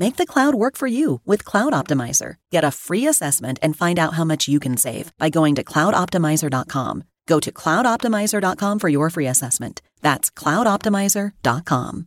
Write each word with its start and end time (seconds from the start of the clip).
Make 0.00 0.16
the 0.16 0.24
cloud 0.24 0.54
work 0.54 0.78
for 0.78 0.86
you 0.86 1.20
with 1.26 1.44
Cloud 1.44 1.74
Optimizer. 1.74 2.36
Get 2.50 2.64
a 2.64 2.70
free 2.70 3.06
assessment 3.06 3.58
and 3.60 3.76
find 3.76 3.98
out 3.98 4.14
how 4.14 4.24
much 4.24 4.48
you 4.48 4.58
can 4.58 4.78
save 4.78 5.12
by 5.18 5.28
going 5.28 5.54
to 5.56 5.62
cloudoptimizer.com. 5.62 7.04
Go 7.26 7.38
to 7.38 7.52
cloudoptimizer.com 7.52 8.78
for 8.78 8.88
your 8.88 9.10
free 9.10 9.26
assessment. 9.26 9.82
That's 10.00 10.30
cloudoptimizer.com. 10.30 12.06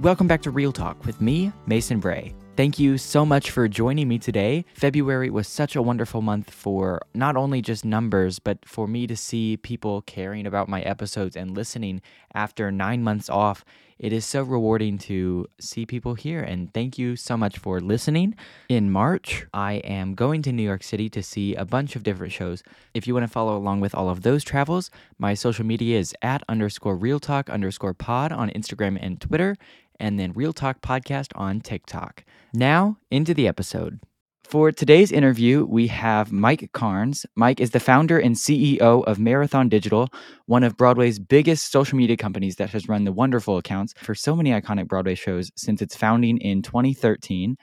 Welcome 0.00 0.26
back 0.28 0.42
to 0.42 0.50
Real 0.50 0.72
Talk 0.72 1.06
with 1.06 1.22
me, 1.22 1.50
Mason 1.66 1.98
Bray. 1.98 2.34
Thank 2.58 2.80
you 2.80 2.98
so 2.98 3.24
much 3.24 3.52
for 3.52 3.68
joining 3.68 4.08
me 4.08 4.18
today. 4.18 4.64
February 4.74 5.30
was 5.30 5.46
such 5.46 5.76
a 5.76 5.80
wonderful 5.80 6.22
month 6.22 6.50
for 6.50 7.00
not 7.14 7.36
only 7.36 7.62
just 7.62 7.84
numbers, 7.84 8.40
but 8.40 8.66
for 8.66 8.88
me 8.88 9.06
to 9.06 9.16
see 9.16 9.56
people 9.56 10.02
caring 10.02 10.44
about 10.44 10.68
my 10.68 10.80
episodes 10.80 11.36
and 11.36 11.54
listening 11.54 12.02
after 12.34 12.72
nine 12.72 13.04
months 13.04 13.30
off. 13.30 13.64
It 14.00 14.12
is 14.12 14.24
so 14.24 14.42
rewarding 14.42 14.98
to 14.98 15.46
see 15.60 15.86
people 15.86 16.14
here, 16.14 16.40
and 16.40 16.72
thank 16.74 16.98
you 16.98 17.14
so 17.14 17.36
much 17.36 17.58
for 17.58 17.80
listening. 17.80 18.34
In 18.68 18.90
March, 18.90 19.46
I 19.52 19.74
am 19.74 20.14
going 20.14 20.42
to 20.42 20.52
New 20.52 20.62
York 20.62 20.84
City 20.84 21.08
to 21.10 21.22
see 21.22 21.54
a 21.54 21.64
bunch 21.64 21.94
of 21.94 22.04
different 22.04 22.32
shows. 22.32 22.62
If 22.94 23.06
you 23.06 23.14
want 23.14 23.24
to 23.24 23.32
follow 23.32 23.56
along 23.56 23.80
with 23.80 23.94
all 23.94 24.08
of 24.08 24.22
those 24.22 24.42
travels, 24.42 24.90
my 25.18 25.34
social 25.34 25.66
media 25.66 25.98
is 25.98 26.14
at 26.22 26.42
underscore 26.48 26.96
real 26.96 27.18
talk 27.18 27.50
underscore 27.50 27.94
pod 27.94 28.30
on 28.30 28.50
Instagram 28.50 28.98
and 29.00 29.20
Twitter 29.20 29.56
and 30.00 30.18
then 30.18 30.32
Real 30.32 30.52
Talk 30.52 30.80
Podcast 30.80 31.28
on 31.34 31.60
TikTok. 31.60 32.24
Now, 32.52 32.98
into 33.10 33.34
the 33.34 33.48
episode. 33.48 34.00
For 34.48 34.72
today's 34.72 35.12
interview, 35.12 35.66
we 35.66 35.88
have 35.88 36.32
Mike 36.32 36.70
Karns. 36.72 37.26
Mike 37.36 37.60
is 37.60 37.72
the 37.72 37.80
founder 37.80 38.18
and 38.18 38.34
CEO 38.34 39.04
of 39.04 39.18
Marathon 39.18 39.68
Digital, 39.68 40.08
one 40.46 40.64
of 40.64 40.74
Broadway's 40.74 41.18
biggest 41.18 41.70
social 41.70 41.98
media 41.98 42.16
companies 42.16 42.56
that 42.56 42.70
has 42.70 42.88
run 42.88 43.04
the 43.04 43.12
wonderful 43.12 43.58
accounts 43.58 43.92
for 43.98 44.14
so 44.14 44.34
many 44.34 44.50
iconic 44.50 44.88
Broadway 44.88 45.14
shows 45.14 45.50
since 45.54 45.82
its 45.82 45.94
founding 45.94 46.38
in 46.38 46.62
2013. 46.62 47.58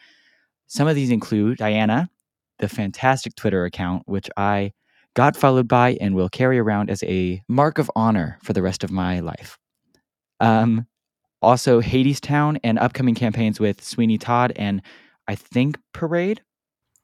Some 0.68 0.88
of 0.88 0.94
these 0.96 1.10
include 1.10 1.58
Diana, 1.58 2.08
the 2.60 2.70
fantastic 2.70 3.36
Twitter 3.36 3.66
account, 3.66 4.04
which 4.06 4.30
I 4.38 4.72
got 5.16 5.36
followed 5.36 5.68
by 5.68 5.98
and 6.00 6.14
will 6.14 6.30
carry 6.30 6.60
around 6.60 6.92
as 6.92 7.02
a 7.02 7.42
mark 7.48 7.80
of 7.80 7.90
honor 7.96 8.38
for 8.44 8.54
the 8.54 8.62
rest 8.62 8.84
of 8.84 8.92
my 8.92 9.22
life. 9.22 9.58
Um, 10.40 10.86
also, 11.42 11.82
Hadestown 11.82 12.60
and 12.64 12.80
upcoming 12.80 13.16
campaigns 13.16 13.60
with 13.60 13.84
Sweeney 13.84 14.18
Todd 14.18 14.54
and 14.56 14.82
I 15.28 15.36
think 15.36 15.78
Parade. 15.94 16.42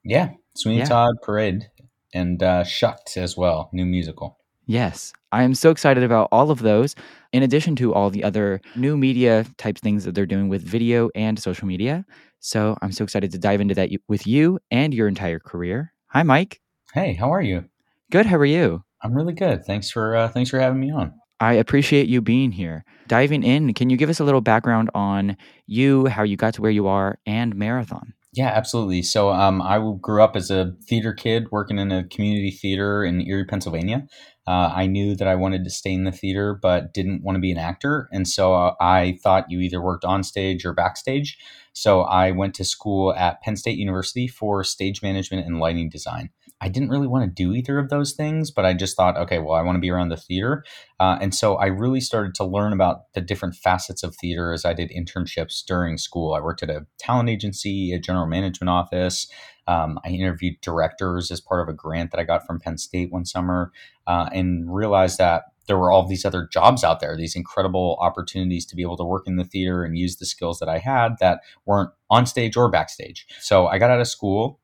Yeah, 0.04 0.32
Sweeney 0.56 0.80
Yeah. 0.80 0.86
Todd 0.86 1.16
Parade 1.24 1.70
and 2.14 2.42
uh, 2.42 2.64
Shucked 2.64 3.18
as 3.18 3.38
well, 3.38 3.70
new 3.74 3.86
musical. 3.86 4.38
Yes, 4.66 5.12
I 5.32 5.44
am 5.44 5.54
so 5.56 5.70
excited 5.70 6.04
about 6.04 6.30
all 6.32 6.52
of 6.52 6.60
those, 6.60 6.96
in 7.34 7.44
addition 7.44 7.76
to 7.78 7.94
all 7.94 8.10
the 8.10 8.24
other 8.24 8.62
new 8.76 8.96
media 8.96 9.46
type 9.58 9.78
things 9.78 10.06
that 10.06 10.16
they're 10.16 10.26
doing 10.26 10.50
with 10.50 10.62
video 10.62 11.10
and 11.16 11.40
social 11.40 11.68
media. 11.68 12.06
So 12.40 12.78
I'm 12.82 12.92
so 12.92 13.04
excited 13.04 13.32
to 13.32 13.38
dive 13.38 13.62
into 13.62 13.76
that 13.76 13.90
with 14.08 14.26
you 14.26 14.60
and 14.70 14.94
your 14.94 15.08
entire 15.08 15.40
career. 15.40 15.94
Hi, 16.08 16.24
Mike. 16.24 16.62
Hey, 16.94 17.14
how 17.14 17.32
are 17.34 17.42
you? 17.42 17.66
Good. 18.12 18.26
How 18.26 18.38
are 18.38 18.46
you? 18.46 18.84
I'm 19.02 19.14
really 19.14 19.34
good. 19.34 19.66
Thanks 19.66 19.90
for 19.90 20.16
uh, 20.16 20.28
thanks 20.28 20.50
for 20.50 20.60
having 20.60 20.80
me 20.80 20.92
on. 20.92 21.14
I 21.42 21.54
appreciate 21.54 22.08
you 22.08 22.22
being 22.22 22.52
here. 22.52 22.86
Diving 23.08 23.42
in, 23.42 23.74
can 23.74 23.90
you 23.90 23.98
give 23.98 24.12
us 24.12 24.20
a 24.20 24.24
little 24.24 24.42
background 24.42 24.92
on 24.94 25.36
you, 25.66 26.06
how 26.06 26.22
you 26.22 26.38
got 26.38 26.54
to 26.54 26.62
where 26.62 26.70
you 26.70 26.88
are, 26.88 27.18
and 27.26 27.56
Marathon? 27.56 28.14
Yeah, 28.34 28.50
absolutely. 28.50 29.02
So, 29.02 29.32
um, 29.32 29.60
I 29.60 29.80
grew 30.00 30.22
up 30.22 30.36
as 30.36 30.52
a 30.52 30.74
theater 30.88 31.14
kid 31.14 31.48
working 31.52 31.80
in 31.80 31.92
a 31.92 32.08
community 32.08 32.52
theater 32.52 33.04
in 33.04 33.28
Erie, 33.28 33.46
Pennsylvania. 33.46 34.08
Uh, 34.48 34.72
I 34.74 34.86
knew 34.86 35.16
that 35.16 35.28
I 35.28 35.36
wanted 35.36 35.64
to 35.64 35.72
stay 35.72 35.94
in 35.94 36.04
the 36.04 36.12
theater, 36.12 36.58
but 36.62 36.94
didn't 36.94 37.24
want 37.24 37.36
to 37.36 37.42
be 37.42 37.52
an 37.52 37.58
actor. 37.58 38.08
And 38.12 38.28
so 38.28 38.54
uh, 38.54 38.76
I 38.80 39.18
thought 39.24 39.50
you 39.50 39.60
either 39.60 39.82
worked 39.82 40.06
on 40.06 40.24
stage 40.24 40.64
or 40.64 40.74
backstage. 40.74 41.38
So 41.74 42.02
I 42.02 42.32
went 42.32 42.54
to 42.56 42.64
school 42.64 43.14
at 43.16 43.42
Penn 43.42 43.58
State 43.58 43.78
University 43.78 44.28
for 44.28 44.64
stage 44.64 45.02
management 45.02 45.46
and 45.48 45.60
lighting 45.60 45.90
design. 45.90 46.30
I 46.62 46.70
didn't 46.70 46.90
really 46.90 47.08
want 47.08 47.26
to 47.26 47.44
do 47.44 47.54
either 47.54 47.80
of 47.80 47.90
those 47.90 48.14
things, 48.14 48.52
but 48.52 48.66
I 48.66 48.74
just 48.74 48.96
thought, 48.96 49.18
okay, 49.18 49.40
well, 49.40 49.56
I 49.56 49.64
want 49.64 49.78
to 49.78 49.82
be 49.82 49.90
around 49.90 50.10
the 50.10 50.18
theater. 50.18 50.64
Uh, 51.00 51.18
and 51.20 51.34
so 51.34 51.56
I 51.56 51.66
really 51.66 52.00
started 52.00 52.36
to 52.36 52.46
learn 52.46 52.72
about 52.72 53.12
the 53.14 53.22
different 53.22 53.56
facets 53.56 54.04
of 54.04 54.16
theater 54.16 54.54
as 54.54 54.64
I 54.64 54.74
did 54.74 54.92
internships 54.92 55.66
during 55.66 55.98
school. 55.98 56.36
I 56.36 56.40
worked 56.40 56.62
at 56.62 56.70
a 56.70 56.86
talent 57.00 57.30
agency, 57.30 57.92
a 57.94 58.00
general 58.00 58.28
management 58.28 58.70
office. 58.70 59.28
Um, 59.68 60.00
I 60.06 60.10
interviewed 60.10 60.62
directors 60.62 61.32
as 61.32 61.42
part 61.42 61.62
of 61.62 61.68
a 61.68 61.76
grant 61.76 62.12
that 62.12 62.20
I 62.20 62.24
got 62.24 62.46
from 62.46 62.60
Penn 62.60 62.78
State 62.78 63.12
one 63.12 63.26
summer 63.26 63.72
uh, 64.06 64.30
and 64.32 64.74
realized 64.74 65.18
that 65.18 65.46
there 65.68 65.78
were 65.78 65.92
all 65.92 66.08
these 66.08 66.26
other 66.26 66.48
jobs 66.52 66.84
out 66.84 67.00
there, 67.00 67.16
these 67.16 67.36
incredible 67.36 67.98
opportunities 68.02 68.66
to 68.66 68.76
be 68.76 68.82
able 68.82 68.98
to 68.98 69.04
work 69.04 69.28
in 69.28 69.36
the 69.36 69.44
theater 69.44 69.84
and 69.84 69.98
use 69.98 70.18
the 70.18 70.26
skills 70.26 70.60
that 70.60 70.68
I 70.68 70.80
had 70.80 71.18
that 71.20 71.42
weren't 71.66 71.92
on 72.10 72.26
stage 72.26 72.58
or 72.58 72.70
backstage. 72.70 73.26
So 73.40 73.68
I 73.68 73.78
got 73.78 73.92
out 73.92 74.02
of 74.02 74.08
school 74.08 74.60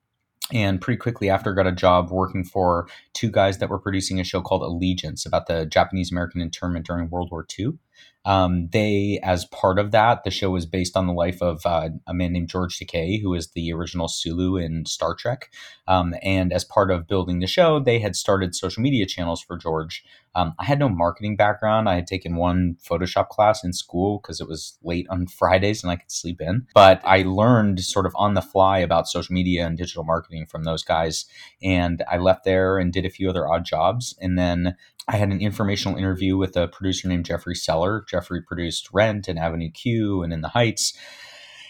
and 0.53 0.79
pretty 0.79 0.97
quickly 0.97 1.29
after 1.29 1.53
got 1.53 1.67
a 1.67 1.71
job 1.71 2.09
working 2.09 2.43
for 2.43 2.87
two 3.13 3.29
guys 3.29 3.57
that 3.57 3.69
were 3.69 3.79
producing 3.79 4.19
a 4.19 4.23
show 4.23 4.41
called 4.41 4.61
Allegiance 4.61 5.25
about 5.25 5.47
the 5.47 5.65
Japanese 5.65 6.11
American 6.11 6.41
internment 6.41 6.85
during 6.85 7.09
World 7.09 7.29
War 7.31 7.45
II. 7.57 7.73
Um, 8.27 8.67
they, 8.73 9.21
as 9.23 9.45
part 9.45 9.79
of 9.79 9.91
that, 9.91 10.25
the 10.25 10.31
show 10.31 10.49
was 10.49 10.65
based 10.65 10.97
on 10.97 11.07
the 11.07 11.13
life 11.13 11.41
of 11.41 11.65
uh, 11.65 11.89
a 12.07 12.13
man 12.13 12.33
named 12.33 12.49
George 12.49 12.77
Takei, 12.77 13.21
who 13.21 13.33
is 13.33 13.51
the 13.51 13.71
original 13.71 14.09
Sulu 14.09 14.57
in 14.57 14.85
Star 14.85 15.15
Trek. 15.15 15.49
Um, 15.87 16.13
and 16.21 16.51
as 16.51 16.65
part 16.65 16.91
of 16.91 17.07
building 17.07 17.39
the 17.39 17.47
show, 17.47 17.79
they 17.79 17.99
had 17.99 18.17
started 18.17 18.53
social 18.53 18.83
media 18.83 19.05
channels 19.05 19.41
for 19.41 19.57
George. 19.57 20.03
Um, 20.37 20.53
I 20.59 20.65
had 20.65 20.77
no 20.77 20.87
marketing 20.87 21.35
background. 21.35 21.89
I 21.89 21.95
had 21.95 22.05
taken 22.05 22.35
one 22.35 22.77
Photoshop 22.79 23.29
class 23.29 23.63
in 23.63 23.73
school 23.73 24.19
because 24.21 24.39
it 24.39 24.47
was 24.47 24.77
late 24.83 25.07
on 25.09 25.25
Fridays 25.39 25.83
and 25.83 25.91
I 25.91 25.95
could 25.95 26.11
sleep 26.11 26.39
in. 26.39 26.67
But 26.75 27.01
I 27.03 27.23
learned 27.23 27.79
sort 27.79 28.05
of 28.05 28.13
on 28.15 28.35
the 28.35 28.41
fly 28.43 28.77
about 28.77 29.07
social 29.07 29.33
media 29.33 29.65
and 29.65 29.75
digital 29.75 30.03
marketing 30.03 30.45
from 30.45 30.63
those 30.63 30.83
guys. 30.83 31.25
And 31.63 32.03
I 32.09 32.17
left 32.17 32.43
there 32.43 32.77
and 32.77 32.93
did 32.93 33.03
a 33.03 33.09
few 33.09 33.27
other 33.29 33.49
odd 33.49 33.65
jobs. 33.65 34.15
And 34.21 34.37
then 34.37 34.75
I 35.07 35.15
had 35.15 35.31
an 35.31 35.41
informational 35.41 35.97
interview 35.97 36.37
with 36.37 36.55
a 36.55 36.67
producer 36.67 37.07
named 37.07 37.25
Jeffrey 37.25 37.55
Seller. 37.55 38.05
Jeffrey 38.07 38.41
produced 38.43 38.89
Rent 38.93 39.27
and 39.27 39.39
Avenue 39.39 39.71
Q 39.71 40.21
and 40.21 40.31
In 40.31 40.41
the 40.41 40.49
Heights. 40.49 40.93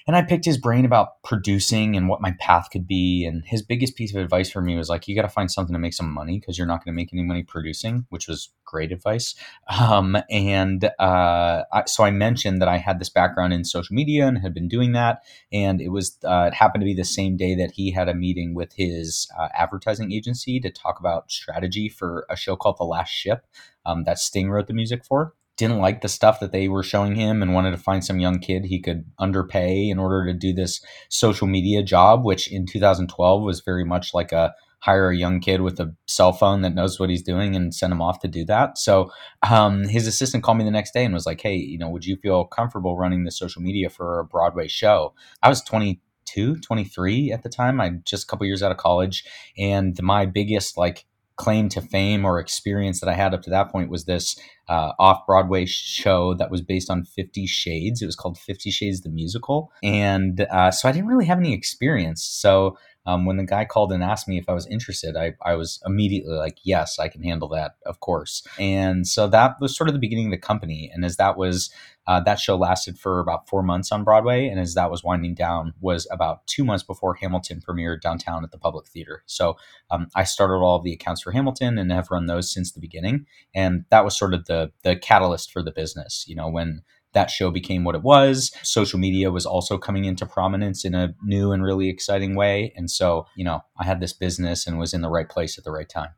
And 0.07 0.15
I 0.15 0.21
picked 0.21 0.45
his 0.45 0.57
brain 0.57 0.85
about 0.85 1.21
producing 1.21 1.97
and 1.97 2.07
what 2.07 2.21
my 2.21 2.33
path 2.39 2.69
could 2.71 2.87
be. 2.87 3.25
And 3.25 3.43
his 3.45 3.61
biggest 3.61 3.97
piece 3.97 4.15
of 4.15 4.21
advice 4.21 4.49
for 4.49 4.61
me 4.61 4.77
was 4.77 4.87
like, 4.87 5.05
you 5.05 5.15
got 5.15 5.23
to 5.23 5.29
find 5.29 5.51
something 5.51 5.73
to 5.73 5.79
make 5.79 5.93
some 5.93 6.09
money 6.09 6.39
because 6.39 6.57
you're 6.57 6.65
not 6.65 6.83
going 6.83 6.93
to 6.93 6.95
make 6.95 7.11
any 7.11 7.23
money 7.23 7.43
producing, 7.43 8.05
which 8.09 8.25
was 8.25 8.49
great 8.63 8.93
advice. 8.93 9.35
Um, 9.77 10.17
and 10.29 10.85
uh, 10.97 11.63
I, 11.73 11.83
so 11.87 12.05
I 12.05 12.11
mentioned 12.11 12.61
that 12.61 12.69
I 12.69 12.77
had 12.77 12.99
this 12.99 13.09
background 13.09 13.51
in 13.51 13.65
social 13.65 13.93
media 13.93 14.27
and 14.27 14.37
had 14.37 14.53
been 14.53 14.69
doing 14.69 14.93
that. 14.93 15.23
And 15.51 15.81
it 15.81 15.89
was, 15.89 16.17
uh, 16.23 16.45
it 16.47 16.53
happened 16.53 16.81
to 16.81 16.85
be 16.85 16.93
the 16.93 17.03
same 17.03 17.35
day 17.35 17.53
that 17.55 17.71
he 17.71 17.91
had 17.91 18.07
a 18.07 18.13
meeting 18.13 18.53
with 18.53 18.73
his 18.73 19.29
uh, 19.37 19.49
advertising 19.53 20.13
agency 20.13 20.61
to 20.61 20.71
talk 20.71 21.01
about 21.01 21.31
strategy 21.31 21.89
for 21.89 22.25
a 22.29 22.37
show 22.37 22.55
called 22.55 22.77
The 22.77 22.85
Last 22.85 23.09
Ship 23.09 23.45
um, 23.85 24.05
that 24.05 24.19
Sting 24.19 24.49
wrote 24.49 24.67
the 24.67 24.73
music 24.73 25.03
for 25.03 25.33
didn't 25.57 25.79
like 25.79 26.01
the 26.01 26.07
stuff 26.07 26.39
that 26.39 26.51
they 26.51 26.67
were 26.67 26.83
showing 26.83 27.15
him 27.15 27.41
and 27.41 27.53
wanted 27.53 27.71
to 27.71 27.77
find 27.77 28.05
some 28.05 28.19
young 28.19 28.39
kid 28.39 28.65
he 28.65 28.79
could 28.79 29.05
underpay 29.19 29.89
in 29.89 29.99
order 29.99 30.25
to 30.25 30.33
do 30.33 30.53
this 30.53 30.81
social 31.09 31.47
media 31.47 31.83
job, 31.83 32.23
which 32.23 32.51
in 32.51 32.65
2012 32.65 33.41
was 33.41 33.61
very 33.61 33.83
much 33.83 34.13
like 34.13 34.31
a 34.31 34.53
hire 34.79 35.09
a 35.09 35.17
young 35.17 35.39
kid 35.39 35.61
with 35.61 35.79
a 35.79 35.93
cell 36.05 36.31
phone 36.31 36.61
that 36.61 36.75
knows 36.75 36.99
what 36.99 37.09
he's 37.09 37.23
doing 37.23 37.55
and 37.55 37.73
send 37.73 37.91
him 37.91 38.01
off 38.01 38.19
to 38.19 38.27
do 38.27 38.45
that. 38.45 38.77
So 38.77 39.11
um, 39.49 39.85
his 39.85 40.05
assistant 40.05 40.43
called 40.43 40.59
me 40.59 40.63
the 40.63 40.71
next 40.71 40.93
day 40.93 41.03
and 41.03 41.13
was 41.13 41.25
like, 41.25 41.41
"Hey, 41.41 41.55
you 41.55 41.79
know, 41.79 41.89
would 41.89 42.05
you 42.05 42.15
feel 42.17 42.45
comfortable 42.45 42.95
running 42.95 43.23
the 43.23 43.31
social 43.31 43.61
media 43.61 43.89
for 43.89 44.19
a 44.19 44.25
Broadway 44.25 44.67
show?" 44.67 45.15
I 45.41 45.49
was 45.49 45.61
22 45.63 45.99
22, 46.27 46.59
23 46.59 47.31
at 47.31 47.43
the 47.43 47.49
time. 47.49 47.79
I 47.81 47.89
just 48.03 48.23
a 48.23 48.27
couple 48.27 48.45
years 48.45 48.61
out 48.61 48.71
of 48.71 48.77
college, 48.77 49.23
and 49.57 49.97
my 50.01 50.25
biggest 50.25 50.77
like 50.77 51.05
claim 51.37 51.69
to 51.69 51.81
fame 51.81 52.25
or 52.25 52.39
experience 52.39 52.99
that 52.99 53.09
I 53.09 53.13
had 53.13 53.33
up 53.33 53.41
to 53.43 53.49
that 53.51 53.71
point 53.71 53.89
was 53.89 54.05
this 54.05 54.37
uh, 54.67 54.91
off 54.99 55.25
Broadway 55.25 55.65
show 55.65 56.33
that 56.33 56.51
was 56.51 56.61
based 56.61 56.89
on 56.89 57.05
Fifty 57.05 57.47
Shades. 57.47 58.01
It 58.01 58.07
was 58.07 58.15
called 58.15 58.37
Fifty 58.37 58.71
Shades 58.71 59.01
the 59.01 59.09
Musical. 59.09 59.71
And 59.81 60.41
uh, 60.51 60.71
so 60.71 60.89
I 60.89 60.91
didn't 60.91 61.07
really 61.07 61.25
have 61.25 61.39
any 61.39 61.53
experience. 61.53 62.23
So 62.23 62.77
um, 63.05 63.25
when 63.25 63.37
the 63.37 63.45
guy 63.45 63.63
called 63.63 63.93
and 63.93 64.03
asked 64.03 64.27
me 64.27 64.37
if 64.37 64.49
I 64.49 64.53
was 64.53 64.67
interested, 64.67 65.15
I, 65.15 65.33
I 65.41 65.55
was 65.55 65.81
immediately 65.85 66.35
like, 66.35 66.57
yes, 66.63 66.99
I 66.99 67.07
can 67.07 67.23
handle 67.23 67.47
that, 67.49 67.75
of 67.85 68.01
course. 68.01 68.45
And 68.59 69.07
so 69.07 69.27
that 69.29 69.55
was 69.61 69.77
sort 69.77 69.87
of 69.87 69.93
the 69.93 69.99
beginning 69.99 70.25
of 70.25 70.31
the 70.31 70.37
company. 70.37 70.91
And 70.93 71.05
as 71.05 71.15
that 71.15 71.37
was, 71.37 71.69
uh, 72.07 72.21
that 72.21 72.39
show 72.39 72.55
lasted 72.55 72.97
for 72.97 73.19
about 73.19 73.47
four 73.49 73.61
months 73.61 73.91
on 73.91 74.03
Broadway. 74.03 74.47
And 74.47 74.59
as 74.59 74.73
that 74.75 74.89
was 74.89 75.03
winding 75.03 75.35
down, 75.35 75.73
was 75.81 76.07
about 76.09 76.47
two 76.47 76.63
months 76.63 76.83
before 76.83 77.15
Hamilton 77.15 77.61
premiered 77.61 78.01
downtown 78.01 78.43
at 78.43 78.51
the 78.51 78.57
Public 78.57 78.87
Theater. 78.87 79.23
So 79.25 79.57
um, 79.91 80.07
I 80.15 80.23
started 80.23 80.55
all 80.55 80.77
of 80.77 80.83
the 80.83 80.93
accounts 80.93 81.21
for 81.21 81.31
Hamilton 81.31 81.77
and 81.77 81.91
have 81.91 82.09
run 82.09 82.25
those 82.25 82.51
since 82.51 82.71
the 82.71 82.79
beginning. 82.79 83.25
And 83.53 83.85
that 83.89 84.05
was 84.05 84.17
sort 84.17 84.33
of 84.33 84.45
the 84.45 84.71
the 84.83 84.95
catalyst 84.95 85.51
for 85.51 85.61
the 85.61 85.71
business. 85.71 86.25
You 86.27 86.35
know, 86.35 86.49
when 86.49 86.81
that 87.13 87.31
show 87.31 87.49
became 87.49 87.83
what 87.83 87.95
it 87.95 88.03
was. 88.03 88.51
Social 88.63 88.99
media 88.99 89.31
was 89.31 89.45
also 89.45 89.77
coming 89.77 90.05
into 90.05 90.25
prominence 90.25 90.85
in 90.85 90.93
a 90.93 91.15
new 91.23 91.51
and 91.51 91.63
really 91.63 91.89
exciting 91.89 92.35
way. 92.35 92.73
And 92.75 92.91
so, 92.91 93.25
you 93.35 93.43
know, 93.43 93.61
I 93.79 93.85
had 93.85 93.99
this 93.99 94.13
business 94.13 94.67
and 94.67 94.77
was 94.77 94.93
in 94.93 95.01
the 95.01 95.09
right 95.09 95.27
place 95.27 95.57
at 95.57 95.63
the 95.63 95.71
right 95.71 95.89
time. 95.89 96.09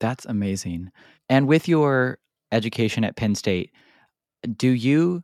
That's 0.00 0.24
amazing. 0.24 0.90
And 1.28 1.46
with 1.46 1.68
your 1.68 2.18
education 2.50 3.04
at 3.04 3.16
Penn 3.16 3.34
State, 3.34 3.70
do 4.56 4.70
you 4.70 5.22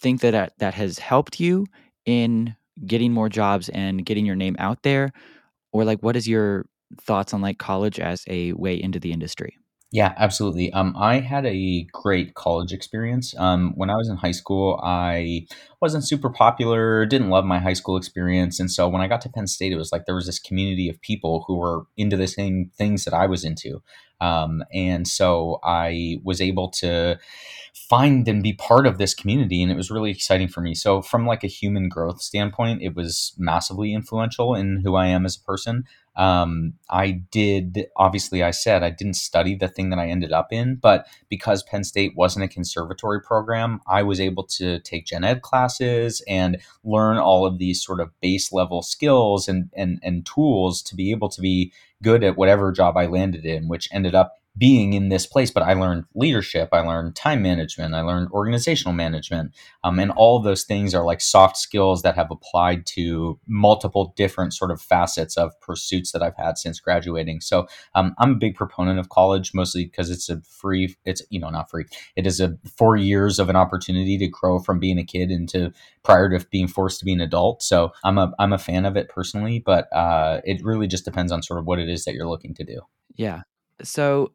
think 0.00 0.20
that 0.20 0.32
that, 0.32 0.52
that 0.58 0.74
has 0.74 0.98
helped 0.98 1.40
you 1.40 1.66
in 2.06 2.54
getting 2.86 3.12
more 3.12 3.28
jobs 3.28 3.68
and 3.70 4.04
getting 4.04 4.26
your 4.26 4.36
name 4.36 4.56
out 4.58 4.82
there? 4.82 5.12
Or 5.72 5.84
like 5.84 6.02
what 6.02 6.16
is 6.16 6.28
your 6.28 6.66
thoughts 7.00 7.34
on 7.34 7.40
like 7.40 7.58
college 7.58 8.00
as 8.00 8.24
a 8.28 8.52
way 8.52 8.80
into 8.80 8.98
the 8.98 9.12
industry? 9.12 9.58
Yeah, 9.90 10.12
absolutely. 10.18 10.70
Um, 10.74 10.94
I 10.98 11.20
had 11.20 11.46
a 11.46 11.86
great 11.92 12.34
college 12.34 12.72
experience. 12.72 13.34
Um, 13.38 13.72
when 13.74 13.88
I 13.88 13.96
was 13.96 14.10
in 14.10 14.16
high 14.16 14.32
school, 14.32 14.78
I 14.82 15.46
wasn't 15.80 16.06
super 16.06 16.28
popular, 16.28 17.06
didn't 17.06 17.30
love 17.30 17.46
my 17.46 17.58
high 17.58 17.72
school 17.72 17.96
experience. 17.96 18.60
And 18.60 18.70
so 18.70 18.86
when 18.86 19.00
I 19.00 19.08
got 19.08 19.22
to 19.22 19.30
Penn 19.30 19.46
State, 19.46 19.72
it 19.72 19.78
was 19.78 19.90
like 19.90 20.04
there 20.04 20.14
was 20.14 20.26
this 20.26 20.38
community 20.38 20.90
of 20.90 21.00
people 21.00 21.44
who 21.46 21.56
were 21.56 21.84
into 21.96 22.18
the 22.18 22.26
same 22.26 22.70
things 22.76 23.06
that 23.06 23.14
I 23.14 23.26
was 23.26 23.44
into. 23.44 23.80
Um, 24.20 24.64
and 24.72 25.06
so 25.06 25.60
I 25.62 26.20
was 26.24 26.40
able 26.40 26.68
to 26.70 27.18
find 27.88 28.28
and 28.28 28.42
be 28.42 28.52
part 28.52 28.86
of 28.86 28.98
this 28.98 29.14
community 29.14 29.62
and 29.62 29.72
it 29.72 29.76
was 29.76 29.90
really 29.90 30.10
exciting 30.10 30.48
for 30.48 30.60
me. 30.60 30.74
So 30.74 31.00
from 31.00 31.26
like 31.26 31.42
a 31.42 31.48
human 31.48 31.88
growth 31.88 32.20
standpoint 32.20 32.82
it 32.82 32.94
was 32.94 33.32
massively 33.38 33.94
influential 33.94 34.54
in 34.54 34.80
who 34.84 34.94
i 34.96 35.06
am 35.06 35.24
as 35.24 35.36
a 35.36 35.40
person. 35.40 35.84
Um, 36.18 36.74
I 36.90 37.22
did, 37.30 37.86
obviously, 37.96 38.42
I 38.42 38.50
said 38.50 38.82
I 38.82 38.90
didn't 38.90 39.14
study 39.14 39.54
the 39.54 39.68
thing 39.68 39.90
that 39.90 40.00
I 40.00 40.08
ended 40.08 40.32
up 40.32 40.52
in, 40.52 40.74
but 40.74 41.06
because 41.28 41.62
Penn 41.62 41.84
State 41.84 42.16
wasn't 42.16 42.44
a 42.44 42.48
conservatory 42.48 43.22
program, 43.22 43.80
I 43.86 44.02
was 44.02 44.18
able 44.18 44.42
to 44.58 44.80
take 44.80 45.06
gen 45.06 45.22
ed 45.22 45.42
classes 45.42 46.20
and 46.26 46.58
learn 46.82 47.18
all 47.18 47.46
of 47.46 47.58
these 47.58 47.80
sort 47.80 48.00
of 48.00 48.10
base 48.20 48.52
level 48.52 48.82
skills 48.82 49.46
and, 49.46 49.70
and, 49.74 50.00
and 50.02 50.26
tools 50.26 50.82
to 50.82 50.96
be 50.96 51.12
able 51.12 51.28
to 51.28 51.40
be 51.40 51.72
good 52.02 52.24
at 52.24 52.36
whatever 52.36 52.72
job 52.72 52.96
I 52.96 53.06
landed 53.06 53.44
in, 53.44 53.68
which 53.68 53.88
ended 53.92 54.14
up 54.14 54.34
being 54.58 54.92
in 54.92 55.08
this 55.08 55.26
place, 55.26 55.50
but 55.50 55.62
I 55.62 55.74
learned 55.74 56.04
leadership, 56.14 56.70
I 56.72 56.80
learned 56.80 57.14
time 57.14 57.42
management, 57.42 57.94
I 57.94 58.00
learned 58.00 58.30
organizational 58.32 58.92
management, 58.92 59.54
um, 59.84 59.98
and 59.98 60.10
all 60.10 60.40
those 60.40 60.64
things 60.64 60.94
are 60.94 61.04
like 61.04 61.20
soft 61.20 61.56
skills 61.56 62.02
that 62.02 62.16
have 62.16 62.30
applied 62.30 62.84
to 62.86 63.38
multiple 63.46 64.12
different 64.16 64.52
sort 64.52 64.70
of 64.70 64.80
facets 64.80 65.36
of 65.36 65.58
pursuits 65.60 66.12
that 66.12 66.22
I've 66.22 66.36
had 66.36 66.58
since 66.58 66.80
graduating. 66.80 67.40
So 67.40 67.68
um, 67.94 68.14
I'm 68.18 68.32
a 68.32 68.36
big 68.36 68.56
proponent 68.56 68.98
of 68.98 69.08
college, 69.08 69.54
mostly 69.54 69.84
because 69.84 70.10
it's 70.10 70.28
a 70.28 70.40
free, 70.42 70.96
it's 71.04 71.22
you 71.30 71.38
know 71.38 71.50
not 71.50 71.70
free, 71.70 71.84
it 72.16 72.26
is 72.26 72.40
a 72.40 72.56
four 72.76 72.96
years 72.96 73.38
of 73.38 73.48
an 73.48 73.56
opportunity 73.56 74.18
to 74.18 74.28
grow 74.28 74.58
from 74.58 74.80
being 74.80 74.98
a 74.98 75.04
kid 75.04 75.30
into 75.30 75.72
prior 76.02 76.28
to 76.30 76.44
being 76.50 76.68
forced 76.68 76.98
to 76.98 77.04
be 77.04 77.12
an 77.12 77.20
adult. 77.20 77.62
So 77.62 77.92
I'm 78.04 78.18
a 78.18 78.32
I'm 78.38 78.52
a 78.52 78.58
fan 78.58 78.84
of 78.84 78.96
it 78.96 79.08
personally, 79.08 79.58
but 79.58 79.92
uh, 79.92 80.40
it 80.44 80.64
really 80.64 80.86
just 80.86 81.04
depends 81.04 81.30
on 81.30 81.42
sort 81.42 81.60
of 81.60 81.66
what 81.66 81.78
it 81.78 81.88
is 81.88 82.04
that 82.04 82.14
you're 82.14 82.28
looking 82.28 82.54
to 82.54 82.64
do. 82.64 82.80
Yeah. 83.14 83.42
So 83.82 84.32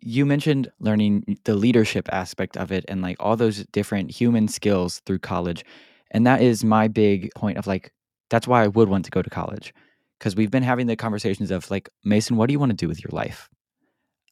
you 0.00 0.24
mentioned 0.24 0.70
learning 0.78 1.38
the 1.44 1.54
leadership 1.54 2.08
aspect 2.12 2.56
of 2.56 2.72
it 2.72 2.84
and 2.88 3.02
like 3.02 3.16
all 3.20 3.36
those 3.36 3.64
different 3.72 4.10
human 4.10 4.48
skills 4.48 5.00
through 5.06 5.18
college. 5.18 5.64
And 6.10 6.26
that 6.26 6.42
is 6.42 6.64
my 6.64 6.88
big 6.88 7.30
point 7.34 7.58
of 7.58 7.66
like, 7.66 7.92
that's 8.30 8.46
why 8.46 8.62
I 8.62 8.68
would 8.68 8.88
want 8.88 9.04
to 9.06 9.10
go 9.10 9.22
to 9.22 9.30
college. 9.30 9.74
Cause 10.20 10.36
we've 10.36 10.50
been 10.50 10.62
having 10.62 10.86
the 10.86 10.96
conversations 10.96 11.50
of 11.50 11.70
like, 11.70 11.88
Mason, 12.04 12.36
what 12.36 12.46
do 12.46 12.52
you 12.52 12.58
want 12.58 12.70
to 12.70 12.76
do 12.76 12.88
with 12.88 13.02
your 13.02 13.10
life? 13.12 13.48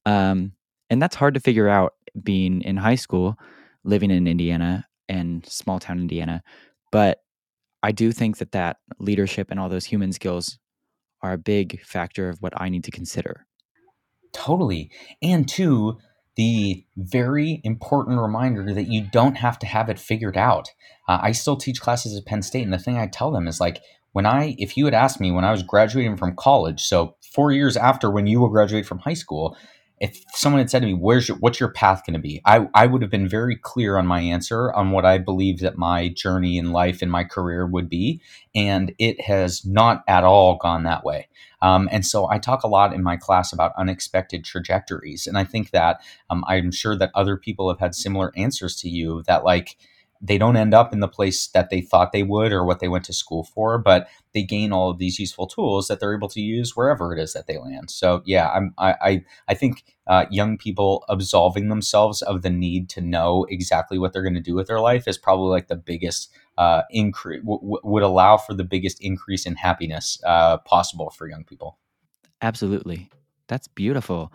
Um, 0.07 0.53
and 0.91 1.03
that's 1.03 1.17
hard 1.17 1.35
to 1.35 1.41
figure 1.41 1.69
out 1.69 1.95
being 2.23 2.63
in 2.63 2.77
high 2.77 2.95
school, 2.95 3.37
living 3.85 4.11
in 4.11 4.27
Indiana 4.27 4.87
and 5.09 5.45
small 5.47 5.79
town 5.79 5.99
Indiana. 5.99 6.43
But 6.93 7.19
I 7.83 7.93
do 7.93 8.13
think 8.13 8.39
that 8.39 8.53
that 8.53 8.79
leadership 8.99 9.51
and 9.51 9.59
all 9.59 9.69
those 9.69 9.85
human 9.85 10.13
skills 10.13 10.59
are 11.23 11.33
a 11.33 11.39
big 11.39 11.83
factor 11.83 12.29
of 12.29 12.41
what 12.41 12.53
I 12.57 12.69
need 12.69 12.85
to 12.85 12.91
consider. 12.91 13.47
Totally. 14.33 14.91
And 15.23 15.49
two, 15.49 15.99
the 16.37 16.85
very 16.97 17.61
important 17.65 18.21
reminder 18.21 18.73
that 18.73 18.89
you 18.89 19.03
don't 19.03 19.37
have 19.37 19.59
to 19.59 19.67
have 19.67 19.89
it 19.89 19.99
figured 19.99 20.37
out. 20.37 20.71
Uh, 21.09 21.19
I 21.21 21.33
still 21.33 21.57
teach 21.57 21.81
classes 21.81 22.17
at 22.17 22.27
Penn 22.27 22.43
State, 22.43 22.63
and 22.63 22.73
the 22.73 22.79
thing 22.79 22.97
I 22.97 23.07
tell 23.07 23.31
them 23.31 23.49
is 23.49 23.61
like, 23.61 23.81
when 24.13 24.27
I, 24.27 24.55
if 24.59 24.77
you 24.77 24.85
had 24.85 24.95
asked 24.95 25.21
me 25.21 25.31
when 25.31 25.45
I 25.45 25.51
was 25.51 25.63
graduating 25.63 26.17
from 26.17 26.37
college, 26.37 26.83
so 26.83 27.17
four 27.21 27.53
years 27.53 27.77
after 27.77 28.11
when 28.11 28.27
you 28.27 28.41
will 28.41 28.49
graduate 28.49 28.87
from 28.87 28.99
high 28.99 29.15
school, 29.15 29.57
if 30.01 30.25
someone 30.33 30.61
had 30.61 30.71
said 30.71 30.81
to 30.81 30.87
me, 30.87 30.95
"Where's 30.95 31.29
your 31.29 31.39
what's 31.39 31.61
your 31.61 31.73
path 31.73 32.03
going 32.07 32.15
to 32.15 32.21
be?" 32.21 32.41
I 32.45 32.69
I 32.75 32.87
would 32.87 33.03
have 33.03 33.11
been 33.11 33.29
very 33.29 33.57
clear 33.57 33.97
on 33.97 34.07
my 34.07 34.21
answer 34.21 34.73
on 34.73 34.93
what 34.93 35.05
I 35.05 35.19
believe 35.19 35.59
that 35.61 35.77
my 35.77 36.09
journey 36.09 36.57
in 36.57 36.73
life 36.73 37.03
and 37.03 37.11
my 37.11 37.25
career 37.25 37.67
would 37.67 37.89
be, 37.89 38.21
and 38.55 38.95
it 38.99 39.21
has 39.23 39.65
not 39.67 40.05
at 40.07 40.25
all 40.25 40.57
gone 40.57 40.85
that 40.85 41.05
way. 41.05 41.29
Um, 41.61 41.89
and 41.91 42.07
so 42.07 42.29
I 42.31 42.39
talk 42.39 42.63
a 42.63 42.69
lot 42.69 42.93
in 42.93 43.03
my 43.03 43.17
class 43.17 43.53
about 43.53 43.73
unexpected 43.77 44.45
trajectories, 44.45 45.27
and 45.27 45.37
I 45.37 45.45
think 45.45 45.71
that 45.71 46.01
um, 46.31 46.45
I'm 46.47 46.71
sure 46.71 46.97
that 46.97 47.11
other 47.15 47.37
people 47.37 47.69
have 47.69 47.81
had 47.81 47.95
similar 47.95 48.33
answers 48.37 48.77
to 48.77 48.89
you. 48.89 49.23
That 49.27 49.45
like 49.45 49.77
they 50.21 50.39
don't 50.39 50.57
end 50.57 50.75
up 50.75 50.93
in 50.93 51.01
the 51.01 51.09
place 51.09 51.47
that 51.49 51.71
they 51.71 51.81
thought 51.81 52.13
they 52.13 52.23
would 52.23 52.53
or 52.53 52.65
what 52.65 52.81
they 52.81 52.89
went 52.89 53.05
to 53.05 53.13
school 53.13 53.45
for, 53.45 53.79
but 53.79 54.09
they 54.35 54.43
gain 54.43 54.73
all 54.73 54.91
of 54.91 54.99
these 54.99 55.19
useful 55.19 55.47
tools 55.47 55.87
that 55.89 56.01
they're 56.01 56.15
able 56.15 56.29
to 56.29 56.41
use 56.41 56.77
wherever 56.77 57.15
it 57.15 57.21
is 57.21 57.33
that 57.33 57.47
they 57.47 57.59
land. 57.59 57.91
So 57.91 58.23
yeah, 58.25 58.51
I'm, 58.51 58.75
I 58.79 58.95
I, 59.01 59.25
I 59.49 59.55
think 59.55 59.85
uh, 60.07 60.27
young 60.31 60.59
people 60.59 61.05
absolving 61.09 61.69
themselves 61.69 62.23
of 62.23 62.43
the 62.43 62.51
need 62.51 62.89
to 62.91 63.01
know 63.01 63.47
exactly 63.49 63.99
what 63.99 64.13
they're 64.13 64.23
going 64.23 64.35
to 64.35 64.41
do 64.41 64.55
with 64.55 64.67
their 64.67 64.81
life 64.81 65.07
is 65.07 65.19
probably 65.19 65.51
like 65.51 65.69
the 65.69 65.77
biggest 65.77 66.31
uh, 66.57 66.83
increase 66.91 67.43
w- 67.43 67.79
would 67.85 68.03
allow 68.03 68.37
for 68.37 68.55
the 68.55 68.65
biggest 68.65 69.01
increase 69.01 69.47
in 69.47 69.55
happiness 69.55 70.21
uh, 70.27 70.57
possible 70.59 71.11
for 71.11 71.29
young 71.29 71.45
people. 71.45 71.79
Absolutely, 72.43 73.09
that's 73.47 73.69
beautiful. 73.69 74.33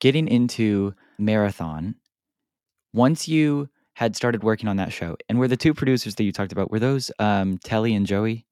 Getting 0.00 0.26
into 0.26 0.94
marathon, 1.18 1.94
once 2.92 3.28
you 3.28 3.68
had 3.94 4.16
started 4.16 4.42
working 4.42 4.68
on 4.68 4.76
that 4.76 4.92
show. 4.92 5.16
And 5.28 5.38
were 5.38 5.48
the 5.48 5.56
two 5.56 5.74
producers 5.74 6.14
that 6.14 6.24
you 6.24 6.32
talked 6.32 6.52
about, 6.52 6.70
were 6.70 6.78
those 6.78 7.10
um, 7.18 7.58
Telly 7.58 7.94
and 7.94 8.06
Joey? 8.06 8.46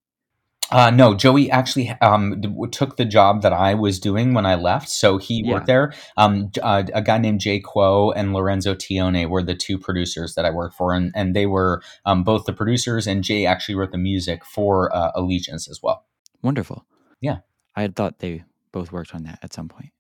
Uh, 0.70 0.90
no, 0.90 1.14
Joey 1.14 1.50
actually 1.50 1.90
um, 2.00 2.40
took 2.70 2.96
the 2.96 3.04
job 3.04 3.42
that 3.42 3.52
I 3.52 3.74
was 3.74 3.98
doing 3.98 4.34
when 4.34 4.46
I 4.46 4.54
left. 4.54 4.88
So 4.88 5.18
he 5.18 5.42
yeah. 5.44 5.54
worked 5.54 5.66
there. 5.66 5.92
Um, 6.16 6.52
uh, 6.62 6.84
a 6.94 7.02
guy 7.02 7.18
named 7.18 7.40
Jay 7.40 7.60
Kuo 7.60 8.12
and 8.14 8.32
Lorenzo 8.32 8.74
Thione 8.74 9.28
were 9.28 9.42
the 9.42 9.56
two 9.56 9.78
producers 9.78 10.34
that 10.36 10.44
I 10.44 10.50
worked 10.50 10.76
for. 10.76 10.92
And, 10.92 11.10
and 11.16 11.34
they 11.34 11.46
were 11.46 11.82
um, 12.04 12.22
both 12.22 12.44
the 12.44 12.52
producers, 12.52 13.08
and 13.08 13.24
Jay 13.24 13.46
actually 13.46 13.74
wrote 13.74 13.90
the 13.90 13.98
music 13.98 14.44
for 14.44 14.94
uh, 14.94 15.10
Allegiance 15.16 15.68
as 15.68 15.80
well. 15.82 16.06
Wonderful. 16.40 16.86
Yeah. 17.20 17.38
I 17.74 17.82
had 17.82 17.96
thought 17.96 18.20
they 18.20 18.44
both 18.70 18.92
worked 18.92 19.14
on 19.14 19.24
that 19.24 19.40
at 19.42 19.52
some 19.52 19.68
point. 19.68 19.90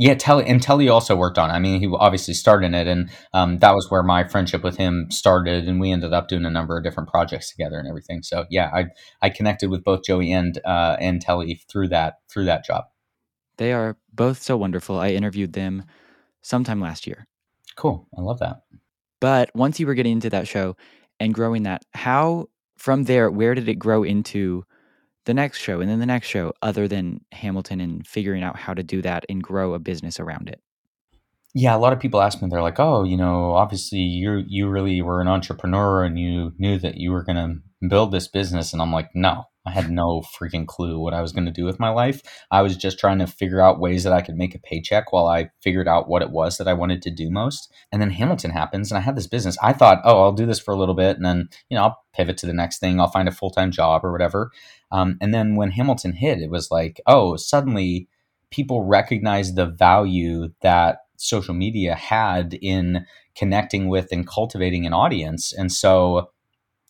Yeah, 0.00 0.14
Telly 0.14 0.46
and 0.46 0.62
Telly 0.62 0.88
also 0.88 1.16
worked 1.16 1.38
on. 1.38 1.50
It. 1.50 1.54
I 1.54 1.58
mean, 1.58 1.80
he 1.80 1.88
obviously 1.92 2.32
started 2.32 2.66
in 2.66 2.74
it, 2.76 2.86
and 2.86 3.10
um, 3.34 3.58
that 3.58 3.74
was 3.74 3.90
where 3.90 4.04
my 4.04 4.22
friendship 4.22 4.62
with 4.62 4.76
him 4.76 5.10
started. 5.10 5.66
And 5.68 5.80
we 5.80 5.90
ended 5.90 6.12
up 6.12 6.28
doing 6.28 6.44
a 6.44 6.50
number 6.50 6.78
of 6.78 6.84
different 6.84 7.08
projects 7.08 7.50
together 7.50 7.80
and 7.80 7.88
everything. 7.88 8.22
So 8.22 8.46
yeah, 8.48 8.70
I 8.72 8.86
I 9.20 9.28
connected 9.28 9.70
with 9.70 9.82
both 9.82 10.04
Joey 10.04 10.30
and 10.32 10.56
uh, 10.64 10.96
and 11.00 11.20
Telly 11.20 11.60
through 11.68 11.88
that 11.88 12.20
through 12.30 12.44
that 12.44 12.64
job. 12.64 12.84
They 13.56 13.72
are 13.72 13.96
both 14.14 14.40
so 14.40 14.56
wonderful. 14.56 15.00
I 15.00 15.08
interviewed 15.08 15.54
them 15.54 15.82
sometime 16.42 16.80
last 16.80 17.04
year. 17.08 17.26
Cool, 17.74 18.06
I 18.16 18.20
love 18.20 18.38
that. 18.38 18.62
But 19.20 19.50
once 19.52 19.80
you 19.80 19.86
were 19.88 19.94
getting 19.94 20.12
into 20.12 20.30
that 20.30 20.46
show 20.46 20.76
and 21.18 21.34
growing 21.34 21.64
that, 21.64 21.84
how 21.92 22.50
from 22.76 23.02
there, 23.04 23.32
where 23.32 23.56
did 23.56 23.68
it 23.68 23.80
grow 23.80 24.04
into? 24.04 24.64
The 25.28 25.34
next 25.34 25.58
show 25.58 25.80
and 25.80 25.90
then 25.90 26.00
the 26.00 26.06
next 26.06 26.26
show 26.26 26.54
other 26.62 26.88
than 26.88 27.20
Hamilton 27.32 27.82
and 27.82 28.06
figuring 28.06 28.42
out 28.42 28.56
how 28.56 28.72
to 28.72 28.82
do 28.82 29.02
that 29.02 29.26
and 29.28 29.42
grow 29.42 29.74
a 29.74 29.78
business 29.78 30.18
around 30.18 30.48
it? 30.48 30.60
Yeah, 31.54 31.76
a 31.76 31.78
lot 31.78 31.92
of 31.92 32.00
people 32.00 32.22
ask 32.22 32.40
me, 32.40 32.48
they're 32.48 32.62
like, 32.62 32.80
"Oh, 32.80 33.04
you 33.04 33.16
know, 33.16 33.52
obviously 33.52 33.98
you 33.98 34.42
you 34.48 34.68
really 34.68 35.02
were 35.02 35.20
an 35.20 35.28
entrepreneur 35.28 36.02
and 36.02 36.18
you 36.18 36.52
knew 36.58 36.78
that 36.78 36.96
you 36.96 37.12
were 37.12 37.22
going 37.22 37.36
to 37.36 37.88
build 37.88 38.10
this 38.10 38.26
business." 38.26 38.72
And 38.72 38.80
I'm 38.80 38.92
like, 38.92 39.10
"No, 39.14 39.44
I 39.68 39.72
had 39.72 39.90
no 39.90 40.22
freaking 40.22 40.66
clue 40.66 40.98
what 40.98 41.12
I 41.12 41.20
was 41.20 41.32
going 41.32 41.44
to 41.44 41.52
do 41.52 41.64
with 41.64 41.78
my 41.78 41.90
life. 41.90 42.22
I 42.50 42.62
was 42.62 42.76
just 42.76 42.98
trying 42.98 43.18
to 43.18 43.26
figure 43.26 43.60
out 43.60 43.80
ways 43.80 44.02
that 44.04 44.12
I 44.12 44.22
could 44.22 44.36
make 44.36 44.54
a 44.54 44.58
paycheck 44.58 45.12
while 45.12 45.26
I 45.26 45.50
figured 45.62 45.86
out 45.86 46.08
what 46.08 46.22
it 46.22 46.30
was 46.30 46.56
that 46.56 46.68
I 46.68 46.72
wanted 46.72 47.02
to 47.02 47.10
do 47.10 47.30
most. 47.30 47.72
And 47.92 48.00
then 48.00 48.10
Hamilton 48.10 48.50
happens 48.50 48.90
and 48.90 48.98
I 48.98 49.02
had 49.02 49.16
this 49.16 49.26
business. 49.26 49.58
I 49.62 49.74
thought, 49.74 50.00
oh, 50.04 50.22
I'll 50.22 50.32
do 50.32 50.46
this 50.46 50.58
for 50.58 50.72
a 50.72 50.78
little 50.78 50.94
bit 50.94 51.16
and 51.16 51.24
then, 51.24 51.50
you 51.68 51.76
know, 51.76 51.84
I'll 51.84 52.02
pivot 52.14 52.38
to 52.38 52.46
the 52.46 52.54
next 52.54 52.78
thing. 52.78 52.98
I'll 52.98 53.10
find 53.10 53.28
a 53.28 53.32
full 53.32 53.50
time 53.50 53.70
job 53.70 54.04
or 54.04 54.12
whatever. 54.12 54.50
Um, 54.90 55.18
and 55.20 55.34
then 55.34 55.54
when 55.54 55.72
Hamilton 55.72 56.14
hit, 56.14 56.40
it 56.40 56.50
was 56.50 56.70
like, 56.70 57.00
oh, 57.06 57.36
suddenly 57.36 58.08
people 58.50 58.84
recognized 58.84 59.56
the 59.56 59.66
value 59.66 60.48
that 60.62 61.00
social 61.18 61.52
media 61.54 61.94
had 61.94 62.58
in 62.62 63.04
connecting 63.34 63.88
with 63.88 64.08
and 64.12 64.26
cultivating 64.26 64.86
an 64.86 64.94
audience. 64.94 65.52
And 65.52 65.70
so 65.70 66.30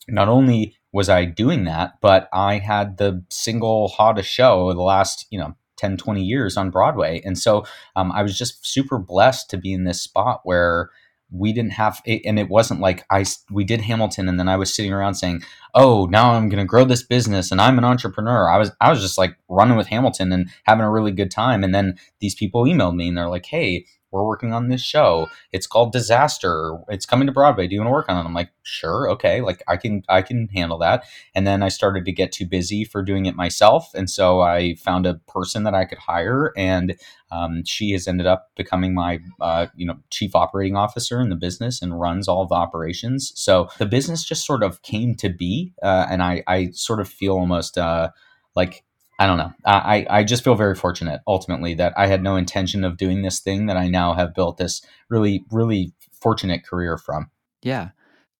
not 0.07 0.29
only 0.29 0.75
was 0.91 1.09
I 1.09 1.25
doing 1.25 1.65
that, 1.65 1.99
but 2.01 2.29
I 2.33 2.57
had 2.59 2.97
the 2.97 3.23
single 3.29 3.89
hottest 3.89 4.29
show 4.29 4.73
the 4.73 4.81
last, 4.81 5.27
you 5.29 5.39
know, 5.39 5.55
10, 5.77 5.97
20 5.97 6.21
years 6.23 6.57
on 6.57 6.71
Broadway. 6.71 7.21
And 7.23 7.37
so 7.37 7.65
um, 7.95 8.11
I 8.11 8.21
was 8.21 8.37
just 8.37 8.65
super 8.65 8.97
blessed 8.97 9.49
to 9.51 9.57
be 9.57 9.71
in 9.71 9.85
this 9.85 10.01
spot 10.01 10.41
where 10.43 10.89
we 11.31 11.53
didn't 11.53 11.73
have 11.73 12.01
and 12.07 12.39
it 12.39 12.49
wasn't 12.49 12.79
like 12.79 13.05
i 13.11 13.23
we 13.51 13.63
did 13.63 13.81
hamilton 13.81 14.27
and 14.27 14.39
then 14.39 14.49
i 14.49 14.55
was 14.55 14.73
sitting 14.73 14.91
around 14.91 15.13
saying 15.13 15.41
oh 15.75 16.07
now 16.07 16.31
i'm 16.31 16.49
going 16.49 16.59
to 16.59 16.65
grow 16.65 16.83
this 16.83 17.03
business 17.03 17.51
and 17.51 17.61
i'm 17.61 17.77
an 17.77 17.83
entrepreneur 17.83 18.49
i 18.49 18.57
was 18.57 18.71
i 18.81 18.89
was 18.89 18.99
just 18.99 19.17
like 19.17 19.35
running 19.47 19.77
with 19.77 19.87
hamilton 19.87 20.31
and 20.31 20.49
having 20.63 20.83
a 20.83 20.89
really 20.89 21.11
good 21.11 21.29
time 21.29 21.63
and 21.63 21.73
then 21.73 21.95
these 22.19 22.33
people 22.33 22.63
emailed 22.63 22.95
me 22.95 23.07
and 23.07 23.17
they're 23.17 23.29
like 23.29 23.45
hey 23.45 23.85
we're 24.11 24.25
working 24.25 24.53
on 24.53 24.69
this 24.69 24.81
show. 24.81 25.27
It's 25.51 25.67
called 25.67 25.91
Disaster. 25.91 26.77
It's 26.89 27.05
coming 27.05 27.27
to 27.27 27.31
Broadway. 27.33 27.67
Do 27.67 27.75
you 27.75 27.81
want 27.81 27.89
to 27.89 27.93
work 27.93 28.09
on 28.09 28.17
it? 28.17 28.27
I'm 28.27 28.33
like, 28.33 28.49
sure, 28.63 29.09
okay. 29.11 29.41
Like 29.41 29.61
I 29.67 29.77
can 29.77 30.03
I 30.09 30.21
can 30.21 30.47
handle 30.47 30.77
that. 30.79 31.05
And 31.35 31.45
then 31.45 31.61
I 31.61 31.69
started 31.69 32.05
to 32.05 32.11
get 32.11 32.31
too 32.31 32.45
busy 32.45 32.83
for 32.83 33.03
doing 33.03 33.25
it 33.25 33.35
myself, 33.35 33.93
and 33.93 34.09
so 34.09 34.41
I 34.41 34.75
found 34.75 35.05
a 35.05 35.15
person 35.27 35.63
that 35.63 35.75
I 35.75 35.85
could 35.85 35.99
hire, 35.99 36.53
and 36.57 36.95
um, 37.31 37.63
she 37.65 37.91
has 37.91 38.07
ended 38.07 38.27
up 38.27 38.49
becoming 38.55 38.93
my 38.93 39.19
uh, 39.39 39.67
you 39.75 39.85
know 39.85 39.97
chief 40.09 40.35
operating 40.35 40.75
officer 40.75 41.21
in 41.21 41.29
the 41.29 41.35
business 41.35 41.81
and 41.81 41.99
runs 41.99 42.27
all 42.27 42.45
the 42.45 42.55
operations. 42.55 43.31
So 43.35 43.69
the 43.77 43.85
business 43.85 44.23
just 44.23 44.45
sort 44.45 44.63
of 44.63 44.81
came 44.81 45.15
to 45.15 45.29
be, 45.29 45.73
uh, 45.83 46.07
and 46.09 46.23
I 46.23 46.43
I 46.47 46.71
sort 46.71 46.99
of 46.99 47.07
feel 47.07 47.33
almost 47.33 47.77
uh, 47.77 48.09
like 48.55 48.83
I 49.19 49.27
don't 49.27 49.37
know. 49.37 49.51
I, 49.65 50.07
I 50.09 50.23
just 50.23 50.45
feel 50.45 50.55
very 50.55 50.75
fortunate 50.75 51.19
ultimately 51.27 51.73
that 51.73 51.93
I 51.97 52.07
had 52.07 52.23
no 52.23 52.37
intention 52.37 52.85
of 52.85 52.95
doing 52.95 53.21
this 53.21 53.41
thing 53.41 53.65
that 53.65 53.75
I 53.75 53.89
now 53.89 54.13
have 54.13 54.33
built 54.33 54.57
this 54.57 54.81
really, 55.09 55.43
really 55.51 55.93
fortunate 56.21 56.65
career 56.65 56.97
from. 56.97 57.29
Yeah. 57.61 57.89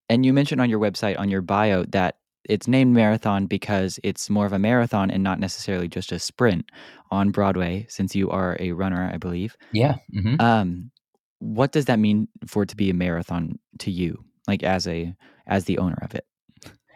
And 0.08 0.26
you 0.26 0.32
mentioned 0.32 0.62
on 0.62 0.70
your 0.70 0.80
website, 0.80 1.20
on 1.20 1.30
your 1.30 1.42
bio, 1.42 1.84
that 1.90 2.16
it's 2.46 2.68
named 2.68 2.96
marathon 2.96 3.46
because 3.46 4.00
it's 4.04 4.30
more 4.30 4.46
of 4.46 4.54
a 4.54 4.60
marathon 4.60 5.12
and 5.12 5.22
not 5.22 5.40
necessarily 5.40 5.90
just 5.90 6.14
a 6.14 6.18
sprint 6.18 6.66
on 7.12 7.32
Broadway, 7.32 7.86
since 7.90 8.16
you 8.16 8.30
are 8.30 8.56
a 8.60 8.72
runner, 8.72 9.12
I 9.14 9.18
believe. 9.18 9.58
Yeah. 9.74 9.98
Mm-hmm. 10.16 10.40
Um, 10.40 10.92
what 11.40 11.74
does 11.74 11.86
that 11.86 12.00
mean 12.00 12.30
for 12.48 12.64
it 12.64 12.70
to 12.70 12.78
be 12.78 12.90
a 12.90 12.94
marathon 12.94 13.60
to 13.80 13.92
you, 13.92 14.24
like 14.48 14.64
as 14.64 14.88
a 14.88 15.14
as 15.46 15.66
the 15.66 15.78
owner 15.78 15.98
of 16.02 16.16
it? 16.16 16.26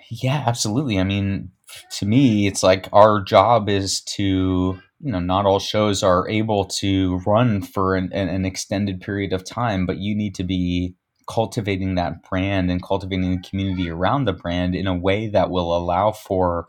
Yeah, 0.10 0.44
absolutely. 0.48 1.00
I 1.00 1.04
mean, 1.04 1.52
to 1.92 2.06
me, 2.06 2.48
it's 2.48 2.64
like 2.64 2.88
our 2.94 3.22
job 3.22 3.70
is 3.70 4.02
to, 4.02 4.80
you 5.00 5.12
know, 5.12 5.20
not 5.20 5.46
all 5.46 5.60
shows 5.60 6.04
are 6.04 6.28
able 6.30 6.66
to 6.66 7.18
run 7.26 7.62
for 7.62 7.96
an, 7.96 8.12
an 8.14 8.46
extended 8.46 9.02
period 9.02 9.34
of 9.34 9.44
time, 9.44 9.86
but 9.86 9.98
you 9.98 10.16
need 10.16 10.36
to 10.36 10.44
be 10.44 10.96
cultivating 11.28 11.96
that 11.96 12.28
brand 12.30 12.70
and 12.70 12.84
cultivating 12.84 13.32
the 13.32 13.50
community 13.50 13.90
around 13.90 14.26
the 14.26 14.34
brand 14.34 14.76
in 14.76 14.88
a 14.88 14.96
way 14.96 15.28
that 15.28 15.50
will 15.50 15.76
allow 15.76 16.12
for 16.12 16.68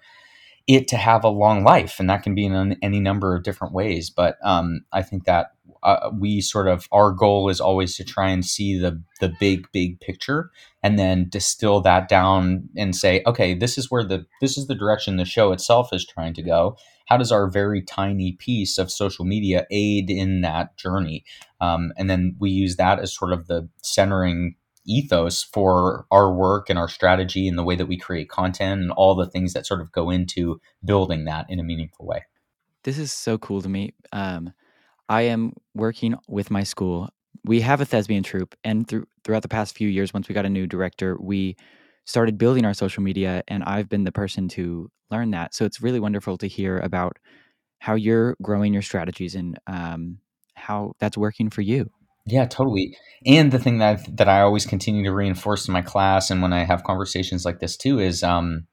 it 0.66 0.88
to 0.88 0.96
have 0.96 1.24
a 1.24 1.28
long 1.28 1.64
life. 1.64 1.98
And 1.98 2.08
that 2.08 2.22
can 2.22 2.34
be 2.34 2.46
in 2.46 2.76
any 2.82 3.00
number 3.00 3.34
of 3.34 3.42
different 3.42 3.74
ways. 3.74 4.10
But 4.10 4.36
um, 4.44 4.84
I 4.92 5.02
think 5.02 5.24
that 5.24 5.53
uh, 5.82 6.10
we 6.18 6.40
sort 6.40 6.68
of 6.68 6.88
our 6.92 7.10
goal 7.10 7.48
is 7.48 7.60
always 7.60 7.96
to 7.96 8.04
try 8.04 8.28
and 8.28 8.44
see 8.44 8.78
the 8.78 9.02
the 9.20 9.32
big 9.40 9.66
big 9.72 10.00
picture 10.00 10.50
and 10.82 10.98
then 10.98 11.26
distill 11.28 11.80
that 11.80 12.08
down 12.08 12.68
and 12.76 12.94
say 12.94 13.22
okay 13.26 13.54
this 13.54 13.78
is 13.78 13.90
where 13.90 14.04
the 14.04 14.26
this 14.40 14.56
is 14.58 14.66
the 14.66 14.74
direction 14.74 15.16
the 15.16 15.24
show 15.24 15.52
itself 15.52 15.92
is 15.92 16.06
trying 16.06 16.34
to 16.34 16.42
go. 16.42 16.76
How 17.06 17.18
does 17.18 17.32
our 17.32 17.50
very 17.50 17.82
tiny 17.82 18.32
piece 18.32 18.78
of 18.78 18.90
social 18.90 19.24
media 19.26 19.66
aid 19.70 20.10
in 20.10 20.40
that 20.40 20.76
journey? 20.78 21.24
Um, 21.60 21.92
and 21.98 22.08
then 22.08 22.34
we 22.38 22.50
use 22.50 22.76
that 22.76 22.98
as 22.98 23.14
sort 23.14 23.32
of 23.32 23.46
the 23.46 23.68
centering 23.82 24.54
ethos 24.86 25.42
for 25.42 26.06
our 26.10 26.32
work 26.32 26.68
and 26.68 26.78
our 26.78 26.88
strategy 26.88 27.48
and 27.48 27.58
the 27.58 27.62
way 27.62 27.76
that 27.76 27.86
we 27.86 27.98
create 27.98 28.28
content 28.28 28.80
and 28.82 28.90
all 28.92 29.14
the 29.14 29.28
things 29.28 29.52
that 29.52 29.66
sort 29.66 29.80
of 29.80 29.92
go 29.92 30.10
into 30.10 30.60
building 30.84 31.24
that 31.24 31.46
in 31.48 31.58
a 31.58 31.62
meaningful 31.62 32.06
way. 32.06 32.22
This 32.82 32.98
is 32.98 33.12
so 33.12 33.38
cool 33.38 33.62
to 33.62 33.68
me. 33.68 33.94
Um, 34.12 34.52
I 35.08 35.22
am 35.22 35.52
working 35.74 36.16
with 36.28 36.50
my 36.50 36.62
school. 36.62 37.08
We 37.44 37.60
have 37.60 37.80
a 37.80 37.84
thespian 37.84 38.22
troupe, 38.22 38.54
and 38.64 38.88
through, 38.88 39.06
throughout 39.22 39.42
the 39.42 39.48
past 39.48 39.76
few 39.76 39.88
years, 39.88 40.14
once 40.14 40.28
we 40.28 40.34
got 40.34 40.46
a 40.46 40.50
new 40.50 40.66
director, 40.66 41.16
we 41.20 41.56
started 42.06 42.38
building 42.38 42.64
our 42.64 42.74
social 42.74 43.02
media, 43.02 43.42
and 43.48 43.62
I've 43.64 43.88
been 43.88 44.04
the 44.04 44.12
person 44.12 44.48
to 44.50 44.90
learn 45.10 45.30
that. 45.32 45.54
So 45.54 45.64
it's 45.64 45.82
really 45.82 46.00
wonderful 46.00 46.38
to 46.38 46.48
hear 46.48 46.78
about 46.78 47.18
how 47.78 47.94
you're 47.94 48.36
growing 48.42 48.72
your 48.72 48.82
strategies 48.82 49.34
and 49.34 49.58
um, 49.66 50.18
how 50.54 50.92
that's 51.00 51.18
working 51.18 51.50
for 51.50 51.60
you. 51.60 51.90
Yeah, 52.26 52.46
totally. 52.46 52.96
And 53.26 53.52
the 53.52 53.58
thing 53.58 53.78
that 53.78 54.16
that 54.16 54.28
I 54.28 54.40
always 54.40 54.64
continue 54.64 55.04
to 55.04 55.12
reinforce 55.12 55.68
in 55.68 55.74
my 55.74 55.82
class, 55.82 56.30
and 56.30 56.40
when 56.40 56.54
I 56.54 56.64
have 56.64 56.84
conversations 56.84 57.44
like 57.44 57.60
this 57.60 57.76
too, 57.76 57.98
is 57.98 58.22
um, 58.22 58.66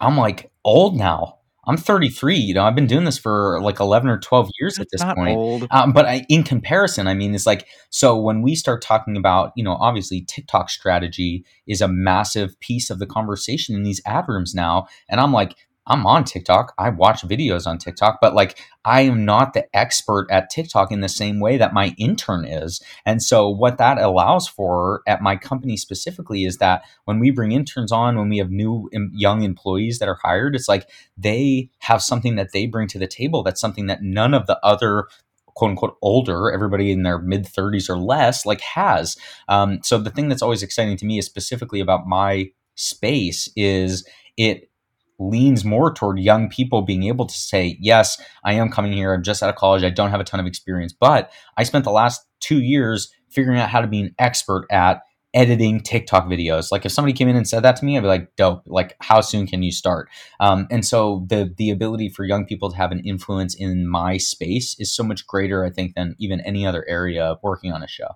I'm 0.00 0.16
like 0.16 0.50
old 0.64 0.96
now. 0.96 1.38
I'm 1.64 1.76
33. 1.76 2.36
You 2.36 2.54
know, 2.54 2.64
I've 2.64 2.74
been 2.74 2.86
doing 2.86 3.04
this 3.04 3.18
for 3.18 3.60
like 3.62 3.78
11 3.78 4.10
or 4.10 4.18
12 4.18 4.50
years 4.58 4.76
That's 4.76 4.86
at 5.02 5.06
this 5.06 5.14
point. 5.14 5.70
Um, 5.70 5.92
but 5.92 6.06
I, 6.06 6.24
in 6.28 6.42
comparison, 6.42 7.06
I 7.06 7.14
mean, 7.14 7.34
it's 7.34 7.46
like 7.46 7.66
so 7.90 8.18
when 8.20 8.42
we 8.42 8.54
start 8.54 8.82
talking 8.82 9.16
about, 9.16 9.52
you 9.54 9.62
know, 9.62 9.76
obviously 9.80 10.22
TikTok 10.22 10.70
strategy 10.70 11.44
is 11.66 11.80
a 11.80 11.88
massive 11.88 12.58
piece 12.60 12.90
of 12.90 12.98
the 12.98 13.06
conversation 13.06 13.76
in 13.76 13.84
these 13.84 14.00
ad 14.04 14.24
rooms 14.26 14.54
now, 14.54 14.86
and 15.08 15.20
I'm 15.20 15.32
like, 15.32 15.54
I'm 15.86 16.06
on 16.06 16.24
TikTok. 16.24 16.74
I 16.78 16.90
watch 16.90 17.22
videos 17.22 17.66
on 17.66 17.78
TikTok, 17.78 18.18
but 18.20 18.34
like 18.34 18.58
I 18.84 19.02
am 19.02 19.24
not 19.24 19.52
the 19.52 19.66
expert 19.76 20.28
at 20.30 20.48
TikTok 20.48 20.92
in 20.92 21.00
the 21.00 21.08
same 21.08 21.40
way 21.40 21.56
that 21.56 21.74
my 21.74 21.94
intern 21.98 22.44
is. 22.44 22.80
And 23.04 23.22
so 23.22 23.48
what 23.48 23.78
that 23.78 23.98
allows 23.98 24.46
for 24.46 25.02
at 25.08 25.22
my 25.22 25.36
company 25.36 25.76
specifically 25.76 26.44
is 26.44 26.58
that 26.58 26.84
when 27.04 27.18
we 27.18 27.30
bring 27.30 27.52
interns 27.52 27.90
on, 27.90 28.16
when 28.16 28.28
we 28.28 28.38
have 28.38 28.50
new 28.50 28.88
young 29.12 29.42
employees 29.42 29.98
that 29.98 30.08
are 30.08 30.18
hired, 30.22 30.54
it's 30.54 30.68
like 30.68 30.88
they 31.16 31.68
have 31.80 32.02
something 32.02 32.36
that 32.36 32.52
they 32.52 32.66
bring 32.66 32.86
to 32.88 32.98
the 32.98 33.06
table 33.08 33.42
that's 33.42 33.60
something 33.60 33.86
that 33.86 34.02
none 34.02 34.34
of 34.34 34.46
the 34.46 34.58
other 34.64 35.08
quote 35.54 35.70
unquote 35.70 35.96
older, 36.00 36.50
everybody 36.50 36.92
in 36.92 37.02
their 37.02 37.18
mid 37.18 37.44
30s 37.44 37.90
or 37.90 37.98
less, 37.98 38.46
like 38.46 38.60
has. 38.60 39.16
Um, 39.48 39.80
so 39.82 39.98
the 39.98 40.10
thing 40.10 40.28
that's 40.28 40.42
always 40.42 40.62
exciting 40.62 40.96
to 40.98 41.04
me 41.04 41.18
is 41.18 41.26
specifically 41.26 41.80
about 41.80 42.06
my 42.06 42.50
space 42.74 43.50
is 43.54 44.06
it 44.38 44.70
leans 45.18 45.64
more 45.64 45.92
toward 45.92 46.18
young 46.18 46.48
people 46.48 46.82
being 46.82 47.04
able 47.04 47.26
to 47.26 47.34
say, 47.34 47.76
yes, 47.80 48.20
I 48.44 48.54
am 48.54 48.70
coming 48.70 48.92
here. 48.92 49.12
I'm 49.12 49.22
just 49.22 49.42
out 49.42 49.50
of 49.50 49.56
college. 49.56 49.82
I 49.82 49.90
don't 49.90 50.10
have 50.10 50.20
a 50.20 50.24
ton 50.24 50.40
of 50.40 50.46
experience, 50.46 50.92
but 50.92 51.30
I 51.56 51.62
spent 51.62 51.84
the 51.84 51.90
last 51.92 52.22
two 52.40 52.60
years 52.60 53.12
figuring 53.30 53.58
out 53.58 53.70
how 53.70 53.80
to 53.80 53.86
be 53.86 54.00
an 54.00 54.14
expert 54.18 54.66
at 54.70 55.00
editing 55.34 55.80
TikTok 55.80 56.26
videos. 56.26 56.70
Like 56.70 56.84
if 56.84 56.92
somebody 56.92 57.12
came 57.12 57.28
in 57.28 57.36
and 57.36 57.48
said 57.48 57.62
that 57.62 57.76
to 57.76 57.84
me, 57.84 57.96
I'd 57.96 58.02
be 58.02 58.06
like, 58.06 58.34
dope. 58.36 58.62
Like 58.66 58.96
how 59.00 59.20
soon 59.20 59.46
can 59.46 59.62
you 59.62 59.72
start? 59.72 60.08
Um, 60.40 60.66
and 60.70 60.84
so 60.84 61.24
the 61.28 61.52
the 61.56 61.70
ability 61.70 62.10
for 62.10 62.24
young 62.24 62.44
people 62.44 62.70
to 62.70 62.76
have 62.76 62.92
an 62.92 63.00
influence 63.00 63.54
in 63.54 63.88
my 63.88 64.18
space 64.18 64.76
is 64.78 64.94
so 64.94 65.02
much 65.02 65.26
greater, 65.26 65.64
I 65.64 65.70
think, 65.70 65.94
than 65.94 66.14
even 66.18 66.40
any 66.40 66.66
other 66.66 66.84
area 66.88 67.24
of 67.24 67.38
working 67.42 67.72
on 67.72 67.82
a 67.82 67.88
show. 67.88 68.08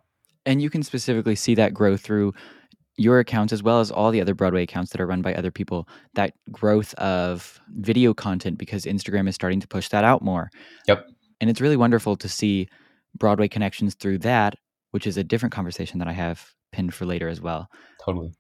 And 0.45 0.63
you 0.63 0.71
can 0.71 0.83
specifically 0.83 1.35
see 1.35 1.55
that 1.57 1.75
grow 1.75 1.97
through 1.97 2.33
your 2.97 3.19
accounts 3.19 3.53
as 3.53 3.63
well 3.63 3.81
as 3.81 3.91
all 3.91 4.11
the 4.11 4.21
other 4.21 4.35
Broadway 4.35 4.63
accounts 4.63 4.91
that 4.93 5.01
are 5.01 5.07
run 5.07 5.23
by 5.23 5.35
other 5.35 5.51
people, 5.51 5.89
that 6.15 6.33
growth 6.51 6.95
of 6.95 7.61
video 7.77 8.15
content 8.15 8.59
because 8.59 8.85
Instagram 8.85 9.29
is 9.29 9.35
starting 9.35 9.61
to 9.61 9.69
push 9.69 9.89
that 9.89 10.05
out 10.05 10.23
more. 10.23 10.51
Yep. 10.87 11.07
And 11.41 11.51
it's 11.51 11.61
really 11.61 11.77
wonderful 11.77 12.17
to 12.17 12.29
see 12.29 12.69
Broadway 13.15 13.49
connections 13.49 13.95
through 13.95 14.19
that, 14.19 14.55
which 14.93 15.07
is 15.07 15.17
a 15.17 15.25
different 15.25 15.53
conversation 15.53 15.99
that 15.99 16.09
I 16.09 16.13
have 16.13 16.55
pinned 16.73 16.95
for 16.95 17.05
later 17.05 17.29
as 17.29 17.41
well. 17.41 17.69
Totally. 18.05 18.33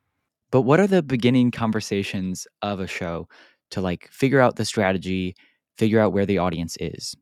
But 0.50 0.62
what 0.62 0.80
are 0.80 0.86
the 0.86 1.02
beginning 1.02 1.50
conversations 1.50 2.46
of 2.62 2.80
a 2.80 2.86
show 2.86 3.28
to 3.70 3.80
like 3.80 4.08
figure 4.10 4.40
out 4.40 4.56
the 4.56 4.64
strategy, 4.64 5.34
figure 5.76 6.00
out 6.00 6.12
where 6.12 6.26
the 6.26 6.38
audience 6.38 6.76
is? 6.80 7.14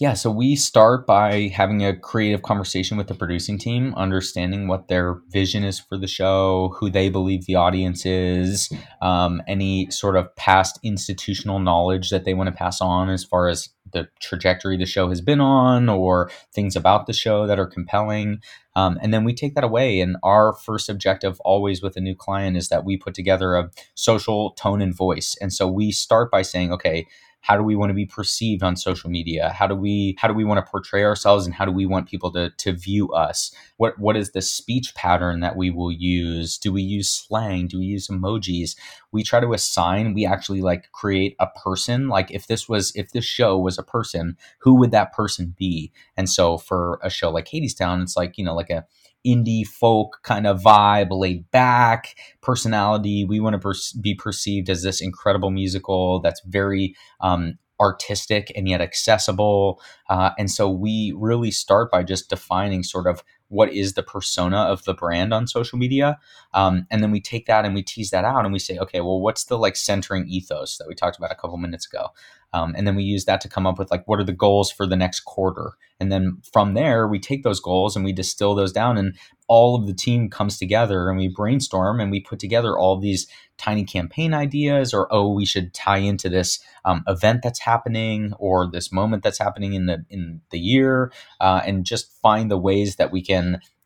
Yeah, 0.00 0.14
so 0.14 0.30
we 0.30 0.54
start 0.54 1.08
by 1.08 1.48
having 1.52 1.84
a 1.84 1.96
creative 1.96 2.42
conversation 2.42 2.96
with 2.96 3.08
the 3.08 3.16
producing 3.16 3.58
team, 3.58 3.94
understanding 3.96 4.68
what 4.68 4.86
their 4.86 5.14
vision 5.30 5.64
is 5.64 5.80
for 5.80 5.98
the 5.98 6.06
show, 6.06 6.72
who 6.78 6.88
they 6.88 7.08
believe 7.08 7.46
the 7.46 7.56
audience 7.56 8.06
is, 8.06 8.70
um, 9.02 9.42
any 9.48 9.90
sort 9.90 10.14
of 10.14 10.34
past 10.36 10.78
institutional 10.84 11.58
knowledge 11.58 12.10
that 12.10 12.24
they 12.24 12.32
want 12.32 12.46
to 12.46 12.54
pass 12.54 12.80
on 12.80 13.10
as 13.10 13.24
far 13.24 13.48
as 13.48 13.70
the 13.92 14.06
trajectory 14.20 14.76
the 14.76 14.86
show 14.86 15.08
has 15.08 15.20
been 15.20 15.40
on 15.40 15.88
or 15.88 16.30
things 16.54 16.76
about 16.76 17.06
the 17.06 17.12
show 17.12 17.48
that 17.48 17.58
are 17.58 17.66
compelling. 17.66 18.40
Um, 18.76 19.00
and 19.02 19.12
then 19.12 19.24
we 19.24 19.34
take 19.34 19.56
that 19.56 19.64
away. 19.64 19.98
And 19.98 20.16
our 20.22 20.52
first 20.52 20.88
objective, 20.88 21.40
always 21.40 21.82
with 21.82 21.96
a 21.96 22.00
new 22.00 22.14
client, 22.14 22.56
is 22.56 22.68
that 22.68 22.84
we 22.84 22.96
put 22.96 23.14
together 23.14 23.56
a 23.56 23.70
social 23.96 24.52
tone 24.52 24.80
and 24.80 24.94
voice. 24.94 25.36
And 25.40 25.52
so 25.52 25.66
we 25.66 25.90
start 25.90 26.30
by 26.30 26.42
saying, 26.42 26.72
okay, 26.72 27.08
how 27.40 27.56
do 27.56 27.62
we 27.62 27.76
want 27.76 27.90
to 27.90 27.94
be 27.94 28.06
perceived 28.06 28.62
on 28.62 28.76
social 28.76 29.08
media? 29.10 29.50
How 29.50 29.66
do 29.66 29.74
we 29.74 30.16
how 30.18 30.28
do 30.28 30.34
we 30.34 30.44
want 30.44 30.64
to 30.64 30.70
portray 30.70 31.04
ourselves 31.04 31.46
and 31.46 31.54
how 31.54 31.64
do 31.64 31.72
we 31.72 31.86
want 31.86 32.08
people 32.08 32.30
to 32.32 32.50
to 32.50 32.72
view 32.72 33.10
us? 33.10 33.54
What 33.76 33.98
what 33.98 34.16
is 34.16 34.32
the 34.32 34.42
speech 34.42 34.94
pattern 34.94 35.40
that 35.40 35.56
we 35.56 35.70
will 35.70 35.92
use? 35.92 36.58
Do 36.58 36.72
we 36.72 36.82
use 36.82 37.10
slang? 37.10 37.68
Do 37.68 37.78
we 37.78 37.86
use 37.86 38.08
emojis? 38.08 38.76
We 39.12 39.22
try 39.22 39.40
to 39.40 39.52
assign 39.52 40.14
we 40.14 40.26
actually 40.26 40.60
like 40.60 40.90
create 40.92 41.36
a 41.38 41.46
person. 41.46 42.08
Like 42.08 42.30
if 42.30 42.46
this 42.46 42.68
was 42.68 42.92
if 42.94 43.12
this 43.12 43.24
show 43.24 43.58
was 43.58 43.78
a 43.78 43.82
person 43.82 44.36
who 44.58 44.74
would 44.76 44.90
that 44.90 45.12
person 45.12 45.54
be? 45.56 45.92
And 46.16 46.28
so 46.28 46.58
for 46.58 46.98
a 47.02 47.10
show 47.10 47.30
like 47.30 47.46
Hadestown 47.46 48.02
it's 48.02 48.16
like 48.16 48.36
you 48.36 48.44
know 48.44 48.54
like 48.54 48.70
a 48.70 48.84
indie 49.28 49.66
folk 49.66 50.18
kind 50.22 50.46
of 50.46 50.62
vibe, 50.62 51.08
laid 51.10 51.50
back 51.50 52.16
personality. 52.40 53.26
We 53.28 53.40
want 53.40 53.54
to 53.54 53.58
per- 53.58 53.74
be 54.00 54.14
perceived 54.14 54.70
as 54.70 54.82
this 54.82 55.00
incredible 55.02 55.50
musical 55.50 56.20
that's 56.20 56.40
very 56.46 56.94
um, 57.20 57.58
artistic 57.80 58.50
and 58.56 58.68
yet 58.68 58.80
accessible. 58.80 59.80
Uh, 60.08 60.30
and 60.38 60.50
so 60.50 60.68
we 60.70 61.14
really 61.16 61.50
start 61.50 61.90
by 61.90 62.02
just 62.02 62.30
defining 62.30 62.82
sort 62.82 63.06
of 63.06 63.22
what 63.48 63.72
is 63.72 63.94
the 63.94 64.02
persona 64.02 64.58
of 64.58 64.84
the 64.84 64.94
brand 64.94 65.32
on 65.32 65.46
social 65.46 65.78
media. 65.78 66.18
Um, 66.54 66.86
and 66.90 67.02
then 67.02 67.10
we 67.10 67.20
take 67.20 67.46
that 67.46 67.64
and 67.64 67.74
we 67.74 67.82
tease 67.82 68.10
that 68.10 68.24
out 68.24 68.44
and 68.44 68.52
we 68.52 68.58
say 68.58 68.78
okay 68.78 69.00
well 69.00 69.20
what's 69.20 69.44
the 69.44 69.58
like 69.58 69.76
centering 69.76 70.28
ethos 70.28 70.78
that 70.78 70.88
we 70.88 70.94
talked 70.94 71.18
about 71.18 71.32
a 71.32 71.36
couple 71.36 71.56
minutes 71.56 71.86
ago? 71.86 72.08
Um, 72.54 72.74
and 72.76 72.86
then 72.86 72.96
we 72.96 73.02
use 73.02 73.26
that 73.26 73.42
to 73.42 73.48
come 73.48 73.66
up 73.66 73.78
with 73.78 73.90
like 73.90 74.06
what 74.06 74.20
are 74.20 74.24
the 74.24 74.32
goals 74.32 74.70
for 74.70 74.86
the 74.86 74.96
next 74.96 75.20
quarter? 75.20 75.72
And 76.00 76.10
then 76.10 76.38
from 76.52 76.74
there 76.74 77.06
we 77.06 77.18
take 77.18 77.42
those 77.42 77.60
goals 77.60 77.96
and 77.96 78.04
we 78.04 78.12
distill 78.12 78.54
those 78.54 78.72
down 78.72 78.96
and 78.96 79.16
all 79.48 79.74
of 79.74 79.86
the 79.86 79.94
team 79.94 80.28
comes 80.28 80.58
together 80.58 81.08
and 81.08 81.18
we 81.18 81.26
brainstorm 81.26 82.00
and 82.00 82.10
we 82.10 82.20
put 82.20 82.38
together 82.38 82.78
all 82.78 82.98
these 82.98 83.26
tiny 83.56 83.84
campaign 83.84 84.32
ideas 84.34 84.94
or 84.94 85.12
oh 85.12 85.32
we 85.32 85.44
should 85.44 85.74
tie 85.74 85.98
into 85.98 86.28
this 86.28 86.60
um, 86.84 87.02
event 87.08 87.40
that's 87.42 87.58
happening 87.58 88.32
or 88.38 88.70
this 88.70 88.92
moment 88.92 89.22
that's 89.22 89.38
happening 89.38 89.72
in 89.72 89.86
the 89.86 90.04
in 90.10 90.40
the 90.50 90.58
year 90.58 91.12
uh, 91.40 91.60
and 91.66 91.84
just 91.84 92.12
find 92.20 92.50
the 92.50 92.58
ways 92.58 92.96
that 92.96 93.10
we 93.10 93.22
can 93.22 93.37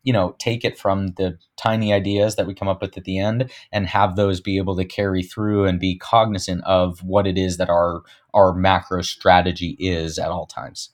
you 0.02 0.12
know 0.12 0.34
take 0.38 0.64
it 0.64 0.78
from 0.78 1.08
the 1.16 1.38
tiny 1.56 1.92
ideas 1.92 2.36
that 2.36 2.46
we 2.46 2.54
come 2.54 2.68
up 2.68 2.80
with 2.80 2.96
at 2.96 3.04
the 3.04 3.18
end 3.18 3.50
and 3.70 3.86
have 3.86 4.16
those 4.16 4.40
be 4.40 4.58
able 4.58 4.76
to 4.76 4.84
carry 4.84 5.22
through 5.22 5.64
and 5.64 5.78
be 5.80 5.96
cognizant 5.96 6.62
of 6.64 7.02
what 7.02 7.26
it 7.26 7.38
is 7.38 7.56
that 7.56 7.70
our 7.70 8.02
our 8.34 8.54
macro 8.54 9.02
strategy 9.02 9.76
is 9.78 10.18
at 10.18 10.28
all 10.28 10.46
times. 10.46 10.90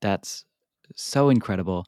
That's 0.00 0.44
so 0.94 1.28
incredible. 1.28 1.86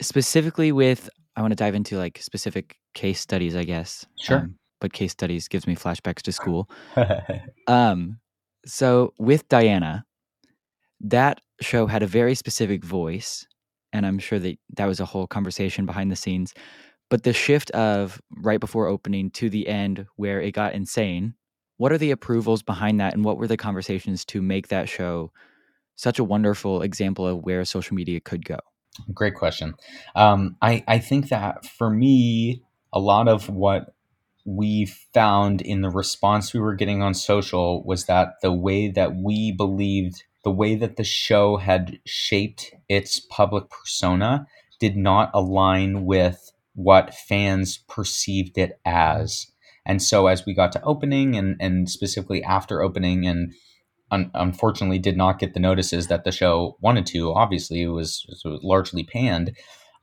Specifically 0.00 0.72
with 0.72 1.08
i 1.36 1.40
want 1.42 1.52
to 1.52 1.56
dive 1.56 1.74
into 1.74 1.96
like 1.96 2.18
specific 2.20 2.78
case 2.94 3.20
studies 3.20 3.54
i 3.54 3.64
guess. 3.64 4.06
Sure. 4.18 4.38
Um, 4.38 4.56
but 4.80 4.92
case 4.94 5.12
studies 5.12 5.46
gives 5.46 5.66
me 5.66 5.76
flashbacks 5.76 6.22
to 6.22 6.32
school. 6.32 6.70
Um 7.66 8.18
so 8.66 9.14
with 9.18 9.48
diana 9.48 10.04
that 11.00 11.40
show 11.62 11.86
had 11.86 12.02
a 12.02 12.06
very 12.06 12.34
specific 12.34 12.84
voice 12.84 13.46
and 13.92 14.06
I'm 14.06 14.18
sure 14.18 14.38
that 14.38 14.58
that 14.76 14.86
was 14.86 15.00
a 15.00 15.04
whole 15.04 15.26
conversation 15.26 15.86
behind 15.86 16.10
the 16.10 16.16
scenes. 16.16 16.54
But 17.08 17.24
the 17.24 17.32
shift 17.32 17.70
of 17.72 18.20
right 18.36 18.60
before 18.60 18.86
opening 18.86 19.30
to 19.32 19.50
the 19.50 19.66
end 19.66 20.06
where 20.16 20.40
it 20.40 20.52
got 20.52 20.74
insane, 20.74 21.34
what 21.76 21.92
are 21.92 21.98
the 21.98 22.12
approvals 22.12 22.62
behind 22.62 23.00
that 23.00 23.14
and 23.14 23.24
what 23.24 23.36
were 23.36 23.48
the 23.48 23.56
conversations 23.56 24.24
to 24.26 24.40
make 24.40 24.68
that 24.68 24.88
show 24.88 25.32
such 25.96 26.18
a 26.18 26.24
wonderful 26.24 26.82
example 26.82 27.26
of 27.26 27.42
where 27.44 27.64
social 27.64 27.96
media 27.96 28.20
could 28.20 28.44
go? 28.44 28.58
Great 29.12 29.34
question. 29.34 29.74
Um, 30.14 30.56
I, 30.62 30.84
I 30.86 30.98
think 30.98 31.28
that 31.28 31.64
for 31.66 31.90
me, 31.90 32.62
a 32.92 33.00
lot 33.00 33.28
of 33.28 33.48
what 33.48 33.94
we 34.44 34.86
found 35.14 35.60
in 35.60 35.80
the 35.82 35.90
response 35.90 36.54
we 36.54 36.60
were 36.60 36.74
getting 36.74 37.02
on 37.02 37.14
social 37.14 37.84
was 37.84 38.06
that 38.06 38.34
the 38.42 38.52
way 38.52 38.88
that 38.88 39.14
we 39.16 39.52
believed 39.52 40.24
the 40.44 40.50
way 40.50 40.74
that 40.74 40.96
the 40.96 41.04
show 41.04 41.56
had 41.56 41.98
shaped 42.06 42.72
its 42.88 43.20
public 43.20 43.68
persona 43.70 44.46
did 44.78 44.96
not 44.96 45.30
align 45.34 46.04
with 46.04 46.52
what 46.74 47.14
fans 47.14 47.78
perceived 47.88 48.56
it 48.56 48.80
as. 48.84 49.46
And 49.84 50.02
so 50.02 50.26
as 50.26 50.46
we 50.46 50.54
got 50.54 50.72
to 50.72 50.82
opening 50.82 51.36
and, 51.36 51.56
and 51.60 51.90
specifically 51.90 52.42
after 52.42 52.82
opening 52.82 53.26
and 53.26 53.52
un- 54.10 54.30
unfortunately 54.34 54.98
did 54.98 55.16
not 55.16 55.38
get 55.38 55.52
the 55.52 55.60
notices 55.60 56.06
that 56.06 56.24
the 56.24 56.32
show 56.32 56.76
wanted 56.80 57.06
to, 57.06 57.32
obviously 57.34 57.82
it 57.82 57.88
was, 57.88 58.24
it 58.28 58.48
was 58.48 58.60
largely 58.62 59.04
panned. 59.04 59.56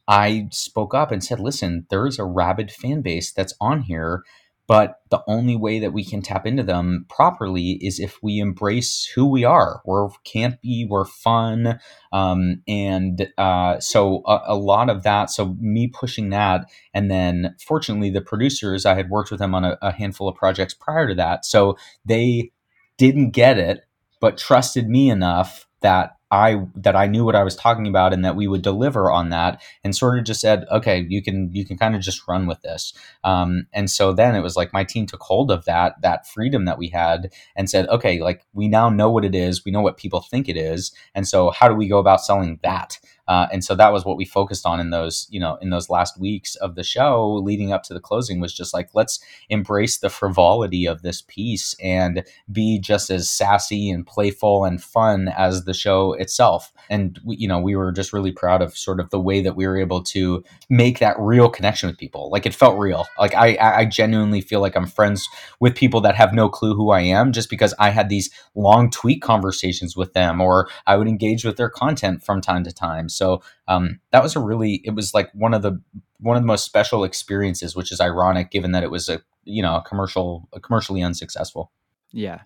I 0.07 0.47
spoke 0.51 0.93
up 0.93 1.11
and 1.11 1.23
said, 1.23 1.39
listen, 1.39 1.85
there 1.89 2.05
is 2.07 2.19
a 2.19 2.25
rabid 2.25 2.71
fan 2.71 3.01
base 3.01 3.31
that's 3.31 3.53
on 3.59 3.81
here 3.81 4.23
but 4.67 4.99
the 5.09 5.23
only 5.27 5.55
way 5.55 5.79
that 5.79 5.93
we 5.93 6.03
can 6.03 6.21
tap 6.21 6.45
into 6.45 6.61
them 6.61 7.05
properly 7.09 7.79
is 7.81 7.99
if 7.99 8.21
we 8.21 8.39
embrace 8.39 9.05
who 9.15 9.25
we 9.25 9.45
are. 9.45 9.81
We're 9.85 10.09
campy, 10.25 10.87
we're 10.87 11.05
fun. 11.05 11.79
Um, 12.11 12.61
and 12.67 13.31
uh, 13.37 13.79
so 13.79 14.23
a, 14.27 14.41
a, 14.47 14.55
lot 14.55 14.89
of 14.89 15.03
that, 15.03 15.29
so 15.29 15.55
me 15.59 15.87
pushing 15.87 16.29
that. 16.31 16.69
And 16.93 17.09
then 17.09 17.55
fortunately, 17.65 18.09
the 18.09 18.21
producers, 18.21 18.85
I 18.85 18.95
had 18.95 19.09
worked 19.09 19.31
with 19.31 19.39
them 19.39 19.55
on 19.55 19.63
a, 19.63 19.77
a 19.81 19.91
handful 19.93 20.27
of 20.27 20.35
projects 20.35 20.73
prior 20.73 21.07
to 21.07 21.15
that. 21.15 21.45
So 21.45 21.77
they 22.05 22.51
didn't 22.97 23.31
get 23.31 23.57
it, 23.57 23.85
but 24.19 24.37
trusted 24.37 24.89
me 24.89 25.09
enough 25.09 25.65
that 25.79 26.16
I 26.31 26.61
that 26.75 26.95
I 26.95 27.07
knew 27.07 27.23
what 27.23 27.35
I 27.35 27.43
was 27.43 27.55
talking 27.55 27.87
about 27.87 28.13
and 28.13 28.23
that 28.25 28.35
we 28.35 28.47
would 28.47 28.61
deliver 28.61 29.09
on 29.11 29.29
that 29.29 29.61
and 29.83 29.95
sort 29.95 30.19
of 30.19 30.25
just 30.25 30.41
said, 30.41 30.65
okay, 30.71 31.05
you 31.07 31.21
can 31.23 31.49
you 31.53 31.65
can 31.65 31.77
kind 31.77 31.95
of 31.95 32.01
just 32.01 32.27
run 32.27 32.47
with 32.47 32.61
this. 32.61 32.93
Um, 33.23 33.67
and 33.73 33.89
so 33.89 34.11
then 34.11 34.35
it 34.35 34.41
was 34.41 34.55
like 34.57 34.73
my 34.73 34.83
team 34.83 35.05
took 35.05 35.21
hold 35.21 35.51
of 35.51 35.65
that 35.65 36.01
that 36.01 36.27
freedom 36.27 36.65
that 36.65 36.77
we 36.77 36.89
had 36.89 37.31
and 37.55 37.69
said, 37.69 37.87
okay, 37.89 38.19
like 38.21 38.45
we 38.53 38.67
now 38.67 38.89
know 38.89 39.09
what 39.09 39.25
it 39.25 39.35
is, 39.35 39.63
we 39.63 39.71
know 39.71 39.81
what 39.81 39.97
people 39.97 40.21
think 40.21 40.49
it 40.49 40.57
is, 40.57 40.91
and 41.15 41.27
so 41.27 41.51
how 41.51 41.67
do 41.67 41.75
we 41.75 41.87
go 41.87 41.99
about 41.99 42.21
selling 42.21 42.59
that? 42.63 42.99
Uh, 43.27 43.47
and 43.51 43.63
so 43.63 43.75
that 43.75 43.91
was 43.91 44.05
what 44.05 44.17
we 44.17 44.25
focused 44.25 44.65
on 44.65 44.79
in 44.79 44.89
those, 44.89 45.27
you 45.29 45.39
know, 45.39 45.57
in 45.61 45.69
those 45.69 45.89
last 45.89 46.19
weeks 46.19 46.55
of 46.55 46.75
the 46.75 46.83
show 46.83 47.33
leading 47.43 47.71
up 47.71 47.83
to 47.83 47.93
the 47.93 47.99
closing 47.99 48.39
was 48.39 48.53
just 48.53 48.73
like, 48.73 48.89
let's 48.93 49.19
embrace 49.49 49.97
the 49.97 50.09
frivolity 50.09 50.85
of 50.85 51.01
this 51.01 51.21
piece 51.21 51.75
and 51.81 52.23
be 52.51 52.79
just 52.79 53.09
as 53.09 53.29
sassy 53.29 53.89
and 53.89 54.07
playful 54.07 54.65
and 54.65 54.81
fun 54.81 55.27
as 55.37 55.65
the 55.65 55.73
show 55.73 56.13
itself. 56.13 56.71
And, 56.89 57.19
we, 57.25 57.35
you 57.37 57.47
know, 57.47 57.59
we 57.59 57.75
were 57.75 57.91
just 57.91 58.13
really 58.13 58.31
proud 58.31 58.61
of 58.61 58.77
sort 58.77 58.99
of 58.99 59.09
the 59.09 59.19
way 59.19 59.41
that 59.41 59.55
we 59.55 59.67
were 59.67 59.77
able 59.77 60.03
to 60.03 60.43
make 60.69 60.99
that 60.99 61.15
real 61.19 61.49
connection 61.49 61.87
with 61.87 61.97
people. 61.97 62.29
Like 62.29 62.45
it 62.45 62.53
felt 62.53 62.79
real. 62.79 63.05
Like 63.19 63.35
I, 63.35 63.57
I 63.59 63.85
genuinely 63.85 64.41
feel 64.41 64.61
like 64.61 64.75
I'm 64.75 64.87
friends 64.87 65.27
with 65.59 65.75
people 65.75 66.01
that 66.01 66.15
have 66.15 66.33
no 66.33 66.49
clue 66.49 66.75
who 66.75 66.91
I 66.91 67.01
am 67.01 67.31
just 67.31 67.49
because 67.49 67.73
I 67.79 67.89
had 67.89 68.09
these 68.09 68.29
long 68.55 68.89
tweet 68.89 69.21
conversations 69.21 69.95
with 69.95 70.13
them 70.13 70.39
or 70.41 70.69
I 70.85 70.95
would 70.95 71.07
engage 71.07 71.43
with 71.43 71.57
their 71.57 71.69
content 71.69 72.23
from 72.23 72.41
time 72.41 72.63
to 72.63 72.71
time. 72.71 73.09
So 73.17 73.41
um, 73.67 73.99
that 74.11 74.23
was 74.23 74.35
a 74.35 74.39
really 74.39 74.81
it 74.83 74.91
was 74.91 75.13
like 75.13 75.31
one 75.33 75.53
of 75.53 75.61
the 75.61 75.81
one 76.19 76.37
of 76.37 76.43
the 76.43 76.47
most 76.47 76.65
special 76.65 77.03
experiences, 77.03 77.75
which 77.75 77.91
is 77.91 77.99
ironic 77.99 78.51
given 78.51 78.71
that 78.71 78.83
it 78.83 78.91
was 78.91 79.09
a 79.09 79.21
you 79.43 79.61
know 79.61 79.77
a 79.77 79.81
commercial 79.81 80.47
a 80.53 80.59
commercially 80.59 81.01
unsuccessful. 81.01 81.71
Yeah, 82.11 82.41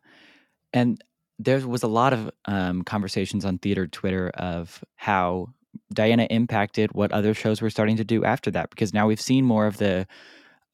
and 0.73 1.03
there 1.39 1.65
was 1.67 1.83
a 1.83 1.87
lot 1.87 2.13
of 2.13 2.31
um, 2.45 2.83
conversations 2.83 3.45
on 3.45 3.57
theater 3.57 3.87
Twitter 3.87 4.29
of 4.29 4.83
how 4.95 5.49
Diana 5.93 6.27
impacted 6.29 6.93
what 6.93 7.11
other 7.11 7.33
shows 7.33 7.61
were 7.61 7.69
starting 7.69 7.97
to 7.97 8.03
do 8.03 8.23
after 8.23 8.51
that 8.51 8.69
because 8.69 8.93
now 8.93 9.07
we've 9.07 9.21
seen 9.21 9.45
more 9.45 9.65
of 9.65 9.77
the 9.77 10.07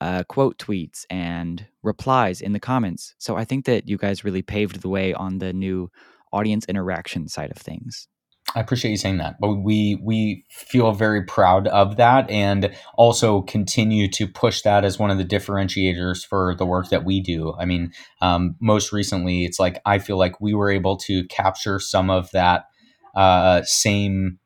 uh, 0.02 0.24
quote 0.28 0.58
tweets 0.58 1.06
and 1.10 1.66
replies 1.84 2.42
in 2.42 2.54
the 2.54 2.60
comments. 2.60 3.16
So 3.18 3.36
I 3.36 3.46
think 3.46 3.66
that 3.66 3.88
you 3.88 3.98
guys 3.98 4.24
really 4.24 4.42
paved 4.42 4.82
the 4.82 4.90
way 4.90 5.14
on 5.14 5.40
the 5.40 5.54
new 5.54 5.90
audience 6.32 6.66
interaction 6.66 7.28
side 7.28 7.52
of 7.52 7.58
things. 7.58 8.08
I 8.58 8.60
appreciate 8.60 8.90
you 8.90 8.98
saying 8.98 9.18
that. 9.18 9.40
But 9.40 9.58
we 9.58 10.00
we 10.02 10.44
feel 10.50 10.92
very 10.92 11.24
proud 11.24 11.68
of 11.68 11.98
that 11.98 12.28
and 12.32 12.74
also 12.96 13.44
continue 13.44 14.10
to 14.10 14.28
push 14.28 14.64
that 14.64 14.84
as 14.84 14.98
one 14.98 15.12
of 15.12 15.20
the 15.20 15.26
differentiators 15.26 16.26
for 16.26 16.56
the 16.56 16.66
work 16.66 16.90
that 16.90 17.06
we 17.06 17.22
do. 17.22 17.54
I 17.60 17.66
mean, 17.66 17.92
um, 18.20 18.56
most 18.60 18.92
recently, 18.92 19.46
it's 19.46 19.60
like 19.60 19.80
I 19.86 20.00
feel 20.00 20.18
like 20.18 20.42
we 20.42 20.56
were 20.56 20.72
able 20.72 20.98
to 20.98 21.24
capture 21.26 21.80
some 21.80 22.10
of 22.10 22.32
that 22.32 22.66
uh, 23.16 23.62
same 23.62 24.40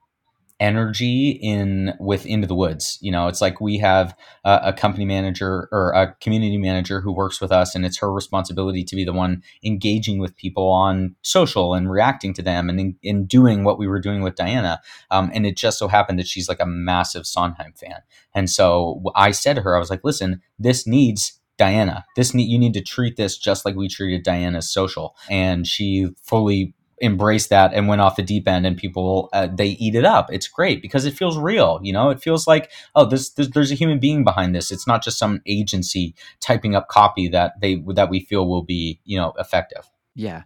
energy 0.61 1.31
in 1.41 1.91
with 1.99 2.25
into 2.25 2.45
the 2.45 2.55
woods. 2.55 2.99
You 3.01 3.11
know 3.11 3.27
it's 3.27 3.41
like 3.41 3.59
we 3.59 3.79
have 3.79 4.15
a, 4.45 4.59
a, 4.65 4.73
company 4.73 5.05
manager 5.05 5.67
or 5.71 5.91
a 5.91 6.13
community 6.21 6.57
manager 6.57 7.01
who 7.01 7.11
works 7.11 7.41
with 7.41 7.51
us 7.51 7.73
and 7.73 7.83
it's 7.83 7.97
her 7.97 8.13
responsibility 8.13 8.83
to 8.83 8.95
be 8.95 9.03
the 9.03 9.11
one 9.11 9.41
engaging 9.65 10.19
with 10.19 10.37
people 10.37 10.69
on 10.69 11.15
social 11.23 11.73
and 11.73 11.91
reacting 11.91 12.33
to 12.35 12.43
them 12.43 12.69
and 12.69 12.79
in, 12.79 12.95
in 13.01 13.25
doing 13.25 13.63
what 13.63 13.79
we 13.79 13.87
were 13.87 13.99
doing 13.99 14.21
with 14.21 14.35
diana. 14.35 14.79
Um, 15.09 15.31
and 15.33 15.47
it 15.47 15.57
just 15.57 15.79
so 15.79 15.87
happened 15.87 16.19
that 16.19 16.27
she's 16.27 16.47
like 16.47 16.61
a 16.61 16.65
massive 16.65 17.25
sondheim 17.25 17.73
fan. 17.73 18.01
And 18.35 18.49
so 18.49 19.01
i 19.15 19.31
said 19.31 19.55
to 19.55 19.61
her 19.63 19.75
i 19.75 19.79
was 19.79 19.89
like 19.89 20.03
listen 20.03 20.41
this 20.59 20.85
needs 20.85 21.39
Diana. 21.57 22.05
This 22.15 22.33
need 22.33 22.49
you 22.49 22.57
need 22.57 22.73
to 22.73 22.81
treat 22.81 23.17
this 23.17 23.37
just 23.37 23.65
like 23.65 23.75
we 23.75 23.87
treated 23.87 24.23
Diana's 24.23 24.67
social, 24.67 25.15
and 25.29 25.67
she 25.67 26.07
fully 26.23 26.73
embraced 27.01 27.49
that 27.49 27.73
and 27.73 27.87
went 27.87 28.01
off 28.01 28.15
the 28.15 28.23
deep 28.23 28.47
end 28.47 28.65
and 28.65 28.77
people 28.77 29.29
uh, 29.33 29.47
they 29.51 29.69
eat 29.69 29.95
it 29.95 30.05
up. 30.05 30.31
It's 30.31 30.47
great 30.47 30.81
because 30.81 31.05
it 31.05 31.13
feels 31.13 31.37
real 31.37 31.79
you 31.81 31.93
know? 31.93 32.09
It 32.09 32.21
feels 32.21 32.47
like 32.47 32.71
oh 32.95 33.05
this, 33.05 33.29
this, 33.31 33.49
there's 33.49 33.71
a 33.71 33.75
human 33.75 33.99
being 33.99 34.23
behind 34.23 34.55
this. 34.55 34.71
It's 34.71 34.87
not 34.87 35.03
just 35.03 35.17
some 35.17 35.41
agency 35.45 36.15
typing 36.39 36.75
up 36.75 36.87
copy 36.87 37.27
that 37.29 37.59
they 37.61 37.83
that 37.93 38.09
we 38.09 38.19
feel 38.19 38.47
will 38.47 38.63
be 38.63 38.99
you 39.05 39.17
know 39.17 39.33
effective. 39.37 39.89
Yeah. 40.15 40.43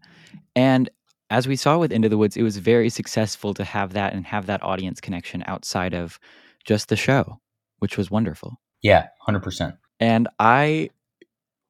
And 0.55 0.89
as 1.29 1.47
we 1.47 1.55
saw 1.55 1.77
with 1.77 1.91
into 1.91 2.09
the 2.09 2.17
woods 2.17 2.37
it 2.37 2.43
was 2.43 2.57
very 2.57 2.89
successful 2.89 3.53
to 3.53 3.63
have 3.63 3.93
that 3.93 4.13
and 4.13 4.25
have 4.25 4.45
that 4.45 4.61
audience 4.63 5.01
connection 5.01 5.43
outside 5.47 5.93
of 5.93 6.19
just 6.65 6.89
the 6.89 6.95
show 6.95 7.39
which 7.79 7.97
was 7.97 8.09
wonderful. 8.11 8.59
Yeah 8.81 9.07
100% 9.27 9.77
and 9.99 10.27
i 10.39 10.89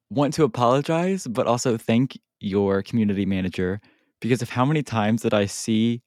want 0.10 0.34
to 0.34 0.43
apologize 0.43 1.28
but 1.28 1.48
also 1.48 1.78
thank 1.78 2.19
your 2.39 2.82
community 2.82 3.26
manager 3.26 3.82
because 4.21 4.41
of 4.41 4.49
how 4.49 4.65
many 4.65 4.84
times 4.84 5.21
that 5.23 5.34
I 5.34 5.45
see 5.45 6.01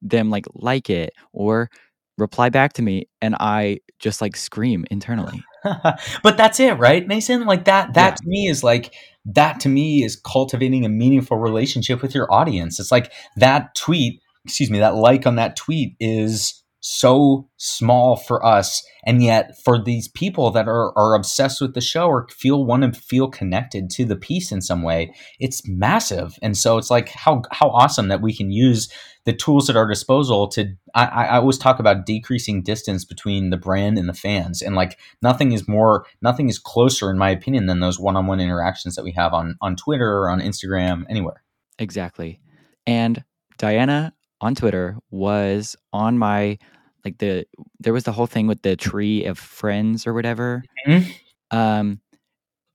them 0.00 0.30
like 0.30 0.46
like 0.54 0.90
it 0.90 1.12
or 1.32 1.70
reply 2.16 2.48
back 2.48 2.72
to 2.74 2.82
me 2.82 3.08
and 3.20 3.34
I 3.38 3.78
just 3.98 4.20
like 4.20 4.36
scream 4.36 4.84
internally. 4.90 5.42
but 6.22 6.36
that's 6.36 6.60
it, 6.60 6.78
right, 6.78 7.06
Mason? 7.06 7.46
Like 7.46 7.64
that 7.64 7.94
that 7.94 8.10
yeah. 8.10 8.14
to 8.14 8.22
me 8.26 8.48
is 8.48 8.62
like 8.62 8.94
that 9.24 9.60
to 9.60 9.68
me 9.68 10.04
is 10.04 10.16
cultivating 10.16 10.84
a 10.84 10.88
meaningful 10.88 11.36
relationship 11.36 12.02
with 12.02 12.14
your 12.14 12.32
audience. 12.32 12.78
It's 12.80 12.92
like 12.92 13.12
that 13.36 13.74
tweet, 13.74 14.20
excuse 14.44 14.70
me, 14.70 14.78
that 14.78 14.94
like 14.94 15.26
on 15.26 15.36
that 15.36 15.56
tweet 15.56 15.94
is 16.00 16.57
so 16.80 17.48
small 17.56 18.14
for 18.16 18.44
us 18.44 18.84
and 19.04 19.22
yet 19.22 19.52
for 19.64 19.82
these 19.82 20.06
people 20.08 20.50
that 20.52 20.68
are, 20.68 20.96
are 20.96 21.14
obsessed 21.14 21.60
with 21.60 21.74
the 21.74 21.80
show 21.80 22.06
or 22.06 22.28
feel 22.28 22.64
want 22.64 22.94
to 22.94 23.00
feel 23.00 23.28
connected 23.28 23.90
to 23.90 24.04
the 24.04 24.14
piece 24.14 24.52
in 24.52 24.60
some 24.60 24.82
way 24.82 25.12
it's 25.40 25.66
massive. 25.66 26.38
And 26.40 26.56
so 26.56 26.78
it's 26.78 26.90
like 26.90 27.08
how 27.08 27.42
how 27.50 27.70
awesome 27.70 28.08
that 28.08 28.22
we 28.22 28.34
can 28.34 28.50
use 28.50 28.88
the 29.24 29.32
tools 29.32 29.68
at 29.68 29.76
our 29.76 29.86
disposal 29.86 30.48
to 30.48 30.74
I, 30.94 31.06
I 31.06 31.36
always 31.36 31.58
talk 31.58 31.78
about 31.80 32.06
decreasing 32.06 32.62
distance 32.62 33.04
between 33.04 33.50
the 33.50 33.56
brand 33.56 33.98
and 33.98 34.08
the 34.08 34.14
fans 34.14 34.62
and 34.62 34.74
like 34.76 34.98
nothing 35.20 35.52
is 35.52 35.68
more 35.68 36.06
nothing 36.22 36.48
is 36.48 36.58
closer 36.58 37.10
in 37.10 37.18
my 37.18 37.30
opinion 37.30 37.66
than 37.66 37.80
those 37.80 37.98
one-on-one 37.98 38.40
interactions 38.40 38.94
that 38.94 39.04
we 39.04 39.12
have 39.12 39.34
on 39.34 39.56
on 39.60 39.76
twitter 39.76 40.18
or 40.18 40.30
on 40.30 40.40
instagram 40.40 41.04
anywhere. 41.10 41.42
Exactly. 41.78 42.40
And 42.86 43.24
diana 43.58 44.14
on 44.40 44.54
Twitter 44.54 44.96
was 45.10 45.76
on 45.92 46.18
my 46.18 46.58
like 47.04 47.18
the 47.18 47.46
there 47.80 47.92
was 47.92 48.04
the 48.04 48.12
whole 48.12 48.26
thing 48.26 48.46
with 48.46 48.62
the 48.62 48.76
tree 48.76 49.24
of 49.24 49.38
friends 49.38 50.06
or 50.06 50.14
whatever. 50.14 50.62
Mm-hmm. 50.86 51.56
Um, 51.56 52.00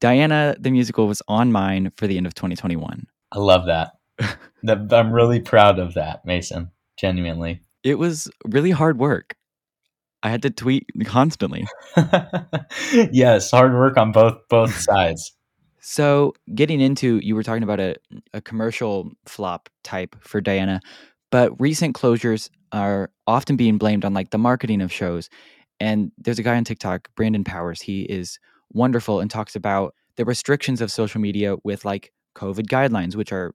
Diana 0.01 0.55
the 0.59 0.71
musical 0.71 1.07
was 1.07 1.21
on 1.27 1.51
mine 1.51 1.91
for 1.95 2.07
the 2.07 2.17
end 2.17 2.27
of 2.27 2.33
2021. 2.33 3.07
I 3.31 3.39
love 3.39 3.65
that. 3.67 3.93
I'm 4.67 5.11
really 5.11 5.39
proud 5.39 5.79
of 5.79 5.95
that, 5.95 6.25
Mason. 6.25 6.71
Genuinely. 6.97 7.61
It 7.83 7.95
was 7.95 8.29
really 8.45 8.71
hard 8.71 8.97
work. 8.97 9.35
I 10.23 10.29
had 10.29 10.41
to 10.43 10.49
tweet 10.49 10.85
constantly. 11.05 11.67
yes, 12.93 13.51
hard 13.51 13.73
work 13.73 13.97
on 13.97 14.11
both 14.13 14.37
both 14.49 14.73
sides. 14.79 15.33
So, 15.81 16.33
getting 16.55 16.79
into 16.79 17.19
you 17.21 17.35
were 17.35 17.43
talking 17.43 17.63
about 17.63 17.81
a, 17.81 17.95
a 18.33 18.39
commercial 18.39 19.11
flop 19.25 19.67
type 19.83 20.15
for 20.21 20.39
Diana. 20.39 20.79
But 21.33 21.59
recent 21.59 21.95
closures 21.95 22.51
are 22.73 23.09
often 23.25 23.55
being 23.55 23.79
blamed 23.79 24.05
on 24.05 24.13
like 24.13 24.29
the 24.29 24.37
marketing 24.37 24.81
of 24.81 24.93
shows. 24.93 25.31
And 25.79 26.11
there's 26.19 26.37
a 26.37 26.43
guy 26.43 26.55
on 26.55 26.63
TikTok, 26.63 27.09
Brandon 27.15 27.43
Powers. 27.43 27.81
He 27.81 28.03
is 28.03 28.37
wonderful 28.71 29.19
and 29.19 29.31
talks 29.31 29.55
about 29.55 29.95
the 30.15 30.25
restrictions 30.25 30.79
of 30.79 30.91
social 30.91 31.19
media 31.19 31.55
with 31.63 31.85
like 31.85 32.13
COVID 32.35 32.67
guidelines, 32.67 33.15
which 33.15 33.31
are 33.31 33.51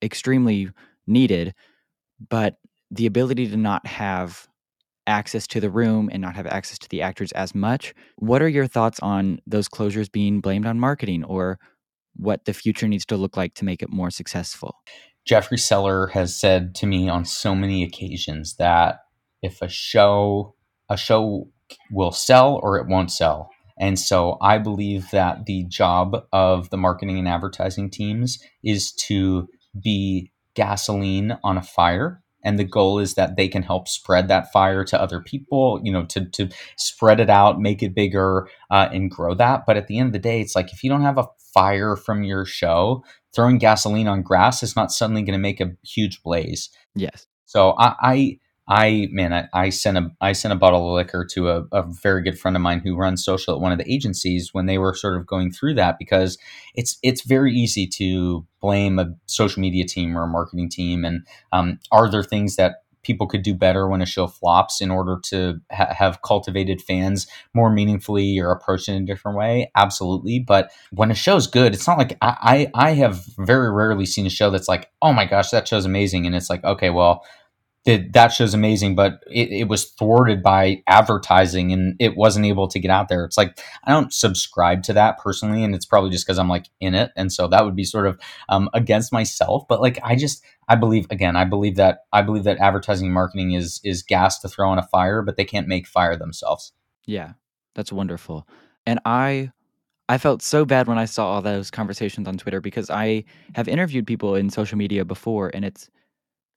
extremely 0.00 0.70
needed, 1.08 1.52
but 2.30 2.58
the 2.92 3.06
ability 3.06 3.48
to 3.48 3.56
not 3.56 3.84
have 3.88 4.46
access 5.08 5.48
to 5.48 5.58
the 5.58 5.68
room 5.68 6.08
and 6.12 6.22
not 6.22 6.36
have 6.36 6.46
access 6.46 6.78
to 6.78 6.88
the 6.90 7.02
actors 7.02 7.32
as 7.32 7.56
much. 7.56 7.92
What 8.18 8.40
are 8.40 8.48
your 8.48 8.68
thoughts 8.68 9.00
on 9.00 9.40
those 9.48 9.68
closures 9.68 10.12
being 10.12 10.40
blamed 10.40 10.64
on 10.66 10.78
marketing 10.78 11.24
or 11.24 11.58
what 12.14 12.44
the 12.44 12.54
future 12.54 12.86
needs 12.86 13.06
to 13.06 13.16
look 13.16 13.36
like 13.36 13.54
to 13.54 13.64
make 13.64 13.82
it 13.82 13.90
more 13.90 14.12
successful? 14.12 14.76
Jeffrey 15.26 15.58
Seller 15.58 16.06
has 16.08 16.36
said 16.36 16.74
to 16.76 16.86
me 16.86 17.08
on 17.08 17.24
so 17.24 17.54
many 17.54 17.82
occasions 17.82 18.56
that 18.56 19.00
if 19.42 19.60
a 19.60 19.68
show 19.68 20.54
a 20.88 20.96
show 20.96 21.50
will 21.90 22.12
sell 22.12 22.60
or 22.62 22.78
it 22.78 22.86
won't 22.86 23.10
sell. 23.10 23.50
And 23.78 23.98
so 23.98 24.38
I 24.40 24.58
believe 24.58 25.10
that 25.10 25.46
the 25.46 25.64
job 25.64 26.16
of 26.32 26.70
the 26.70 26.76
marketing 26.76 27.18
and 27.18 27.28
advertising 27.28 27.90
teams 27.90 28.38
is 28.62 28.92
to 28.92 29.48
be 29.78 30.30
gasoline 30.54 31.36
on 31.42 31.58
a 31.58 31.62
fire 31.62 32.22
and 32.46 32.58
the 32.58 32.64
goal 32.64 32.98
is 32.98 33.14
that 33.14 33.36
they 33.36 33.48
can 33.48 33.62
help 33.62 33.88
spread 33.88 34.28
that 34.28 34.50
fire 34.52 34.84
to 34.84 35.00
other 35.00 35.20
people 35.20 35.80
you 35.84 35.92
know 35.92 36.06
to, 36.06 36.24
to 36.30 36.48
spread 36.76 37.20
it 37.20 37.28
out 37.28 37.60
make 37.60 37.82
it 37.82 37.94
bigger 37.94 38.48
uh, 38.70 38.88
and 38.92 39.10
grow 39.10 39.34
that 39.34 39.64
but 39.66 39.76
at 39.76 39.86
the 39.86 39.98
end 39.98 40.06
of 40.06 40.12
the 40.14 40.18
day 40.18 40.40
it's 40.40 40.56
like 40.56 40.72
if 40.72 40.82
you 40.82 40.88
don't 40.88 41.02
have 41.02 41.18
a 41.18 41.28
fire 41.52 41.96
from 41.96 42.22
your 42.22 42.44
show 42.44 43.02
throwing 43.36 43.58
gasoline 43.58 44.08
on 44.08 44.22
grass 44.22 44.62
is 44.62 44.74
not 44.74 44.90
suddenly 44.90 45.22
going 45.22 45.34
to 45.34 45.38
make 45.38 45.60
a 45.60 45.72
huge 45.84 46.22
blaze. 46.22 46.70
Yes. 46.94 47.26
So 47.44 47.74
I, 47.78 47.94
I, 48.00 48.38
I 48.68 49.08
man, 49.12 49.32
I, 49.32 49.48
I, 49.52 49.70
sent 49.70 49.96
a 49.96 50.10
I 50.20 50.32
sent 50.32 50.52
a 50.52 50.56
bottle 50.56 50.88
of 50.88 50.94
liquor 50.94 51.24
to 51.32 51.50
a, 51.50 51.64
a, 51.70 51.82
very 51.82 52.22
good 52.22 52.38
friend 52.38 52.56
of 52.56 52.62
mine 52.62 52.80
who 52.80 52.96
runs 52.96 53.24
social 53.24 53.54
at 53.54 53.60
one 53.60 53.70
of 53.70 53.78
the 53.78 53.92
agencies 53.92 54.52
when 54.52 54.66
they 54.66 54.78
were 54.78 54.92
sort 54.92 55.16
of 55.16 55.26
going 55.26 55.52
through 55.52 55.74
that 55.74 55.98
because 55.98 56.36
it's 56.74 56.98
it's 57.02 57.22
very 57.22 57.54
easy 57.54 57.86
to 57.86 58.44
blame 58.60 58.98
a 58.98 59.14
social 59.26 59.60
media 59.60 59.84
team 59.86 60.18
or 60.18 60.24
a 60.24 60.28
marketing 60.28 60.68
team. 60.68 61.04
And 61.04 61.24
um, 61.52 61.78
are 61.92 62.10
there 62.10 62.24
things 62.24 62.56
that 62.56 62.82
people 63.04 63.28
could 63.28 63.42
do 63.42 63.54
better 63.54 63.88
when 63.88 64.02
a 64.02 64.06
show 64.06 64.26
flops 64.26 64.80
in 64.80 64.90
order 64.90 65.20
to 65.22 65.60
ha- 65.70 65.94
have 65.96 66.22
cultivated 66.22 66.82
fans 66.82 67.28
more 67.54 67.70
meaningfully 67.70 68.36
or 68.40 68.50
approach 68.50 68.88
it 68.88 68.94
in 68.94 69.04
a 69.04 69.06
different 69.06 69.38
way? 69.38 69.70
Absolutely. 69.76 70.40
But 70.40 70.72
when 70.90 71.12
a 71.12 71.14
show's 71.14 71.46
good 71.46 71.72
it's 71.72 71.86
not 71.86 71.98
like 71.98 72.18
I, 72.20 72.68
I 72.74 72.88
i 72.88 72.90
have 72.94 73.24
very 73.38 73.70
rarely 73.70 74.06
seen 74.06 74.26
a 74.26 74.30
show 74.30 74.50
that's 74.50 74.66
like 74.66 74.90
oh 75.02 75.12
my 75.12 75.24
gosh 75.24 75.50
that 75.50 75.68
show's 75.68 75.84
amazing. 75.84 76.26
And 76.26 76.34
it's 76.34 76.50
like 76.50 76.64
okay 76.64 76.90
well 76.90 77.24
that 77.86 78.12
that 78.14 78.28
show's 78.28 78.52
amazing, 78.52 78.96
but 78.96 79.22
it, 79.30 79.50
it, 79.50 79.68
was 79.68 79.84
thwarted 79.84 80.42
by 80.42 80.82
advertising 80.88 81.72
and 81.72 81.94
it 82.00 82.16
wasn't 82.16 82.44
able 82.44 82.66
to 82.66 82.80
get 82.80 82.90
out 82.90 83.08
there. 83.08 83.24
It's 83.24 83.36
like 83.36 83.60
I 83.84 83.92
don't 83.92 84.12
subscribe 84.12 84.82
to 84.84 84.92
that 84.94 85.18
personally, 85.18 85.62
and 85.62 85.72
it's 85.74 85.86
probably 85.86 86.10
just 86.10 86.26
because 86.26 86.38
I'm 86.38 86.48
like 86.48 86.66
in 86.80 86.94
it, 86.94 87.12
and 87.16 87.32
so 87.32 87.46
that 87.46 87.64
would 87.64 87.76
be 87.76 87.84
sort 87.84 88.08
of 88.08 88.20
um, 88.48 88.68
against 88.74 89.12
myself. 89.12 89.66
But 89.68 89.80
like 89.80 90.00
I 90.02 90.16
just 90.16 90.44
I 90.68 90.74
believe 90.74 91.06
again, 91.10 91.36
I 91.36 91.44
believe 91.44 91.76
that 91.76 92.00
I 92.12 92.22
believe 92.22 92.44
that 92.44 92.58
advertising 92.58 93.06
and 93.06 93.14
marketing 93.14 93.52
is 93.52 93.80
is 93.84 94.02
gas 94.02 94.40
to 94.40 94.48
throw 94.48 94.68
on 94.68 94.78
a 94.78 94.82
fire, 94.82 95.22
but 95.22 95.36
they 95.36 95.44
can't 95.44 95.68
make 95.68 95.86
fire 95.86 96.16
themselves. 96.16 96.72
Yeah, 97.06 97.34
that's 97.74 97.92
wonderful, 97.92 98.48
and 98.84 98.98
I 99.04 99.52
I 100.08 100.18
felt 100.18 100.42
so 100.42 100.64
bad 100.64 100.88
when 100.88 100.98
I 100.98 101.04
saw 101.04 101.28
all 101.28 101.42
those 101.42 101.70
conversations 101.70 102.26
on 102.26 102.36
Twitter 102.36 102.60
because 102.60 102.90
I 102.90 103.24
have 103.54 103.68
interviewed 103.68 104.08
people 104.08 104.34
in 104.34 104.50
social 104.50 104.76
media 104.76 105.04
before, 105.04 105.52
and 105.54 105.64
it's 105.64 105.88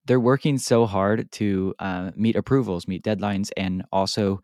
they're 0.06 0.20
working 0.20 0.58
so 0.58 0.86
hard 0.86 1.32
to 1.34 1.74
uh, 1.80 2.12
meet 2.16 2.36
approvals, 2.36 2.88
meet 2.88 3.04
deadlines, 3.04 3.52
and 3.58 3.84
also 3.92 4.42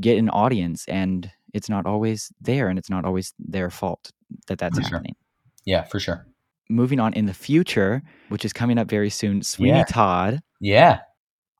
get 0.00 0.18
an 0.18 0.28
audience. 0.30 0.84
And 0.86 1.30
it's 1.52 1.68
not 1.68 1.86
always 1.86 2.32
there, 2.40 2.68
and 2.68 2.78
it's 2.78 2.90
not 2.90 3.04
always 3.04 3.34
their 3.38 3.70
fault 3.70 4.12
that 4.46 4.58
that's 4.58 4.78
for 4.78 4.84
happening. 4.84 5.16
Sure. 5.16 5.62
Yeah, 5.64 5.82
for 5.84 6.00
sure. 6.00 6.26
Moving 6.68 7.00
on 7.00 7.12
in 7.14 7.26
the 7.26 7.34
future, 7.34 8.02
which 8.28 8.44
is 8.44 8.52
coming 8.52 8.78
up 8.78 8.88
very 8.88 9.10
soon, 9.10 9.42
Sweeney 9.42 9.78
yeah. 9.78 9.84
Todd. 9.84 10.40
Yeah. 10.60 11.00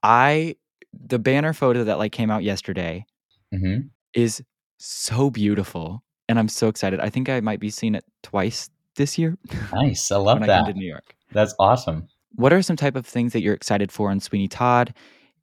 I 0.03 0.55
the 0.93 1.19
banner 1.19 1.53
photo 1.53 1.83
that 1.83 1.97
like 1.97 2.11
came 2.11 2.29
out 2.29 2.43
yesterday 2.43 3.05
mm-hmm. 3.53 3.87
is 4.13 4.43
so 4.77 5.29
beautiful, 5.29 6.03
and 6.27 6.39
I'm 6.39 6.47
so 6.47 6.67
excited. 6.67 6.99
I 6.99 7.09
think 7.09 7.29
I 7.29 7.39
might 7.41 7.59
be 7.59 7.69
seeing 7.69 7.95
it 7.95 8.05
twice 8.23 8.69
this 8.95 9.17
year. 9.17 9.37
Nice, 9.73 10.11
I 10.11 10.15
love 10.17 10.39
that. 10.39 10.49
I 10.49 10.57
come 10.59 10.73
to 10.73 10.73
New 10.73 10.87
York. 10.87 11.15
That's 11.31 11.53
awesome. 11.59 12.07
What 12.35 12.53
are 12.53 12.61
some 12.61 12.75
type 12.75 12.95
of 12.95 13.05
things 13.05 13.33
that 13.33 13.41
you're 13.41 13.53
excited 13.53 13.91
for 13.91 14.09
on 14.09 14.19
Sweeney 14.19 14.47
Todd? 14.47 14.93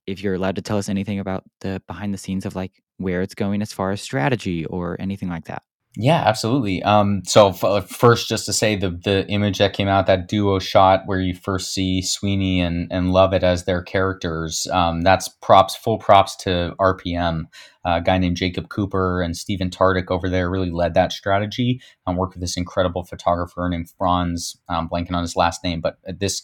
If 0.07 0.23
you're 0.23 0.35
allowed 0.35 0.57
to 0.57 0.63
tell 0.63 0.79
us 0.79 0.89
anything 0.89 1.19
about 1.19 1.45
the 1.61 1.83
behind 1.87 2.15
the 2.15 2.19
scenes 2.19 2.47
of 2.47 2.57
like 2.57 2.83
where 2.97 3.21
it's 3.23 3.35
going 3.35 3.61
as 3.63 3.73
far 3.73 3.91
as 3.91 4.01
strategy 4.01 4.65
or 4.65 4.97
anything 4.99 5.29
like 5.29 5.45
that. 5.45 5.63
Yeah, 5.97 6.23
absolutely. 6.27 6.81
Um, 6.85 7.23
so 7.27 7.49
f- 7.49 7.65
uh, 7.65 7.81
first, 7.81 8.29
just 8.29 8.47
to 8.47 8.53
say 8.53 8.77
the 8.77 8.91
the 8.91 9.27
image 9.29 9.59
that 9.59 9.73
came 9.73 9.89
out, 9.89 10.07
that 10.07 10.29
duo 10.29 10.61
shot 10.61 11.03
where 11.07 11.19
you 11.19 11.35
first 11.35 11.73
see 11.75 12.03
Sweeney 12.03 12.61
and 12.61 12.87
and 12.93 13.13
Lovett 13.13 13.43
as 13.43 13.65
their 13.65 13.83
characters, 13.83 14.69
um, 14.71 15.01
that's 15.01 15.29
props, 15.29 15.75
full 15.75 15.99
props 15.99 16.37
to 16.37 16.75
RPM. 16.79 17.47
Uh, 17.85 17.97
a 17.97 18.01
guy 18.01 18.19
named 18.19 18.37
Jacob 18.37 18.69
Cooper 18.69 19.23
and 19.23 19.37
Stephen 19.37 19.71
Tardick 19.71 20.11
over 20.11 20.29
there 20.29 20.51
really 20.51 20.71
led 20.71 20.95
that 20.95 21.11
strategy. 21.11 21.81
and 22.07 22.17
worked 22.19 22.35
with 22.35 22.43
this 22.43 22.57
incredible 22.57 23.03
photographer 23.05 23.67
named 23.69 23.91
Franz, 23.99 24.57
um, 24.69 24.89
blanking 24.89 25.15
on 25.15 25.23
his 25.23 25.37
last 25.37 25.65
name, 25.65 25.81
but 25.81 25.97
this 26.07 26.43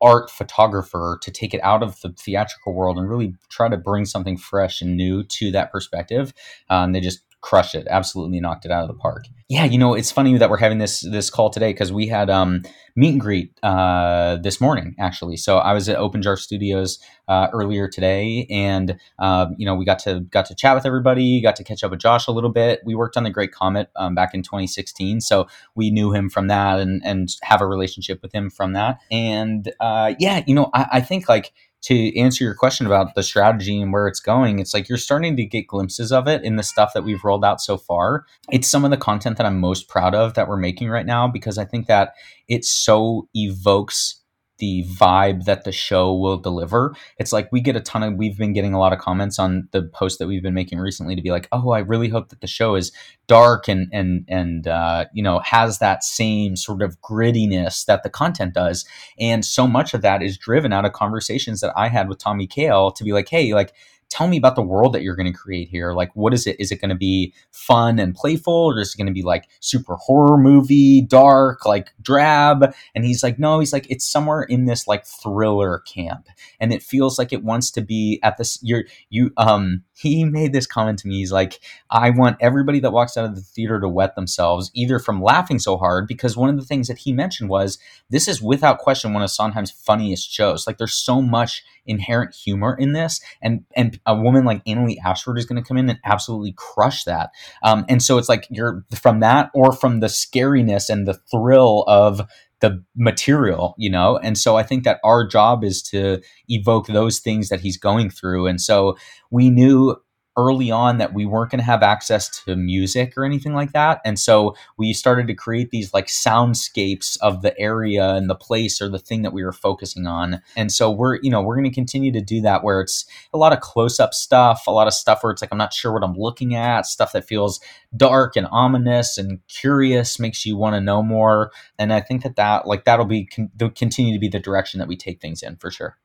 art 0.00 0.30
photographer 0.30 1.18
to 1.22 1.30
take 1.30 1.52
it 1.54 1.60
out 1.62 1.82
of 1.82 2.00
the 2.00 2.10
theatrical 2.10 2.74
world 2.74 2.98
and 2.98 3.08
really 3.08 3.34
try 3.50 3.68
to 3.68 3.76
bring 3.76 4.04
something 4.04 4.36
fresh 4.36 4.80
and 4.80 4.96
new 4.96 5.22
to 5.24 5.50
that 5.50 5.70
perspective. 5.70 6.32
Um, 6.70 6.92
they 6.92 7.00
just 7.00 7.20
crushed 7.40 7.74
it. 7.74 7.86
Absolutely 7.88 8.40
knocked 8.40 8.64
it 8.64 8.70
out 8.70 8.82
of 8.82 8.88
the 8.88 9.00
park. 9.00 9.24
Yeah, 9.48 9.64
you 9.64 9.78
know, 9.78 9.94
it's 9.94 10.10
funny 10.10 10.36
that 10.36 10.50
we're 10.50 10.58
having 10.58 10.76
this 10.76 11.00
this 11.00 11.30
call 11.30 11.48
today 11.48 11.72
because 11.72 11.90
we 11.90 12.06
had 12.06 12.28
um, 12.28 12.62
meet 12.94 13.12
and 13.12 13.20
greet 13.20 13.50
uh, 13.62 14.36
this 14.36 14.60
morning 14.60 14.94
actually. 14.98 15.38
So 15.38 15.56
I 15.56 15.72
was 15.72 15.88
at 15.88 15.96
Open 15.96 16.20
Jar 16.20 16.36
Studios 16.36 16.98
uh, 17.28 17.48
earlier 17.54 17.88
today, 17.88 18.46
and 18.50 18.98
um, 19.18 19.54
you 19.56 19.64
know 19.64 19.74
we 19.74 19.86
got 19.86 20.00
to 20.00 20.20
got 20.20 20.44
to 20.46 20.54
chat 20.54 20.74
with 20.74 20.84
everybody, 20.84 21.40
got 21.40 21.56
to 21.56 21.64
catch 21.64 21.82
up 21.82 21.92
with 21.92 22.00
Josh 22.00 22.26
a 22.26 22.30
little 22.30 22.50
bit. 22.50 22.80
We 22.84 22.94
worked 22.94 23.16
on 23.16 23.22
the 23.22 23.30
Great 23.30 23.52
Comet 23.52 23.88
um, 23.96 24.14
back 24.14 24.34
in 24.34 24.42
2016, 24.42 25.22
so 25.22 25.46
we 25.74 25.90
knew 25.90 26.12
him 26.12 26.28
from 26.28 26.48
that 26.48 26.78
and 26.78 27.00
and 27.02 27.34
have 27.42 27.62
a 27.62 27.66
relationship 27.66 28.20
with 28.20 28.34
him 28.34 28.50
from 28.50 28.74
that. 28.74 29.00
And 29.10 29.72
uh, 29.80 30.12
yeah, 30.18 30.42
you 30.46 30.54
know, 30.54 30.68
I, 30.74 30.88
I 30.92 31.00
think 31.00 31.26
like 31.26 31.54
to 31.80 32.18
answer 32.18 32.44
your 32.44 32.54
question 32.54 32.86
about 32.86 33.14
the 33.14 33.22
strategy 33.22 33.80
and 33.80 33.92
where 33.92 34.08
it's 34.08 34.20
going, 34.20 34.58
it's 34.58 34.74
like 34.74 34.88
you're 34.88 34.98
starting 34.98 35.36
to 35.36 35.44
get 35.44 35.66
glimpses 35.66 36.10
of 36.10 36.26
it 36.26 36.42
in 36.42 36.56
the 36.56 36.62
stuff 36.62 36.92
that 36.94 37.04
we've 37.04 37.22
rolled 37.22 37.44
out 37.44 37.60
so 37.60 37.76
far. 37.76 38.24
It's 38.50 38.68
some 38.68 38.84
of 38.84 38.90
the 38.90 38.96
content 38.96 39.36
that 39.36 39.46
I'm 39.46 39.60
most 39.60 39.88
proud 39.88 40.14
of 40.14 40.34
that 40.34 40.48
we're 40.48 40.56
making 40.56 40.88
right 40.88 41.06
now 41.06 41.28
because 41.28 41.58
I 41.58 41.64
think 41.64 41.86
that 41.86 42.14
it 42.48 42.64
so 42.64 43.28
evokes 43.34 44.17
the 44.58 44.84
vibe 44.84 45.44
that 45.44 45.64
the 45.64 45.72
show 45.72 46.14
will 46.14 46.36
deliver. 46.36 46.94
It's 47.18 47.32
like 47.32 47.50
we 47.50 47.60
get 47.60 47.76
a 47.76 47.80
ton 47.80 48.02
of 48.02 48.14
we've 48.14 48.36
been 48.36 48.52
getting 48.52 48.74
a 48.74 48.78
lot 48.78 48.92
of 48.92 48.98
comments 48.98 49.38
on 49.38 49.68
the 49.72 49.82
post 49.82 50.18
that 50.18 50.26
we've 50.26 50.42
been 50.42 50.54
making 50.54 50.78
recently 50.78 51.16
to 51.16 51.22
be 51.22 51.30
like, 51.30 51.48
"Oh, 51.52 51.70
I 51.70 51.80
really 51.80 52.08
hope 52.08 52.28
that 52.28 52.40
the 52.40 52.46
show 52.46 52.74
is 52.74 52.92
dark 53.26 53.68
and 53.68 53.88
and 53.92 54.24
and 54.28 54.66
uh, 54.66 55.06
you 55.12 55.22
know, 55.22 55.40
has 55.40 55.78
that 55.78 56.04
same 56.04 56.56
sort 56.56 56.82
of 56.82 57.00
grittiness 57.00 57.84
that 57.86 58.02
the 58.02 58.10
content 58.10 58.54
does." 58.54 58.84
And 59.18 59.44
so 59.44 59.66
much 59.66 59.94
of 59.94 60.02
that 60.02 60.22
is 60.22 60.36
driven 60.36 60.72
out 60.72 60.84
of 60.84 60.92
conversations 60.92 61.60
that 61.60 61.72
I 61.76 61.88
had 61.88 62.08
with 62.08 62.18
Tommy 62.18 62.46
Kail 62.46 62.90
to 62.92 63.04
be 63.04 63.12
like, 63.12 63.28
"Hey, 63.28 63.54
like 63.54 63.72
tell 64.10 64.28
me 64.28 64.36
about 64.36 64.56
the 64.56 64.62
world 64.62 64.92
that 64.92 65.02
you're 65.02 65.16
going 65.16 65.30
to 65.30 65.38
create 65.38 65.68
here. 65.68 65.92
Like, 65.92 66.10
what 66.14 66.34
is 66.34 66.46
it? 66.46 66.56
Is 66.58 66.72
it 66.72 66.80
going 66.80 66.88
to 66.90 66.94
be 66.94 67.34
fun 67.52 67.98
and 67.98 68.14
playful, 68.14 68.52
or 68.52 68.80
is 68.80 68.94
it 68.94 68.98
going 68.98 69.06
to 69.06 69.12
be 69.12 69.22
like 69.22 69.48
super 69.60 69.96
horror 69.96 70.38
movie, 70.38 71.02
dark, 71.02 71.66
like 71.66 71.92
drab? 72.00 72.74
And 72.94 73.04
he's 73.04 73.22
like, 73.22 73.38
no, 73.38 73.58
he's 73.60 73.72
like, 73.72 73.90
it's 73.90 74.04
somewhere 74.04 74.42
in 74.42 74.64
this 74.64 74.86
like 74.86 75.06
thriller 75.06 75.80
camp, 75.80 76.28
and 76.60 76.72
it 76.72 76.82
feels 76.82 77.18
like 77.18 77.32
it 77.32 77.44
wants 77.44 77.70
to 77.72 77.80
be 77.80 78.20
at 78.22 78.36
this. 78.36 78.58
You're 78.62 78.84
you 79.10 79.32
um. 79.36 79.84
He 79.98 80.24
made 80.24 80.52
this 80.52 80.66
comment 80.66 81.00
to 81.00 81.08
me. 81.08 81.16
He's 81.16 81.32
like, 81.32 81.58
I 81.90 82.10
want 82.10 82.36
everybody 82.40 82.78
that 82.80 82.92
walks 82.92 83.16
out 83.16 83.24
of 83.24 83.34
the 83.34 83.40
theater 83.40 83.80
to 83.80 83.88
wet 83.88 84.14
themselves, 84.14 84.70
either 84.74 85.00
from 85.00 85.20
laughing 85.20 85.58
so 85.58 85.76
hard, 85.76 86.06
because 86.06 86.36
one 86.36 86.48
of 86.48 86.56
the 86.56 86.64
things 86.64 86.86
that 86.86 86.98
he 86.98 87.12
mentioned 87.12 87.50
was 87.50 87.78
this 88.08 88.28
is 88.28 88.40
without 88.40 88.78
question 88.78 89.12
one 89.12 89.24
of 89.24 89.30
Sondheim's 89.30 89.72
funniest 89.72 90.30
shows. 90.30 90.66
Like, 90.66 90.78
there's 90.78 90.94
so 90.94 91.20
much 91.20 91.64
inherent 91.84 92.34
humor 92.34 92.76
in 92.78 92.92
this, 92.92 93.20
and 93.42 93.64
and 93.74 93.98
a 94.06 94.14
woman 94.14 94.44
like 94.44 94.64
Annaleigh 94.66 94.98
Ashford 95.04 95.38
is 95.38 95.46
going 95.46 95.60
to 95.60 95.66
come 95.66 95.78
in 95.78 95.88
and 95.88 95.98
absolutely 96.04 96.52
crush 96.56 97.04
that. 97.04 97.30
Um, 97.62 97.84
and 97.88 98.02
so 98.02 98.18
it's 98.18 98.28
like 98.28 98.46
you're 98.50 98.84
from 98.94 99.20
that 99.20 99.50
or 99.54 99.72
from 99.72 100.00
the 100.00 100.06
scariness 100.06 100.90
and 100.90 101.08
the 101.08 101.14
thrill 101.14 101.84
of 101.88 102.20
the 102.60 102.82
material, 102.96 103.74
you 103.78 103.90
know? 103.90 104.18
And 104.18 104.36
so 104.36 104.56
I 104.56 104.62
think 104.62 104.84
that 104.84 105.00
our 105.04 105.26
job 105.26 105.64
is 105.64 105.82
to 105.84 106.20
evoke 106.48 106.86
those 106.86 107.18
things 107.18 107.48
that 107.48 107.60
he's 107.60 107.76
going 107.76 108.10
through. 108.10 108.46
And 108.46 108.60
so 108.60 108.96
we 109.30 109.50
knew 109.50 109.96
early 110.38 110.70
on 110.70 110.98
that 110.98 111.12
we 111.12 111.26
weren't 111.26 111.50
going 111.50 111.58
to 111.58 111.64
have 111.64 111.82
access 111.82 112.30
to 112.44 112.54
music 112.54 113.14
or 113.16 113.24
anything 113.24 113.52
like 113.52 113.72
that. 113.72 114.00
And 114.04 114.18
so 114.18 114.54
we 114.78 114.92
started 114.92 115.26
to 115.26 115.34
create 115.34 115.70
these 115.70 115.92
like 115.92 116.06
soundscapes 116.06 117.18
of 117.20 117.42
the 117.42 117.58
area 117.58 118.14
and 118.14 118.30
the 118.30 118.36
place 118.36 118.80
or 118.80 118.88
the 118.88 119.00
thing 119.00 119.22
that 119.22 119.32
we 119.32 119.44
were 119.44 119.52
focusing 119.52 120.06
on. 120.06 120.40
And 120.56 120.70
so 120.70 120.90
we're, 120.90 121.18
you 121.22 121.30
know, 121.30 121.42
we're 121.42 121.56
going 121.56 121.68
to 121.68 121.74
continue 121.74 122.12
to 122.12 122.20
do 122.20 122.40
that 122.42 122.62
where 122.62 122.80
it's 122.80 123.04
a 123.34 123.38
lot 123.38 123.52
of 123.52 123.58
close 123.60 123.98
up 123.98 124.14
stuff, 124.14 124.66
a 124.68 124.70
lot 124.70 124.86
of 124.86 124.94
stuff 124.94 125.24
where 125.24 125.32
it's 125.32 125.42
like, 125.42 125.50
I'm 125.50 125.58
not 125.58 125.74
sure 125.74 125.92
what 125.92 126.04
I'm 126.04 126.16
looking 126.16 126.54
at, 126.54 126.86
stuff 126.86 127.12
that 127.12 127.26
feels 127.26 127.60
dark 127.96 128.36
and 128.36 128.46
ominous 128.52 129.18
and 129.18 129.40
curious, 129.48 130.20
makes 130.20 130.46
you 130.46 130.56
want 130.56 130.74
to 130.74 130.80
know 130.80 131.02
more. 131.02 131.50
And 131.80 131.92
I 131.92 132.00
think 132.00 132.22
that 132.22 132.36
that, 132.36 132.64
like, 132.64 132.84
that'll 132.84 133.06
be, 133.06 133.26
con- 133.26 133.50
continue 133.74 134.14
to 134.14 134.20
be 134.20 134.28
the 134.28 134.38
direction 134.38 134.78
that 134.78 134.88
we 134.88 134.96
take 134.96 135.20
things 135.20 135.42
in 135.42 135.56
for 135.56 135.70
sure. 135.72 135.98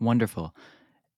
Wonderful. 0.00 0.54